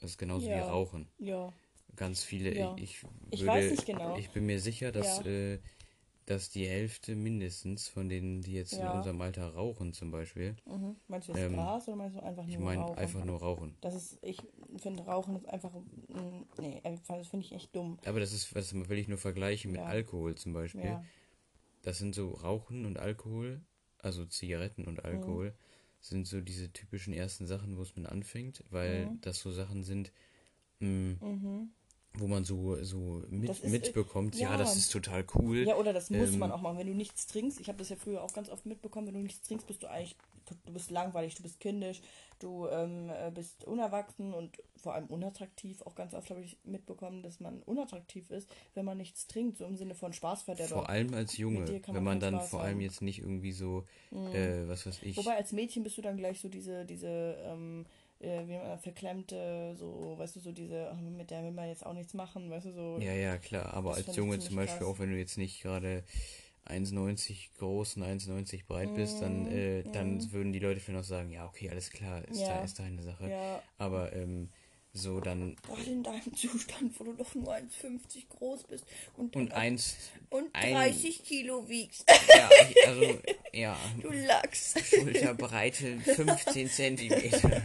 Das 0.00 0.12
ist 0.12 0.18
genauso 0.18 0.48
ja. 0.48 0.56
wie 0.56 0.60
Rauchen. 0.60 1.08
Ja 1.18 1.52
ganz 1.96 2.22
viele. 2.22 2.56
Ja. 2.56 2.74
Ich, 2.78 3.02
würde, 3.02 3.14
ich 3.30 3.46
weiß 3.46 3.70
nicht 3.70 3.86
genau. 3.86 4.16
Ich 4.16 4.30
bin 4.30 4.46
mir 4.46 4.60
sicher, 4.60 4.92
dass, 4.92 5.24
ja. 5.24 5.30
äh, 5.30 5.58
dass 6.26 6.50
die 6.50 6.66
Hälfte 6.66 7.14
mindestens 7.14 7.88
von 7.88 8.08
denen, 8.08 8.42
die 8.42 8.54
jetzt 8.54 8.72
ja. 8.72 8.90
in 8.90 8.98
unserem 8.98 9.20
Alter 9.20 9.48
rauchen, 9.54 9.92
zum 9.92 10.10
Beispiel. 10.10 10.56
Mhm. 10.66 10.96
Meinst 11.08 11.28
du 11.28 11.32
das 11.32 11.42
ähm, 11.42 11.54
Gras 11.54 11.88
oder 11.88 11.96
meinst 11.96 12.16
du 12.16 12.22
einfach 12.22 12.44
nur 12.44 12.52
ich 12.52 12.58
mein, 12.58 12.78
Rauchen? 12.78 12.98
einfach 12.98 13.24
nur 13.24 13.38
Rauchen. 13.38 13.76
Das 13.80 13.94
ist, 13.94 14.18
ich 14.22 14.38
finde 14.76 15.04
Rauchen 15.04 15.36
ist 15.36 15.48
einfach, 15.48 15.72
nee, 16.58 16.80
das 16.84 17.28
finde 17.28 17.46
ich 17.46 17.52
echt 17.52 17.74
dumm. 17.74 17.98
Aber 18.04 18.20
das 18.20 18.32
ist, 18.32 18.54
was 18.54 18.74
will 18.74 18.98
ich 18.98 19.08
nur 19.08 19.18
vergleichen 19.18 19.72
mit 19.72 19.80
Alkohol 19.80 20.34
zum 20.36 20.52
Beispiel. 20.52 21.00
Das 21.82 21.98
sind 21.98 22.14
so 22.14 22.30
Rauchen 22.30 22.86
und 22.86 22.98
Alkohol, 22.98 23.60
also 23.98 24.24
Zigaretten 24.24 24.84
und 24.84 25.04
Alkohol, 25.04 25.50
mhm. 25.50 25.54
sind 26.00 26.26
so 26.28 26.40
diese 26.40 26.72
typischen 26.72 27.12
ersten 27.12 27.46
Sachen, 27.48 27.76
wo 27.76 27.82
es 27.82 27.96
mit 27.96 28.06
anfängt, 28.06 28.62
weil 28.70 29.06
mhm. 29.06 29.20
das 29.20 29.40
so 29.40 29.50
Sachen 29.50 29.82
sind, 29.82 30.12
mh, 30.78 30.88
mm, 30.88 31.18
mhm 31.20 31.70
wo 32.14 32.26
man 32.26 32.44
so, 32.44 32.82
so 32.82 33.22
mit, 33.30 33.50
ist, 33.50 33.64
mitbekommt, 33.64 34.34
ja. 34.36 34.50
ja. 34.50 34.56
das 34.56 34.76
ist 34.76 34.90
total 34.90 35.24
cool. 35.34 35.58
Ja, 35.58 35.76
oder 35.76 35.92
das 35.92 36.10
muss 36.10 36.32
ähm, 36.32 36.38
man 36.38 36.52
auch 36.52 36.60
machen. 36.60 36.78
Wenn 36.78 36.86
du 36.86 36.94
nichts 36.94 37.26
trinkst, 37.26 37.60
ich 37.60 37.68
habe 37.68 37.78
das 37.78 37.88
ja 37.88 37.96
früher 37.96 38.22
auch 38.22 38.32
ganz 38.32 38.50
oft 38.50 38.66
mitbekommen, 38.66 39.06
wenn 39.06 39.14
du 39.14 39.20
nichts 39.20 39.46
trinkst, 39.46 39.66
bist 39.66 39.82
du 39.82 39.90
eigentlich, 39.90 40.16
du 40.66 40.72
bist 40.72 40.90
langweilig, 40.90 41.36
du 41.36 41.42
bist 41.42 41.58
kindisch, 41.58 42.02
du 42.38 42.68
ähm, 42.68 43.08
äh, 43.08 43.30
bist 43.30 43.64
unerwachsen 43.64 44.34
und 44.34 44.58
vor 44.76 44.94
allem 44.94 45.06
unattraktiv. 45.06 45.80
Auch 45.82 45.94
ganz 45.94 46.12
oft 46.12 46.28
habe 46.30 46.40
ich 46.40 46.58
mitbekommen, 46.64 47.22
dass 47.22 47.40
man 47.40 47.62
unattraktiv 47.62 48.30
ist, 48.30 48.48
wenn 48.74 48.84
man 48.84 48.98
nichts 48.98 49.26
trinkt, 49.26 49.56
so 49.58 49.64
im 49.64 49.76
Sinne 49.76 49.94
von 49.94 50.12
Spaßverderber. 50.12 50.68
Vor 50.68 50.88
allem 50.90 51.14
als 51.14 51.38
Junge, 51.38 51.82
wenn 51.86 52.04
man 52.04 52.20
dann 52.20 52.34
Spaß 52.34 52.50
vor 52.50 52.60
allem 52.60 52.74
haben. 52.74 52.80
jetzt 52.82 53.00
nicht 53.00 53.20
irgendwie 53.20 53.52
so, 53.52 53.84
mhm. 54.10 54.34
äh, 54.34 54.68
was 54.68 54.86
weiß 54.86 55.02
ich. 55.02 55.16
Wobei 55.16 55.36
als 55.36 55.52
Mädchen 55.52 55.82
bist 55.82 55.96
du 55.96 56.02
dann 56.02 56.16
gleich 56.16 56.40
so 56.40 56.48
diese, 56.48 56.84
diese, 56.84 57.36
ähm, 57.44 57.86
äh, 58.22 58.46
wie 58.46 58.56
man 58.56 58.78
verklemmte, 58.78 59.74
so, 59.76 60.14
weißt 60.16 60.36
du, 60.36 60.40
so 60.40 60.52
diese, 60.52 60.96
mit 61.16 61.30
der 61.30 61.42
will 61.42 61.52
man 61.52 61.68
jetzt 61.68 61.84
auch 61.84 61.92
nichts 61.92 62.14
machen, 62.14 62.50
weißt 62.50 62.66
du, 62.66 62.72
so. 62.72 62.98
Ja, 63.00 63.12
ja, 63.12 63.36
klar, 63.36 63.74
aber 63.74 63.94
als 63.94 64.14
Junge 64.16 64.38
zum 64.38 64.56
Beispiel, 64.56 64.78
krass. 64.78 64.88
auch 64.88 64.98
wenn 64.98 65.10
du 65.10 65.18
jetzt 65.18 65.38
nicht 65.38 65.62
gerade 65.62 66.04
1,90 66.66 67.58
groß 67.58 67.96
und 67.96 68.04
1,90 68.04 68.66
breit 68.66 68.94
bist, 68.94 69.20
dann, 69.20 69.46
mhm, 69.46 69.52
äh, 69.52 69.82
dann 69.82 70.18
mm. 70.18 70.32
würden 70.32 70.52
die 70.52 70.60
Leute 70.60 70.80
vielleicht 70.80 70.98
noch 70.98 71.04
sagen, 71.04 71.30
ja, 71.30 71.46
okay, 71.46 71.68
alles 71.70 71.90
klar, 71.90 72.22
ist, 72.28 72.40
ja. 72.40 72.48
da, 72.48 72.64
ist 72.64 72.78
deine 72.78 73.02
Sache. 73.02 73.28
Ja. 73.28 73.62
Aber 73.78 74.12
ähm, 74.12 74.48
so 74.92 75.20
dann. 75.20 75.56
Gerade 75.62 75.82
in 75.90 76.02
deinem 76.02 76.34
Zustand, 76.36 76.98
wo 76.98 77.04
du 77.04 77.12
doch 77.14 77.34
nur 77.34 77.54
1,50 77.54 78.28
groß 78.28 78.64
bist 78.64 78.84
und, 79.16 79.34
und, 79.36 79.52
eins, 79.52 79.96
und 80.30 80.54
30 80.54 81.20
ein, 81.20 81.24
Kilo 81.24 81.68
wiegst. 81.68 82.04
Ja, 82.28 82.50
also, 82.86 83.18
ja. 83.52 83.76
Du 84.00 84.10
Lachs. 84.10 84.74
Schulterbreite 84.88 85.98
15 86.00 86.68
Zentimeter. 86.68 87.62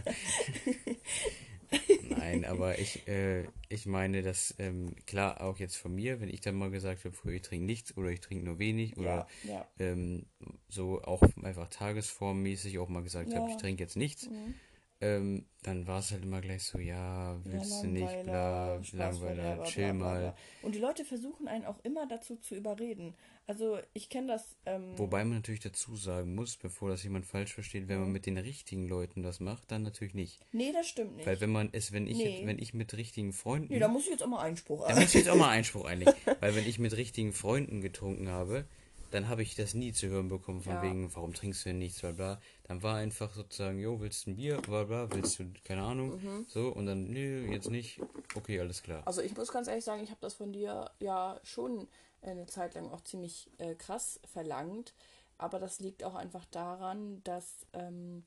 Nein, 2.10 2.46
aber 2.46 2.80
ich, 2.80 3.08
äh, 3.08 3.44
ich 3.68 3.86
meine, 3.86 4.22
dass, 4.22 4.56
ähm, 4.58 4.96
klar, 5.06 5.42
auch 5.42 5.58
jetzt 5.60 5.76
von 5.76 5.94
mir, 5.94 6.22
wenn 6.22 6.30
ich 6.30 6.40
dann 6.40 6.56
mal 6.56 6.72
gesagt 6.72 7.04
habe, 7.04 7.13
früher 7.13 7.36
ich 7.36 7.42
trinke 7.42 7.66
nichts 7.66 7.96
oder 7.98 8.10
ich 8.10 8.22
trinke 8.22 8.46
nur 8.46 8.58
wenig 8.58 8.98
oder 8.98 9.28
ja, 9.44 9.52
ja. 9.52 9.68
Ähm, 9.80 10.26
so 10.70 11.02
auch 11.02 11.22
einfach 11.44 11.70
tagesformmäßig 11.70 12.80
auch 12.80 12.88
mal 12.88 13.04
gesagt 13.04 13.32
ja. 13.32 13.40
habe, 13.40 13.52
ich 13.52 13.58
trinke 13.58 13.84
jetzt 13.84 13.98
nichts. 13.98 14.30
Mhm 14.30 14.56
ähm, 14.99 15.45
dann 15.63 15.86
war 15.86 15.99
es 15.99 16.12
halt 16.12 16.23
immer 16.23 16.41
gleich 16.41 16.63
so, 16.63 16.79
ja, 16.79 17.39
willst 17.43 17.71
ja, 17.71 17.81
du 17.81 17.88
nicht, 17.88 18.23
bla, 18.23 18.79
Langweiler, 18.93 19.63
chill 19.63 19.93
mal. 19.93 20.36
Und 20.62 20.75
die 20.75 20.79
Leute 20.79 21.05
versuchen 21.05 21.47
einen 21.47 21.65
auch 21.65 21.77
immer 21.83 22.07
dazu 22.07 22.38
zu 22.38 22.55
überreden. 22.55 23.13
Also 23.45 23.79
ich 23.93 24.10
kenne 24.10 24.27
das. 24.27 24.55
Ähm, 24.65 24.97
Wobei 24.97 25.23
man 25.23 25.38
natürlich 25.38 25.62
dazu 25.62 25.95
sagen 25.95 26.36
muss, 26.36 26.57
bevor 26.57 26.89
das 26.89 27.03
jemand 27.03 27.25
falsch 27.25 27.53
versteht, 27.53 27.88
wenn 27.88 27.99
man 27.99 28.12
mit 28.12 28.25
den 28.25 28.38
richtigen 28.38 28.88
Leuten 28.88 29.23
das 29.23 29.39
macht, 29.39 29.71
dann 29.71 29.83
natürlich 29.83 30.13
nicht. 30.13 30.39
Nee, 30.51 30.71
das 30.73 30.88
stimmt 30.88 31.15
nicht. 31.15 31.27
Weil 31.27 31.39
wenn 31.41 31.51
man 31.51 31.69
es, 31.71 31.91
wenn 31.91 32.07
ich, 32.07 32.17
nee. 32.17 32.41
wenn 32.45 32.60
ich 32.60 32.73
mit 32.73 32.93
richtigen 32.95 33.31
Freunden. 33.33 33.71
Nee, 33.71 33.79
da 33.79 33.88
muss 33.88 34.03
ich 34.03 34.12
jetzt 34.12 34.23
auch 34.23 34.27
mal 34.27 34.41
Einspruch 34.41 34.81
einlegen. 34.81 34.95
Da 34.95 35.01
muss 35.01 35.15
ich 35.15 35.21
jetzt 35.21 35.29
auch 35.29 35.38
mal 35.38 35.49
Einspruch 35.51 35.86
einlegen. 35.86 36.13
Weil 36.39 36.55
wenn 36.55 36.67
ich 36.67 36.79
mit 36.79 36.97
richtigen 36.97 37.33
Freunden 37.33 37.81
getrunken 37.81 38.29
habe, 38.29 38.65
dann 39.12 39.30
habe 39.30 39.41
ich 39.41 39.56
das 39.56 39.74
nie 39.74 39.93
zu 39.93 40.08
hören 40.08 40.30
bekommen, 40.30 40.62
von 40.62 40.74
ja. 40.74 40.82
wegen, 40.82 41.13
warum 41.15 41.34
trinkst 41.34 41.65
du 41.65 41.70
denn 41.70 41.80
nichts, 41.80 42.02
bla 42.02 42.12
bla. 42.12 42.41
Dann 42.63 42.84
war 42.84 42.98
einfach 42.98 43.34
sozusagen, 43.34 43.80
jo, 43.80 44.00
willst 44.00 44.26
du 44.26 44.32
ein 44.32 44.36
Bier, 44.36 44.58
bla 44.58 44.84
bla, 44.84 45.10
willst 45.12 45.39
du, 45.39 45.46
keine 45.63 45.84
Ahnung, 45.84 46.22
mhm. 46.22 46.46
so, 46.48 46.70
und 46.70 46.86
dann, 46.86 47.06
nö, 47.06 47.48
jetzt 47.52 47.70
nicht, 47.70 48.02
okay, 48.36 48.60
alles 48.60 48.84
klar. 48.84 49.04
Also 49.06 49.22
ich 49.22 49.36
muss 49.36 49.52
ganz 49.52 49.67
ehrlich 49.67 49.86
sagen, 49.86 50.04
ich 50.04 50.10
habe 50.10 50.22
das 50.22 50.34
von 50.34 50.52
dir 50.52 50.91
ja 51.00 51.39
schon 51.43 51.88
eine 52.22 52.46
Zeit 52.48 52.76
lang 52.76 52.89
auch 52.91 53.02
ziemlich 53.02 53.50
äh, 53.58 53.76
krass 53.76 54.20
verlangt, 54.26 54.93
aber 55.38 55.60
das 55.60 55.80
liegt 55.80 56.04
auch 56.04 56.15
einfach 56.15 56.46
daran, 56.46 57.22
dass 57.24 57.65
ähm, 57.74 58.24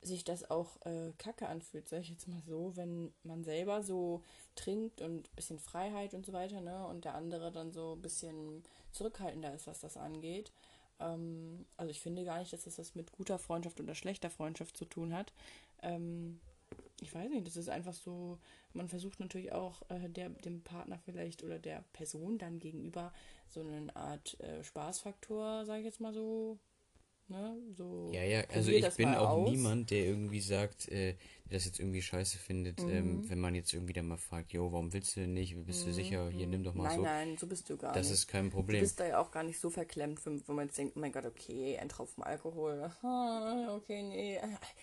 sich 0.00 0.24
das 0.24 0.50
auch 0.50 0.76
äh, 0.84 1.12
kacke 1.18 1.48
anfühlt, 1.48 1.88
sag 1.88 2.00
ich 2.00 2.10
jetzt 2.10 2.28
mal 2.28 2.42
so, 2.46 2.72
wenn 2.76 3.12
man 3.22 3.44
selber 3.44 3.82
so 3.82 4.22
trinkt 4.56 5.00
und 5.00 5.28
ein 5.28 5.36
bisschen 5.36 5.58
Freiheit 5.58 6.14
und 6.14 6.26
so 6.26 6.32
weiter, 6.32 6.60
ne, 6.60 6.86
und 6.86 7.04
der 7.04 7.14
andere 7.14 7.52
dann 7.52 7.72
so 7.72 7.92
ein 7.92 8.02
bisschen 8.02 8.64
zurückhaltender 8.92 9.54
ist, 9.54 9.66
was 9.66 9.80
das 9.80 9.96
angeht. 9.96 10.52
Ähm, 11.00 11.66
also 11.76 11.90
ich 11.90 12.00
finde 12.00 12.24
gar 12.24 12.38
nicht, 12.38 12.52
dass 12.52 12.64
das 12.64 12.78
was 12.78 12.94
mit 12.94 13.12
guter 13.12 13.38
Freundschaft 13.38 13.80
oder 13.80 13.94
schlechter 13.94 14.30
Freundschaft 14.30 14.76
zu 14.76 14.84
tun 14.84 15.14
hat. 15.14 15.32
Ähm, 15.82 16.40
ich 17.00 17.14
weiß 17.14 17.28
nicht, 17.30 17.46
das 17.46 17.56
ist 17.56 17.68
einfach 17.68 17.94
so, 17.94 18.38
man 18.72 18.88
versucht 18.88 19.20
natürlich 19.20 19.52
auch 19.52 19.82
äh, 19.90 20.08
der, 20.08 20.30
dem 20.30 20.62
Partner 20.62 20.98
vielleicht 21.04 21.42
oder 21.42 21.58
der 21.58 21.84
Person 21.92 22.38
dann 22.38 22.58
gegenüber 22.60 23.12
so 23.48 23.60
eine 23.60 23.94
Art 23.96 24.38
äh, 24.40 24.62
Spaßfaktor, 24.62 25.66
sage 25.66 25.80
ich 25.80 25.86
jetzt 25.86 26.00
mal 26.00 26.14
so, 26.14 26.58
Ne? 27.32 27.56
So 27.76 28.10
ja, 28.12 28.22
ja, 28.22 28.44
also 28.52 28.70
ich 28.70 28.88
bin 28.96 29.14
auch 29.14 29.30
aus. 29.30 29.50
niemand, 29.50 29.90
der 29.90 30.04
irgendwie 30.04 30.40
sagt, 30.40 30.88
äh, 30.88 31.14
der 31.46 31.58
das 31.58 31.64
jetzt 31.64 31.80
irgendwie 31.80 32.02
scheiße 32.02 32.38
findet, 32.38 32.80
ähm, 32.80 32.86
mhm. 32.86 32.94
ähm, 32.94 33.30
wenn 33.30 33.40
man 33.40 33.54
jetzt 33.54 33.72
irgendwie 33.72 33.92
dann 33.92 34.06
mal 34.06 34.16
fragt, 34.16 34.52
jo, 34.52 34.70
warum 34.70 34.92
willst 34.92 35.16
du 35.16 35.20
denn 35.20 35.32
nicht? 35.32 35.56
Bist 35.64 35.82
mhm. 35.82 35.88
du 35.88 35.94
sicher? 35.94 36.30
Hier, 36.30 36.46
nimm 36.46 36.62
doch 36.62 36.74
mal 36.74 36.84
nein, 36.84 36.96
so. 36.96 37.02
Nein, 37.02 37.28
nein, 37.28 37.38
so 37.38 37.46
bist 37.46 37.68
du 37.70 37.76
gar 37.76 37.92
das 37.92 38.02
nicht. 38.02 38.12
Das 38.12 38.18
ist 38.18 38.26
kein 38.28 38.50
Problem. 38.50 38.80
Du 38.80 38.84
bist 38.84 39.00
da 39.00 39.06
ja 39.06 39.18
auch 39.18 39.30
gar 39.30 39.42
nicht 39.42 39.58
so 39.58 39.70
verklemmt, 39.70 40.20
wo 40.24 40.52
man 40.52 40.66
jetzt 40.66 40.78
denkt, 40.78 40.94
oh 40.96 41.00
mein 41.00 41.12
Gott, 41.12 41.24
okay, 41.24 41.78
ein 41.78 41.88
Tropfen 41.88 42.22
Alkohol. 42.22 42.90
Ah, 43.02 43.74
okay, 43.74 44.02
nee, 44.02 44.38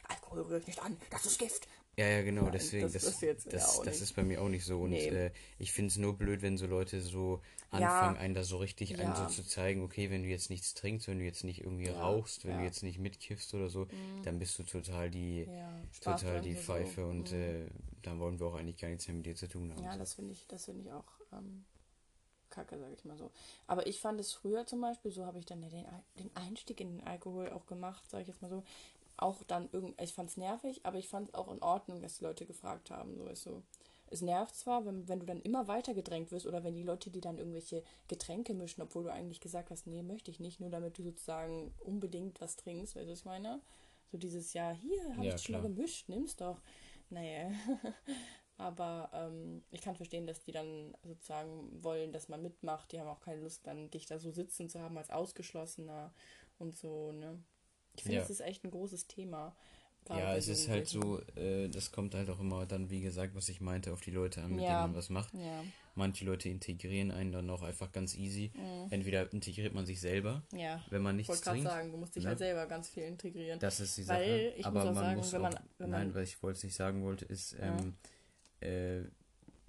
Alkohol 0.08 0.42
rührt 0.42 0.68
nicht 0.68 0.82
an, 0.82 0.98
das 1.10 1.26
ist 1.26 1.40
Gift. 1.40 1.68
Ja, 2.00 2.08
ja, 2.08 2.22
genau, 2.22 2.50
deswegen, 2.50 2.90
das, 2.90 3.04
das, 3.04 3.20
das, 3.20 3.44
das, 3.44 3.82
das 3.82 4.00
ist 4.00 4.16
bei 4.16 4.24
mir 4.24 4.42
auch 4.42 4.48
nicht 4.48 4.64
so. 4.64 4.80
Und 4.80 4.92
nee. 4.92 5.10
äh, 5.10 5.32
ich 5.58 5.74
finde 5.74 5.90
es 5.90 5.98
nur 5.98 6.18
blöd, 6.18 6.42
wenn 6.42 6.58
so 6.58 6.66
Leute 6.66 7.02
so 7.02 7.42
anfangen, 7.72 8.16
ja. 8.16 8.22
einen 8.22 8.34
da 8.34 8.44
so 8.44 8.56
richtig 8.56 8.92
ja. 8.92 9.00
einen 9.00 9.16
so 9.18 9.26
zu 9.26 9.44
zeigen, 9.46 9.84
okay, 9.84 10.10
wenn 10.10 10.24
du 10.24 10.30
jetzt 10.30 10.50
nichts 10.50 10.74
trinkst, 10.76 11.10
wenn 11.10 11.20
du 11.20 11.26
jetzt 11.26 11.44
nicht 11.44 11.60
irgendwie 11.60 11.88
ja. 11.88 12.02
rauchst, 12.02 12.46
wenn 12.46 12.60
du 12.60 12.64
jetzt 12.64 12.84
nicht 12.84 13.00
mitkiffst 13.00 13.54
oder 13.54 13.68
so, 13.68 13.82
mhm. 13.82 14.24
dann 14.24 14.40
bist 14.40 14.58
du 14.58 14.64
total 14.64 15.12
die, 15.12 15.46
total 16.02 16.40
die 16.40 16.56
Pfeife 16.56 17.02
so. 17.02 17.08
und 17.08 17.34
mhm. 17.34 17.38
äh, 17.38 17.68
dann 18.02 18.22
wollen 18.22 18.40
wir 18.40 18.48
auch 18.48 18.56
eigentlich 18.56 18.78
gar 18.78 18.88
nichts 18.88 19.06
mehr 19.10 19.18
mit 19.18 19.26
dir 19.26 19.36
zu 19.36 19.50
tun 19.50 19.74
haben. 19.74 19.84
Ja, 19.84 19.98
das 19.98 20.14
finde 20.14 20.32
ich, 20.32 20.48
das 20.48 20.66
finde 20.66 20.84
ich 20.84 20.92
auch 20.94 21.04
ähm, 21.34 21.66
kacke, 22.50 22.80
sage 22.80 22.94
ich 22.94 23.04
mal 23.04 23.18
so. 23.18 23.30
Aber 23.68 23.88
ich 23.88 24.00
fand 24.00 24.22
es 24.22 24.32
früher 24.32 24.66
zum 24.66 24.80
Beispiel, 24.80 25.12
so 25.12 25.26
habe 25.26 25.40
ich 25.40 25.46
dann 25.46 25.62
ja 25.62 25.70
den, 25.70 25.86
den 26.18 26.36
Einstieg 26.36 26.80
in 26.80 26.98
den 26.98 27.06
Alkohol 27.06 27.50
auch 27.50 27.66
gemacht, 27.66 28.10
sage 28.10 28.22
ich 28.22 28.28
jetzt 28.30 28.42
mal 28.42 28.50
so. 28.50 28.64
Auch 29.22 29.44
dann 29.44 29.70
irgendwie, 29.72 30.02
ich 30.02 30.14
fand 30.14 30.30
es 30.30 30.38
nervig, 30.38 30.86
aber 30.86 30.98
ich 30.98 31.10
fand 31.10 31.30
es 31.30 31.34
auch 31.34 31.52
in 31.52 31.62
Ordnung, 31.62 32.02
dass 32.02 32.18
die 32.18 32.24
Leute 32.24 32.46
gefragt 32.46 32.90
haben. 32.90 33.18
So 33.18 33.26
ist 33.28 33.44
so. 33.44 33.64
Es 34.12 34.22
nervt 34.22 34.56
zwar, 34.56 34.86
wenn, 34.86 35.08
wenn 35.08 35.20
du 35.20 35.26
dann 35.26 35.42
immer 35.42 35.68
weiter 35.68 35.94
gedrängt 35.94 36.32
wirst 36.32 36.48
oder 36.48 36.64
wenn 36.64 36.76
die 36.76 36.84
Leute 36.84 37.12
die 37.12 37.22
dann 37.22 37.38
irgendwelche 37.38 37.84
Getränke 38.08 38.54
mischen, 38.56 38.82
obwohl 38.82 39.04
du 39.04 39.12
eigentlich 39.12 39.40
gesagt 39.40 39.70
hast, 39.70 39.86
nee, 39.86 40.02
möchte 40.02 40.32
ich 40.32 40.40
nicht, 40.40 40.60
nur 40.60 40.70
damit 40.70 40.98
du 40.98 41.04
sozusagen 41.04 41.74
unbedingt 41.80 42.42
was 42.42 42.56
trinkst, 42.56 42.96
weißt 42.96 43.06
du, 43.06 43.12
was 43.12 43.20
ich 43.20 43.26
meine? 43.26 43.62
So 44.12 44.18
dieses 44.18 44.54
Jahr, 44.54 44.74
hier, 44.74 45.16
habe 45.16 45.28
ja, 45.28 45.36
ich 45.36 45.42
schon 45.42 45.54
mal 45.54 45.62
gemischt, 45.62 46.10
nimm's 46.10 46.36
doch. 46.36 46.60
Naja. 47.10 47.52
Aber 48.58 49.10
ähm, 49.14 49.64
ich 49.72 49.82
kann 49.82 49.96
verstehen, 49.96 50.28
dass 50.28 50.42
die 50.42 50.52
dann 50.52 50.94
sozusagen 51.04 51.84
wollen, 51.84 52.12
dass 52.12 52.30
man 52.30 52.42
mitmacht. 52.42 52.92
Die 52.92 53.00
haben 53.00 53.08
auch 53.08 53.22
keine 53.22 53.42
Lust, 53.42 53.66
dann 53.68 53.90
dich 53.90 54.06
da 54.06 54.18
so 54.18 54.32
sitzen 54.32 54.70
zu 54.70 54.82
haben 54.82 54.98
als 54.98 55.12
Ausgeschlossener 55.12 56.14
und 56.58 56.78
so, 56.78 57.12
ne? 57.12 57.42
Ich 58.00 58.04
finde, 58.04 58.16
ja. 58.16 58.22
das 58.22 58.30
ist 58.30 58.40
echt 58.40 58.64
ein 58.64 58.72
großes 58.72 59.08
Thema. 59.08 59.54
Ja, 60.08 60.36
es 60.36 60.48
ist 60.48 60.70
halt 60.70 60.88
so, 60.88 61.20
äh, 61.36 61.68
das 61.68 61.92
kommt 61.92 62.16
halt 62.16 62.30
auch 62.30 62.40
immer 62.40 62.66
dann, 62.66 62.90
wie 62.90 63.02
gesagt, 63.02 63.36
was 63.36 63.50
ich 63.50 63.60
meinte, 63.62 63.92
auf 63.92 64.02
die 64.02 64.12
Leute 64.12 64.42
an, 64.42 64.52
mit 64.52 64.62
ja. 64.62 64.70
denen 64.70 64.94
man 64.94 64.96
was 64.96 65.10
macht. 65.10 65.34
Ja. 65.34 65.64
Manche 65.96 66.24
Leute 66.24 66.48
integrieren 66.48 67.12
einen 67.12 67.34
dann 67.34 67.50
auch 67.50 67.62
einfach 67.62 67.92
ganz 67.92 68.16
easy. 68.16 68.52
Mhm. 68.56 68.88
Entweder 68.90 69.32
integriert 69.32 69.74
man 69.74 69.86
sich 69.86 70.00
selber, 70.00 70.42
ja. 70.54 70.82
wenn 70.90 71.02
man 71.02 71.18
nichts 71.18 71.36
ich 71.36 71.42
trinkt. 71.42 71.60
Ich 71.60 71.66
wollte 71.66 71.78
sagen, 71.78 71.92
du 71.92 71.98
musst 71.98 72.16
dich 72.16 72.24
ne? 72.24 72.30
halt 72.30 72.40
selber 72.40 72.66
ganz 72.68 72.90
viel 72.90 73.04
integrieren. 73.04 73.60
Das 73.60 73.82
ist 73.82 73.98
die 73.98 74.04
Sache. 74.04 74.20
Weil 74.20 74.54
ich 74.56 74.66
Aber 74.66 74.86
muss 74.86 74.96
man 74.96 74.96
sagen, 74.96 75.18
muss 75.18 75.34
wenn 75.34 75.42
man, 75.42 75.60
wenn 75.78 75.90
nein, 75.90 76.16
was 76.16 76.30
ich 76.30 76.42
wollte 76.42 76.66
nicht 76.66 76.76
sagen 76.76 77.04
wollte, 77.04 77.26
ist, 77.26 77.58
ähm, 77.60 77.96
äh, 78.62 79.02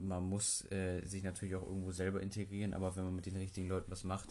man 0.06 0.28
muss 0.28 0.70
äh, 0.70 1.04
sich 1.04 1.22
natürlich 1.22 1.54
auch 1.56 1.66
irgendwo 1.66 1.92
selber 1.92 2.20
integrieren, 2.20 2.74
aber 2.74 2.96
wenn 2.96 3.04
man 3.04 3.14
mit 3.14 3.26
den 3.26 3.36
richtigen 3.36 3.68
Leuten 3.68 3.90
was 3.90 4.04
macht, 4.04 4.28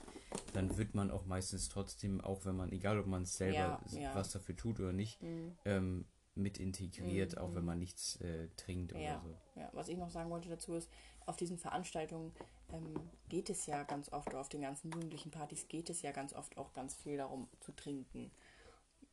dann 0.54 0.78
wird 0.78 0.96
man 0.96 1.12
auch 1.12 1.26
meistens 1.26 1.70
trotzdem, 1.70 2.22
auch 2.22 2.46
wenn 2.46 2.56
man, 2.56 2.72
egal 2.72 3.00
ob 3.00 3.08
man 3.08 3.24
es 3.24 3.38
selber 3.38 3.82
ja, 3.92 4.00
ja. 4.00 4.16
was 4.16 4.32
dafür 4.32 4.56
tut 4.56 4.80
oder 4.80 4.94
nicht, 4.94 5.22
mhm. 5.22 5.58
ähm, 5.66 6.06
mit 6.36 6.58
integriert, 6.58 7.34
mhm. 7.34 7.38
auch 7.40 7.56
wenn 7.56 7.66
man 7.66 7.80
nichts 7.80 8.16
äh, 8.22 8.48
trinkt 8.56 8.94
ja. 8.94 8.98
oder 8.98 9.22
so. 9.22 9.60
Ja, 9.60 9.70
was 9.74 9.90
ich 9.90 9.98
noch 9.98 10.10
sagen 10.10 10.30
wollte 10.30 10.50
dazu 10.50 10.74
ist, 10.74 10.90
auf 11.26 11.38
diesen 11.38 11.58
Veranstaltungen 11.58 12.34
ähm, 12.72 12.94
geht 13.28 13.50
es 13.50 13.66
ja 13.66 13.84
ganz 13.84 14.12
oft, 14.12 14.34
auf 14.34 14.50
den 14.50 14.62
ganzen 14.62 14.92
jugendlichen 14.92 15.32
Partys 15.32 15.68
geht 15.68 15.90
es 15.90 16.02
ja 16.02 16.12
ganz 16.12 16.34
oft 16.34 16.58
auch 16.58 16.74
ganz 16.74 16.96
viel 16.96 17.18
darum 17.18 17.48
zu 17.60 17.72
trinken. 17.72 18.32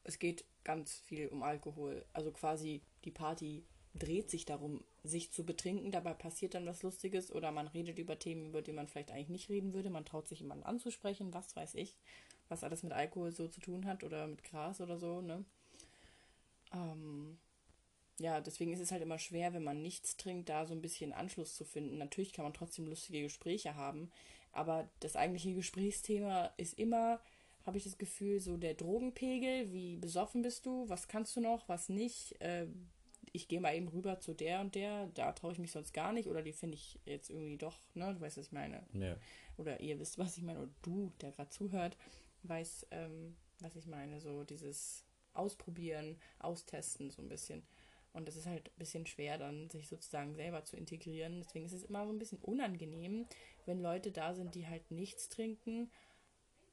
Es 0.04 0.18
geht 0.18 0.44
ganz 0.64 0.94
viel 0.94 1.28
um 1.28 1.42
Alkohol. 1.42 2.04
Also 2.12 2.30
quasi 2.30 2.82
die 3.04 3.10
Party 3.10 3.64
dreht 3.94 4.30
sich 4.30 4.44
darum, 4.44 4.82
sich 5.06 5.32
zu 5.32 5.44
betrinken. 5.44 5.90
Dabei 5.90 6.14
passiert 6.14 6.54
dann 6.54 6.66
was 6.66 6.82
Lustiges 6.82 7.32
oder 7.32 7.52
man 7.52 7.68
redet 7.68 7.98
über 7.98 8.18
Themen, 8.18 8.46
über 8.46 8.62
die 8.62 8.72
man 8.72 8.88
vielleicht 8.88 9.10
eigentlich 9.10 9.28
nicht 9.28 9.48
reden 9.48 9.74
würde. 9.74 9.90
Man 9.90 10.04
traut 10.04 10.28
sich 10.28 10.40
jemanden 10.40 10.64
anzusprechen, 10.64 11.34
was 11.34 11.54
weiß 11.56 11.74
ich, 11.74 11.96
was 12.48 12.64
alles 12.64 12.82
mit 12.82 12.92
Alkohol 12.92 13.32
so 13.32 13.48
zu 13.48 13.60
tun 13.60 13.86
hat 13.86 14.04
oder 14.04 14.26
mit 14.26 14.44
Gras 14.44 14.80
oder 14.80 14.98
so, 14.98 15.20
ne? 15.20 15.44
Ähm, 16.72 17.38
ja, 18.18 18.40
deswegen 18.40 18.72
ist 18.72 18.80
es 18.80 18.92
halt 18.92 19.02
immer 19.02 19.18
schwer, 19.18 19.52
wenn 19.52 19.64
man 19.64 19.82
nichts 19.82 20.16
trinkt, 20.16 20.48
da 20.48 20.64
so 20.64 20.74
ein 20.74 20.80
bisschen 20.80 21.12
Anschluss 21.12 21.54
zu 21.54 21.64
finden. 21.64 21.98
Natürlich 21.98 22.32
kann 22.32 22.44
man 22.44 22.54
trotzdem 22.54 22.86
lustige 22.86 23.22
Gespräche 23.22 23.74
haben, 23.74 24.10
aber 24.52 24.88
das 25.00 25.16
eigentliche 25.16 25.54
Gesprächsthema 25.54 26.46
ist 26.56 26.78
immer, 26.78 27.20
habe 27.66 27.76
ich 27.76 27.84
das 27.84 27.98
Gefühl, 27.98 28.40
so 28.40 28.56
der 28.56 28.74
Drogenpegel, 28.74 29.70
wie 29.72 29.96
besoffen 29.96 30.42
bist 30.42 30.64
du, 30.64 30.88
was 30.88 31.08
kannst 31.08 31.36
du 31.36 31.40
noch, 31.40 31.68
was 31.68 31.88
nicht, 31.88 32.40
äh, 32.40 32.66
ich 33.36 33.48
gehe 33.48 33.60
mal 33.60 33.74
eben 33.76 33.88
rüber 33.88 34.18
zu 34.18 34.34
der 34.34 34.60
und 34.60 34.74
der, 34.74 35.08
da 35.08 35.32
traue 35.32 35.52
ich 35.52 35.58
mich 35.58 35.70
sonst 35.70 35.92
gar 35.92 36.12
nicht 36.12 36.26
oder 36.26 36.42
die 36.42 36.54
finde 36.54 36.76
ich 36.76 36.98
jetzt 37.04 37.28
irgendwie 37.28 37.58
doch, 37.58 37.78
ne, 37.94 38.14
du 38.14 38.20
weißt, 38.20 38.38
was 38.38 38.46
ich 38.46 38.52
meine. 38.52 38.82
Ja. 38.94 39.16
Oder 39.58 39.80
ihr 39.80 40.00
wisst, 40.00 40.18
was 40.18 40.38
ich 40.38 40.42
meine, 40.42 40.60
oder 40.60 40.72
du, 40.82 41.12
der 41.20 41.32
gerade 41.32 41.50
zuhört, 41.50 41.98
weiß, 42.44 42.86
ähm, 42.92 43.36
was 43.60 43.76
ich 43.76 43.86
meine, 43.86 44.20
so 44.20 44.42
dieses 44.44 45.04
Ausprobieren, 45.34 46.16
Austesten 46.38 47.10
so 47.10 47.20
ein 47.20 47.28
bisschen. 47.28 47.62
Und 48.14 48.26
das 48.26 48.36
ist 48.36 48.46
halt 48.46 48.70
ein 48.70 48.78
bisschen 48.78 49.06
schwer, 49.06 49.36
dann 49.36 49.68
sich 49.68 49.88
sozusagen 49.88 50.34
selber 50.34 50.64
zu 50.64 50.78
integrieren. 50.78 51.42
Deswegen 51.42 51.66
ist 51.66 51.74
es 51.74 51.84
immer 51.84 52.06
so 52.06 52.12
ein 52.14 52.18
bisschen 52.18 52.38
unangenehm, 52.38 53.26
wenn 53.66 53.82
Leute 53.82 54.12
da 54.12 54.32
sind, 54.32 54.54
die 54.54 54.66
halt 54.66 54.90
nichts 54.90 55.28
trinken, 55.28 55.90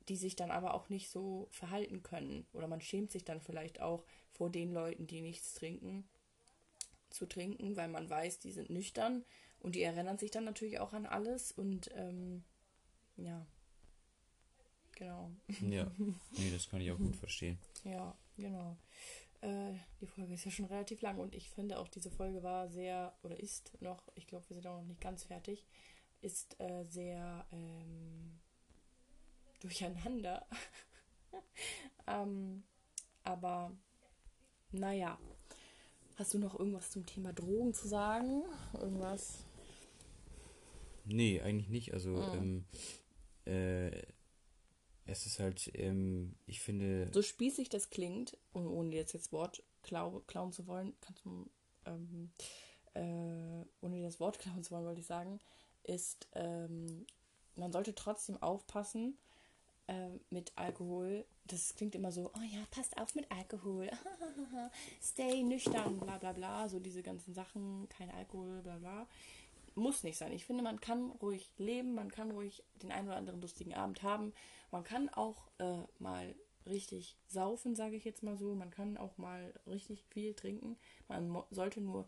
die 0.07 0.15
sich 0.15 0.37
dann 0.37 0.51
aber 0.51 0.73
auch 0.73 0.87
nicht 0.87 1.09
so 1.09 1.49
verhalten 1.51 2.03
können. 2.03 2.45
Oder 2.53 2.67
man 2.67 2.79
schämt 2.79 3.11
sich 3.11 3.25
dann 3.25 3.41
vielleicht 3.41 3.81
auch 3.81 4.05
vor 4.31 4.49
den 4.49 4.71
Leuten, 4.71 5.07
die 5.07 5.19
nichts 5.19 5.53
trinken 5.55 6.07
zu 7.13 7.25
trinken, 7.25 7.75
weil 7.75 7.87
man 7.87 8.09
weiß, 8.09 8.39
die 8.39 8.51
sind 8.51 8.69
nüchtern 8.69 9.23
und 9.59 9.75
die 9.75 9.83
erinnern 9.83 10.17
sich 10.17 10.31
dann 10.31 10.43
natürlich 10.43 10.79
auch 10.79 10.93
an 10.93 11.05
alles 11.05 11.51
und 11.51 11.89
ähm, 11.95 12.43
ja, 13.15 13.45
genau. 14.95 15.31
Ja, 15.61 15.91
nee, 16.31 16.51
das 16.51 16.69
kann 16.69 16.81
ich 16.81 16.91
auch 16.91 16.97
gut 16.97 17.15
verstehen. 17.15 17.57
Ja, 17.83 18.17
genau. 18.37 18.77
Äh, 19.41 19.73
die 20.01 20.07
Folge 20.07 20.33
ist 20.33 20.45
ja 20.45 20.51
schon 20.51 20.65
relativ 20.65 21.01
lang 21.01 21.19
und 21.19 21.35
ich 21.35 21.49
finde 21.49 21.79
auch, 21.79 21.87
diese 21.87 22.09
Folge 22.09 22.43
war 22.43 22.67
sehr, 22.69 23.13
oder 23.23 23.39
ist 23.39 23.79
noch, 23.81 24.11
ich 24.15 24.25
glaube, 24.27 24.49
wir 24.49 24.55
sind 24.55 24.67
auch 24.67 24.79
noch 24.79 24.87
nicht 24.87 25.01
ganz 25.01 25.23
fertig, 25.23 25.67
ist 26.21 26.59
äh, 26.59 26.83
sehr 26.85 27.45
ähm, 27.51 28.39
durcheinander. 29.59 30.47
ähm, 32.07 32.63
aber 33.23 33.71
naja, 34.71 35.19
Hast 36.15 36.33
du 36.33 36.37
noch 36.37 36.57
irgendwas 36.59 36.91
zum 36.91 37.05
Thema 37.05 37.33
Drogen 37.33 37.73
zu 37.73 37.87
sagen? 37.87 38.43
Irgendwas? 38.73 39.43
Nee, 41.05 41.41
eigentlich 41.41 41.69
nicht. 41.69 41.93
Also, 41.93 42.11
mhm. 42.11 42.65
ähm, 43.45 43.51
äh, 43.53 44.01
es 45.05 45.25
ist 45.25 45.39
halt, 45.39 45.71
ähm, 45.73 46.35
ich 46.45 46.61
finde. 46.61 47.09
So 47.11 47.21
spießig 47.21 47.69
das 47.69 47.89
klingt, 47.89 48.37
ohne 48.53 48.95
jetzt 48.95 49.13
das 49.13 49.31
Wort 49.31 49.63
klau 49.81 50.21
klauen 50.27 50.51
zu 50.51 50.67
wollen, 50.67 50.93
kannst 51.01 51.25
du, 51.25 51.49
ähm, 51.85 52.31
äh, 52.93 53.65
ohne 53.81 54.01
das 54.01 54.19
Wort 54.19 54.39
klauen 54.39 54.63
zu 54.63 54.71
wollen, 54.71 54.85
wollte 54.85 55.01
ich 55.01 55.07
sagen, 55.07 55.39
ist, 55.83 56.27
ähm, 56.33 57.05
man 57.55 57.71
sollte 57.71 57.93
trotzdem 57.93 58.41
aufpassen, 58.41 59.17
äh, 59.87 60.09
mit 60.29 60.51
Alkohol. 60.55 61.25
Das 61.45 61.75
klingt 61.75 61.95
immer 61.95 62.11
so, 62.11 62.31
oh 62.33 62.43
ja, 62.51 62.59
passt 62.71 62.97
auf 62.97 63.15
mit 63.15 63.29
Alkohol. 63.31 63.89
Stay 65.01 65.43
nüchtern, 65.43 65.97
bla 65.99 66.17
bla 66.17 66.33
bla. 66.33 66.69
So 66.69 66.79
diese 66.79 67.03
ganzen 67.03 67.33
Sachen, 67.33 67.87
kein 67.89 68.09
Alkohol, 68.11 68.61
bla 68.61 68.77
bla. 68.77 69.07
Muss 69.75 70.03
nicht 70.03 70.17
sein. 70.17 70.31
Ich 70.31 70.45
finde, 70.45 70.63
man 70.63 70.79
kann 70.79 71.11
ruhig 71.11 71.51
leben, 71.57 71.95
man 71.95 72.11
kann 72.11 72.31
ruhig 72.31 72.63
den 72.81 72.91
einen 72.91 73.07
oder 73.07 73.17
anderen 73.17 73.41
lustigen 73.41 73.73
Abend 73.73 74.03
haben. 74.03 74.33
Man 74.71 74.83
kann 74.83 75.09
auch 75.09 75.49
äh, 75.57 75.79
mal 75.99 76.35
richtig 76.65 77.17
saufen, 77.27 77.75
sage 77.75 77.95
ich 77.95 78.05
jetzt 78.05 78.23
mal 78.23 78.37
so. 78.37 78.55
Man 78.55 78.69
kann 78.69 78.97
auch 78.97 79.17
mal 79.17 79.53
richtig 79.67 80.03
viel 80.05 80.33
trinken. 80.33 80.77
Man 81.07 81.43
sollte 81.51 81.81
nur 81.81 82.07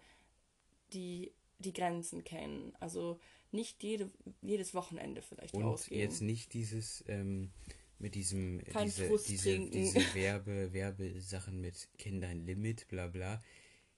die, 0.94 1.34
die 1.60 1.74
Grenzen 1.74 2.24
kennen. 2.24 2.74
Also 2.80 3.20
nicht 3.52 3.84
jede, 3.84 4.10
jedes 4.42 4.74
Wochenende 4.74 5.22
vielleicht 5.22 5.54
Und 5.54 5.64
rausgehen. 5.64 6.02
jetzt 6.02 6.22
nicht 6.22 6.54
dieses 6.54 7.04
ähm, 7.08 7.52
mit 8.00 8.16
diesem 8.16 8.64
Kein 8.66 8.86
diese, 8.86 9.10
diese, 9.28 9.60
diese 9.70 10.00
Werbe, 10.14 10.74
Werbesachen 10.74 11.62
mit 11.62 11.90
kenn 11.98 12.22
dein 12.22 12.46
Limit, 12.46 12.88
bla 12.88 13.08
bla. 13.08 13.42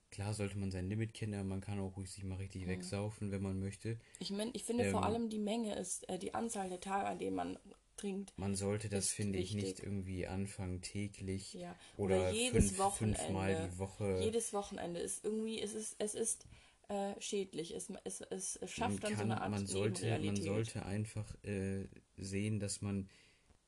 Klar 0.09 0.33
sollte 0.33 0.57
man 0.57 0.71
sein 0.71 0.87
Limit 0.87 1.13
kennen, 1.13 1.33
aber 1.33 1.43
man 1.43 1.61
kann 1.61 1.79
auch 1.79 1.97
ruhig 1.97 2.09
sich 2.09 2.23
mal 2.23 2.37
richtig 2.37 2.61
hm. 2.61 2.69
wegsaufen, 2.69 3.31
wenn 3.31 3.41
man 3.41 3.59
möchte. 3.59 3.99
Ich, 4.19 4.31
mein, 4.31 4.51
ich 4.53 4.63
finde 4.63 4.85
ähm, 4.85 4.91
vor 4.91 5.03
allem 5.03 5.29
die 5.29 5.39
Menge 5.39 5.75
ist, 5.75 6.07
äh, 6.09 6.17
die 6.17 6.33
Anzahl 6.33 6.69
der 6.69 6.79
Tage, 6.79 7.07
an 7.07 7.19
denen 7.19 7.35
man 7.35 7.59
trinkt. 7.97 8.33
Man 8.37 8.55
sollte 8.55 8.89
das, 8.89 9.09
finde 9.09 9.39
ich, 9.39 9.53
nicht 9.53 9.79
irgendwie 9.81 10.27
anfangen 10.27 10.81
täglich 10.81 11.53
ja. 11.55 11.75
oder, 11.97 12.17
oder 12.17 12.31
jedes 12.31 12.67
fünf, 12.67 12.79
Wochenende. 12.79 13.19
fünfmal 13.19 13.69
die 13.69 13.79
Woche. 13.79 14.19
Jedes 14.21 14.53
Wochenende 14.53 14.99
ist 14.99 15.25
irgendwie, 15.25 15.59
es 15.59 15.73
ist, 15.73 15.95
es 15.99 16.13
ist 16.13 16.45
äh, 16.89 17.19
schädlich. 17.19 17.75
Es, 17.75 17.91
es, 18.03 18.21
es 18.21 18.71
schafft 18.71 19.03
dann 19.03 19.11
kann, 19.11 19.17
so 19.17 19.23
eine 19.23 19.41
Art 19.41 19.51
man 19.51 19.67
sollte, 19.67 20.19
man 20.19 20.35
sollte 20.35 20.85
einfach 20.85 21.35
äh, 21.43 21.88
sehen, 22.17 22.59
dass 22.59 22.81
man 22.81 23.09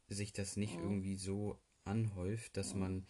sich 0.08 0.34
das 0.34 0.58
nicht 0.58 0.78
mhm. 0.78 0.84
irgendwie 0.84 1.16
so 1.16 1.60
anhäuft, 1.84 2.58
dass 2.58 2.74
mhm. 2.74 2.80
man 2.80 3.08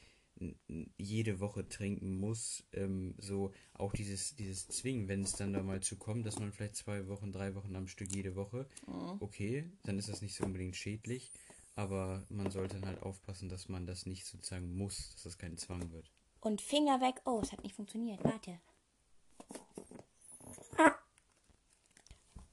jede 0.97 1.39
Woche 1.39 1.68
trinken 1.68 2.18
muss, 2.18 2.64
ähm, 2.72 3.14
so 3.18 3.51
auch 3.74 3.91
dieses, 3.91 4.36
dieses 4.36 4.68
Zwingen, 4.68 5.07
wenn 5.07 5.24
es 5.24 5.34
dann 5.34 5.53
da 5.53 5.62
mal 5.62 5.82
zu 5.82 5.97
kommt, 5.97 6.26
dass 6.26 6.39
man 6.39 6.51
vielleicht 6.51 6.78
zwei 6.78 7.07
Wochen, 7.07 7.32
drei 7.32 7.55
Wochen 7.55 7.76
am 7.76 7.88
Stück 7.88 8.14
jede 8.16 8.36
Woche, 8.36 8.66
mhm. 8.88 9.18
okay, 9.20 9.70
dann 9.84 9.99
ist 9.99 10.07
das 10.07 10.22
nicht 10.22 10.36
so 10.36 10.45
unbedingt 10.45 10.76
schädlich, 10.76 11.32
aber 11.76 12.26
man 12.30 12.51
sollte 12.51 12.80
dann 12.80 12.88
halt 12.88 13.03
aufpassen, 13.03 13.49
dass 13.49 13.68
man 13.68 13.86
das 13.86 14.05
nicht 14.05 14.26
sozusagen 14.26 14.78
muss, 14.78 15.12
dass 15.14 15.24
das 15.24 15.38
kein 15.38 15.57
Zwang 15.57 15.91
wird. 15.91 16.10
Und 16.39 16.62
Finger 16.62 17.01
weg, 17.01 17.22
oh, 17.26 17.41
es 17.43 17.51
hat 17.51 17.64
nicht 17.64 17.76
funktioniert, 17.76 18.24
warte. 18.24 18.60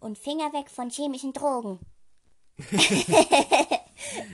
Und 0.00 0.18
Finger 0.18 0.52
weg 0.52 0.70
von 0.70 0.90
chemischen 0.90 1.32
Drogen. 1.32 1.80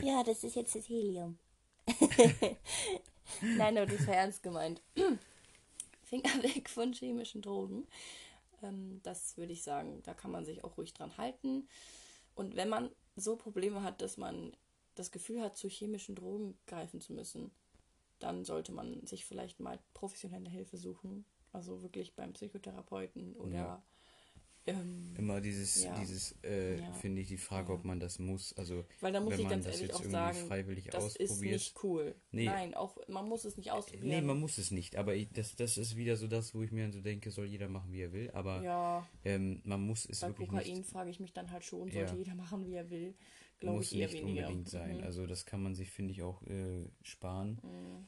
ja, 0.03 0.23
das 0.25 0.45
ist 0.45 0.57
jetzt 0.57 0.75
das 0.75 0.89
Helium. 0.89 1.39
Nein, 3.41 3.79
aber 3.79 3.87
das 3.87 4.07
war 4.07 4.15
ernst 4.15 4.43
gemeint. 4.43 4.83
Finger 6.03 6.43
weg 6.43 6.69
von 6.69 6.93
chemischen 6.93 7.43
Drogen. 7.43 7.87
Ähm, 8.63 9.01
das 9.03 9.37
würde 9.37 9.53
ich 9.53 9.63
sagen, 9.63 10.03
da 10.05 10.15
kann 10.15 10.31
man 10.31 10.45
sich 10.45 10.63
auch 10.65 10.77
ruhig 10.77 10.95
dran 10.95 11.17
halten. 11.17 11.69
Und 12.35 12.57
wenn 12.57 12.69
man 12.69 12.91
so 13.17 13.37
Probleme 13.37 13.83
hat, 13.83 14.01
dass 14.03 14.17
man 14.17 14.57
das 14.95 15.11
Gefühl 15.11 15.41
hat, 15.41 15.57
zu 15.57 15.69
chemischen 15.69 16.15
Drogen 16.15 16.59
greifen 16.67 17.01
zu 17.01 17.13
müssen, 17.13 17.51
dann 18.19 18.45
sollte 18.45 18.73
man 18.73 19.05
sich 19.07 19.25
vielleicht 19.25 19.59
mal 19.59 19.79
professionelle 19.95 20.49
Hilfe 20.49 20.77
suchen. 20.77 21.25
Also 21.53 21.83
wirklich 21.83 22.15
beim 22.15 22.33
Psychotherapeuten 22.33 23.35
oder 23.37 23.53
Ja. 23.53 23.83
Ähm, 24.67 25.15
Immer 25.19 25.41
dieses, 25.41 25.83
Ja. 25.85 25.99
dieses, 25.99 26.37
äh, 26.45 26.79
Ja. 26.79 26.93
finde 26.93 27.21
ich, 27.21 27.29
die 27.29 27.37
Frage, 27.37 27.69
Ja. 27.69 27.75
ob 27.75 27.85
man 27.85 27.99
das 27.99 28.19
muss. 28.19 28.53
Also, 28.55 28.85
weil 29.01 29.13
da 29.13 29.21
muss 29.21 29.33
wenn 29.33 29.39
ich 29.41 29.45
man 29.45 29.51
ganz 29.55 29.65
das 29.67 29.75
ehrlich 29.77 29.89
jetzt 29.97 30.07
auch 30.07 30.11
sagen, 30.11 30.39
freiwillig 30.47 30.85
das 30.87 31.17
ist 31.17 31.21
ausprobiert. 31.31 31.53
nicht 31.55 31.85
cool. 31.85 32.15
Nee. 32.31 32.45
Nein, 32.47 32.75
auch 32.75 32.97
man 33.09 33.29
muss 33.29 33.45
es 33.45 33.57
nicht 33.57 33.73
ausprobieren. 33.73 34.09
Nee, 34.09 34.21
man 34.23 34.39
muss 34.39 34.59
es 34.59 34.71
nicht. 34.71 34.97
Aber 34.97 35.15
ich, 35.17 35.29
das, 35.33 35.57
das 35.57 35.79
ist 35.79 35.97
wieder 35.97 36.17
so 36.17 36.29
das, 36.29 36.55
wo 36.55 36.63
ich 36.63 36.71
mir 36.71 36.83
dann 36.83 36.93
so 36.93 37.01
denke, 37.01 37.31
soll 37.31 37.47
jeder 37.47 37.69
machen, 37.69 37.93
wie 37.93 38.01
er 38.03 38.13
will. 38.13 38.31
Aber 38.33 38.63
ähm, 39.25 39.61
man 39.65 39.81
muss 39.85 40.07
es 40.07 40.21
bei 40.21 40.29
wirklich 40.29 40.49
Kokain 40.49 40.77
nicht, 40.79 40.89
frage 40.91 41.11
ich 41.11 41.19
mich 41.21 41.33
dann 41.33 41.51
halt 41.51 41.65
schon, 41.65 41.91
sollte 41.91 42.15
jeder 42.17 42.35
machen, 42.35 42.65
wie 42.67 42.75
er 42.75 42.89
will. 42.91 43.15
Glaube 43.59 43.77
muss 43.79 43.93
ich 43.93 43.99
eher 43.99 44.09
nicht 44.09 44.23
weniger. 44.23 44.47
unbedingt 44.47 44.69
sein. 44.69 44.99
Mhm. 44.99 45.05
Also 45.05 45.27
das 45.27 45.45
kann 45.47 45.63
man 45.63 45.75
sich, 45.75 45.91
finde 45.91 46.13
ich, 46.13 46.23
auch 46.23 46.43
äh, 46.49 46.85
sparen. 47.03 47.61
Mhm. 47.63 48.07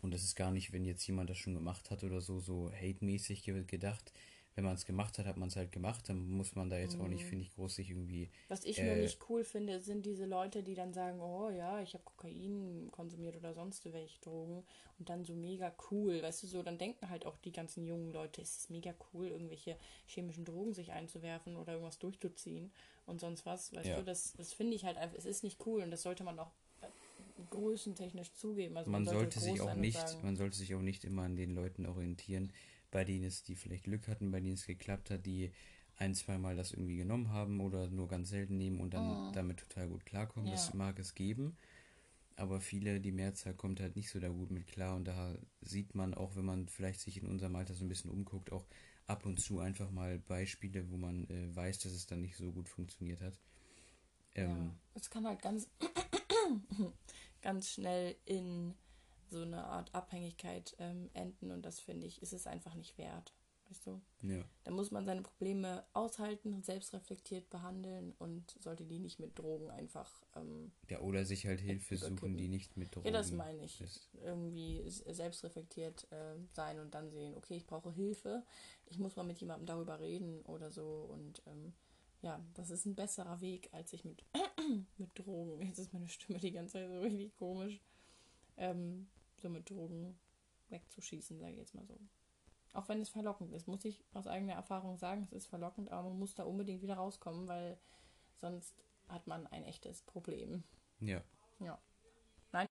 Und 0.00 0.12
das 0.14 0.22
ist 0.22 0.36
gar 0.36 0.50
nicht, 0.52 0.72
wenn 0.72 0.84
jetzt 0.84 1.06
jemand 1.06 1.28
das 1.28 1.38
schon 1.38 1.54
gemacht 1.54 1.90
hat 1.90 2.04
oder 2.04 2.20
so, 2.20 2.38
so 2.38 2.70
hate-mäßig 2.70 3.42
ge- 3.42 3.64
gedacht. 3.64 4.12
Wenn 4.58 4.64
man 4.64 4.74
es 4.74 4.84
gemacht 4.86 5.16
hat, 5.20 5.26
hat 5.26 5.36
man 5.36 5.46
es 5.50 5.54
halt 5.54 5.70
gemacht. 5.70 6.08
Dann 6.08 6.30
muss 6.30 6.56
man 6.56 6.68
da 6.68 6.76
jetzt 6.76 7.00
auch 7.00 7.06
nicht, 7.06 7.22
Mhm. 7.22 7.28
finde 7.28 7.44
ich, 7.44 7.54
groß 7.54 7.76
sich 7.76 7.90
irgendwie. 7.90 8.28
Was 8.48 8.64
ich 8.64 8.82
nur 8.82 8.96
Äh, 8.96 9.02
nicht 9.02 9.20
cool 9.28 9.44
finde, 9.44 9.78
sind 9.78 10.04
diese 10.04 10.26
Leute, 10.26 10.64
die 10.64 10.74
dann 10.74 10.92
sagen, 10.92 11.20
oh 11.20 11.48
ja, 11.48 11.80
ich 11.80 11.94
habe 11.94 12.02
Kokain 12.02 12.88
konsumiert 12.90 13.36
oder 13.36 13.54
sonst 13.54 13.84
welche 13.92 14.18
Drogen 14.20 14.64
und 14.98 15.08
dann 15.08 15.24
so 15.24 15.34
mega 15.34 15.72
cool, 15.92 16.20
weißt 16.24 16.42
du, 16.42 16.46
so, 16.48 16.64
dann 16.64 16.76
denken 16.76 17.08
halt 17.08 17.24
auch 17.24 17.36
die 17.36 17.52
ganzen 17.52 17.86
jungen 17.86 18.12
Leute, 18.12 18.42
es 18.42 18.56
ist 18.58 18.70
mega 18.70 18.92
cool, 19.14 19.28
irgendwelche 19.28 19.76
chemischen 20.08 20.44
Drogen 20.44 20.74
sich 20.74 20.90
einzuwerfen 20.90 21.54
oder 21.54 21.74
irgendwas 21.74 22.00
durchzuziehen 22.00 22.72
und 23.06 23.20
sonst 23.20 23.46
was, 23.46 23.72
weißt 23.72 23.90
Ja. 23.90 23.98
du, 24.00 24.04
das, 24.04 24.32
das 24.38 24.52
finde 24.54 24.74
ich 24.74 24.84
halt 24.84 24.96
einfach, 24.96 25.16
es 25.16 25.24
ist 25.24 25.44
nicht 25.44 25.64
cool 25.66 25.82
und 25.82 25.92
das 25.92 26.02
sollte 26.02 26.24
man 26.24 26.36
auch 26.40 26.50
äh, 26.82 26.86
größentechnisch 27.50 28.32
zugeben. 28.32 28.76
Also 28.76 28.90
man 28.90 29.04
sollte 29.06 29.38
sich 29.38 29.60
groß 29.60 29.68
auch 29.68 29.76
nicht, 29.76 30.00
sagen, 30.00 30.24
man 30.24 30.36
sollte 30.36 30.56
sich 30.56 30.74
auch 30.74 30.82
nicht 30.82 31.04
immer 31.04 31.22
an 31.22 31.36
den 31.36 31.54
Leuten 31.54 31.86
orientieren, 31.86 32.52
bei 32.90 33.04
denen 33.04 33.24
es, 33.24 33.42
die 33.42 33.54
vielleicht 33.56 33.84
Glück 33.84 34.08
hatten, 34.08 34.30
bei 34.30 34.40
denen 34.40 34.54
es 34.54 34.66
geklappt 34.66 35.10
hat, 35.10 35.26
die 35.26 35.52
ein, 35.96 36.14
zweimal 36.14 36.56
das 36.56 36.72
irgendwie 36.72 36.96
genommen 36.96 37.30
haben 37.30 37.60
oder 37.60 37.88
nur 37.88 38.08
ganz 38.08 38.30
selten 38.30 38.56
nehmen 38.56 38.80
und 38.80 38.94
dann 38.94 39.22
Mhm. 39.28 39.32
damit 39.32 39.58
total 39.58 39.88
gut 39.88 40.06
klarkommen. 40.06 40.50
Das 40.50 40.68
Ja. 40.68 40.74
mag 40.74 40.98
es 40.98 41.14
geben. 41.14 41.56
Aber 42.36 42.60
viele, 42.60 43.00
die 43.00 43.12
Mehrzahl 43.12 43.54
kommt 43.54 43.80
halt 43.80 43.96
nicht 43.96 44.10
so 44.10 44.20
da 44.20 44.28
gut 44.28 44.50
mit 44.50 44.66
klar 44.68 44.96
und 44.96 45.04
da 45.06 45.36
sieht 45.60 45.94
man 45.94 46.14
auch, 46.14 46.36
wenn 46.36 46.44
man 46.44 46.68
vielleicht 46.68 47.00
sich 47.00 47.18
in 47.22 47.26
unserem 47.28 47.56
Alter 47.56 47.74
so 47.74 47.84
ein 47.84 47.88
bisschen 47.88 48.10
umguckt, 48.10 48.52
auch 48.52 48.66
ab 49.06 49.26
und 49.26 49.40
zu 49.40 49.58
einfach 49.60 49.90
mal 49.90 50.18
Beispiele, 50.20 50.90
wo 50.90 50.96
man 50.96 51.24
äh, 51.30 51.54
weiß, 51.54 51.80
dass 51.80 51.92
es 51.92 52.06
dann 52.06 52.20
nicht 52.22 52.36
so 52.36 52.52
gut 52.52 52.68
funktioniert 52.68 53.20
hat. 53.22 53.38
Ähm, 54.34 54.54
ja, 54.54 54.76
es 54.94 55.10
kann 55.10 55.26
halt 55.26 55.42
ganz, 55.42 55.68
ganz 57.42 57.70
schnell 57.70 58.16
in 58.24 58.74
so 59.30 59.42
eine 59.42 59.64
Art 59.64 59.94
Abhängigkeit 59.94 60.76
ähm, 60.78 61.10
enden 61.14 61.50
und 61.50 61.62
das 61.64 61.80
finde 61.80 62.06
ich, 62.06 62.22
ist 62.22 62.32
es 62.32 62.46
einfach 62.46 62.74
nicht 62.74 62.98
wert. 62.98 63.34
Weißt 63.68 63.86
du? 63.86 64.00
ja. 64.22 64.42
Da 64.64 64.70
muss 64.70 64.90
man 64.90 65.04
seine 65.04 65.20
Probleme 65.20 65.84
aushalten 65.92 66.54
und 66.54 66.64
selbstreflektiert 66.64 67.50
behandeln 67.50 68.14
und 68.18 68.56
sollte 68.60 68.86
die 68.86 68.98
nicht 68.98 69.18
mit 69.18 69.38
Drogen 69.38 69.70
einfach. 69.70 70.24
Ähm, 70.36 70.72
ja, 70.88 71.00
oder 71.00 71.26
sich 71.26 71.46
halt 71.46 71.60
Hilfe 71.60 71.96
Überkippen. 71.96 72.16
suchen, 72.18 72.36
die 72.38 72.48
nicht 72.48 72.78
mit 72.78 72.94
Drogen 72.94 73.06
ja, 73.06 73.12
das 73.12 73.30
meine 73.30 73.62
ich. 73.62 73.80
ist. 73.82 74.08
Irgendwie 74.22 74.82
selbstreflektiert 74.86 76.10
äh, 76.12 76.36
sein 76.52 76.78
und 76.80 76.94
dann 76.94 77.10
sehen, 77.10 77.36
okay, 77.36 77.56
ich 77.56 77.66
brauche 77.66 77.92
Hilfe, 77.92 78.42
ich 78.86 78.98
muss 78.98 79.16
mal 79.16 79.24
mit 79.24 79.38
jemandem 79.38 79.66
darüber 79.66 80.00
reden 80.00 80.40
oder 80.42 80.70
so 80.70 81.06
und 81.12 81.42
ähm, 81.46 81.74
ja, 82.22 82.42
das 82.54 82.70
ist 82.70 82.86
ein 82.86 82.94
besserer 82.94 83.40
Weg, 83.40 83.68
als 83.72 83.90
sich 83.90 84.04
mit, 84.04 84.24
mit 84.96 85.10
Drogen, 85.18 85.60
jetzt 85.66 85.78
ist 85.78 85.92
meine 85.92 86.08
Stimme 86.08 86.38
die 86.38 86.52
ganze 86.52 86.72
Zeit 86.74 86.88
so 86.88 87.00
richtig 87.02 87.34
komisch, 87.36 87.80
ähm, 88.56 89.08
so 89.40 89.48
mit 89.48 89.68
Drogen 89.70 90.18
wegzuschießen, 90.68 91.38
sage 91.38 91.52
ich 91.52 91.58
jetzt 91.58 91.74
mal 91.74 91.86
so. 91.86 91.98
Auch 92.74 92.88
wenn 92.88 93.00
es 93.00 93.08
verlockend 93.08 93.52
ist, 93.52 93.66
muss 93.66 93.84
ich 93.84 94.04
aus 94.12 94.26
eigener 94.26 94.54
Erfahrung 94.54 94.98
sagen, 94.98 95.22
es 95.24 95.32
ist 95.32 95.46
verlockend, 95.46 95.90
aber 95.90 96.08
man 96.10 96.18
muss 96.18 96.34
da 96.34 96.44
unbedingt 96.44 96.82
wieder 96.82 96.94
rauskommen, 96.94 97.48
weil 97.48 97.78
sonst 98.36 98.74
hat 99.08 99.26
man 99.26 99.46
ein 99.46 99.64
echtes 99.64 100.02
Problem. 100.02 100.62
Ja. 101.00 101.22
Ja. 101.60 101.78
Nein. 102.52 102.68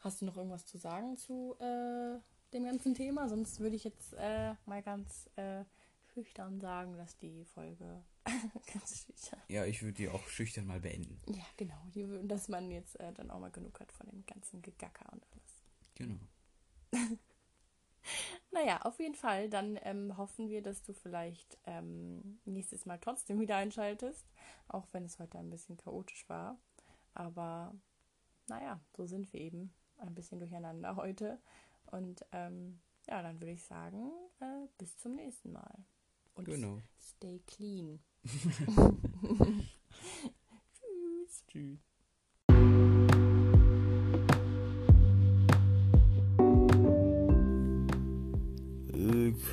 Hast 0.00 0.20
du 0.20 0.26
noch 0.26 0.36
irgendwas 0.36 0.66
zu 0.66 0.76
sagen 0.76 1.16
zu 1.16 1.56
äh, 1.58 2.18
dem 2.52 2.64
ganzen 2.64 2.94
Thema? 2.94 3.28
Sonst 3.28 3.60
würde 3.60 3.76
ich 3.76 3.84
jetzt 3.84 4.12
äh, 4.14 4.54
mal 4.66 4.82
ganz 4.82 5.30
äh, 5.36 5.64
schüchtern 6.12 6.60
sagen, 6.60 6.96
dass 6.96 7.16
die 7.18 7.44
Folge 7.44 8.04
ganz 8.72 9.06
schüchtern. 9.06 9.40
Ja, 9.48 9.64
ich 9.64 9.82
würde 9.82 9.94
die 9.94 10.08
auch 10.08 10.26
schüchtern 10.28 10.66
mal 10.66 10.80
beenden. 10.80 11.20
Ja, 11.32 11.44
genau. 11.56 11.80
Die, 11.94 12.06
dass 12.28 12.48
man 12.48 12.70
jetzt 12.70 13.00
äh, 13.00 13.12
dann 13.14 13.30
auch 13.30 13.40
mal 13.40 13.50
genug 13.50 13.80
hat 13.80 13.90
von 13.92 14.06
dem 14.06 14.24
ganzen 14.26 14.62
Gegacker 14.62 15.12
und 15.12 15.24
alles. 15.32 15.53
Genau. 15.94 16.18
Naja, 18.50 18.82
auf 18.82 19.00
jeden 19.00 19.14
Fall. 19.14 19.48
Dann 19.48 19.78
ähm, 19.82 20.16
hoffen 20.16 20.48
wir, 20.48 20.62
dass 20.62 20.82
du 20.82 20.92
vielleicht 20.92 21.58
ähm, 21.64 22.38
nächstes 22.44 22.84
Mal 22.86 22.98
trotzdem 22.98 23.40
wieder 23.40 23.56
einschaltest. 23.56 24.26
Auch 24.68 24.86
wenn 24.92 25.04
es 25.06 25.18
heute 25.18 25.38
ein 25.38 25.50
bisschen 25.50 25.76
chaotisch 25.76 26.28
war. 26.28 26.58
Aber 27.14 27.74
naja, 28.46 28.78
so 28.96 29.06
sind 29.06 29.32
wir 29.32 29.40
eben. 29.40 29.74
Ein 29.96 30.14
bisschen 30.14 30.38
durcheinander 30.38 30.96
heute. 30.96 31.40
Und 31.86 32.24
ähm, 32.32 32.80
ja, 33.08 33.22
dann 33.22 33.40
würde 33.40 33.52
ich 33.52 33.64
sagen, 33.64 34.10
äh, 34.40 34.66
bis 34.78 34.98
zum 34.98 35.14
nächsten 35.14 35.52
Mal. 35.52 35.84
Und 36.34 36.44
Genau. 36.44 36.82
stay 37.00 37.40
clean. 37.46 38.02
Tschüss. 40.74 41.44
Tschüss. 41.48 41.93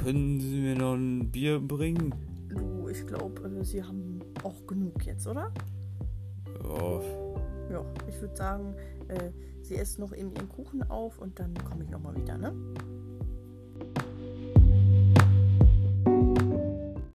Können 0.03 0.39
Sie 0.39 0.59
mir 0.59 0.75
noch 0.75 0.93
ein 0.95 1.31
Bier 1.31 1.59
bringen? 1.59 2.13
Du, 2.49 2.87
ich 2.89 3.05
glaube, 3.07 3.41
äh, 3.47 3.63
sie 3.63 3.83
haben 3.83 4.19
auch 4.43 4.65
genug 4.67 5.05
jetzt, 5.05 5.27
oder? 5.27 5.51
Ja, 6.63 7.01
Ja, 7.71 7.85
ich 8.07 8.19
würde 8.19 8.35
sagen, 8.35 8.75
äh, 9.07 9.31
sie 9.61 9.77
essen 9.77 10.01
noch 10.01 10.13
eben 10.13 10.31
ihren 10.35 10.49
Kuchen 10.49 10.83
auf 10.89 11.17
und 11.19 11.39
dann 11.39 11.53
komme 11.53 11.83
ich 11.83 11.89
nochmal 11.89 12.15
wieder, 12.15 12.37
ne? 12.37 12.53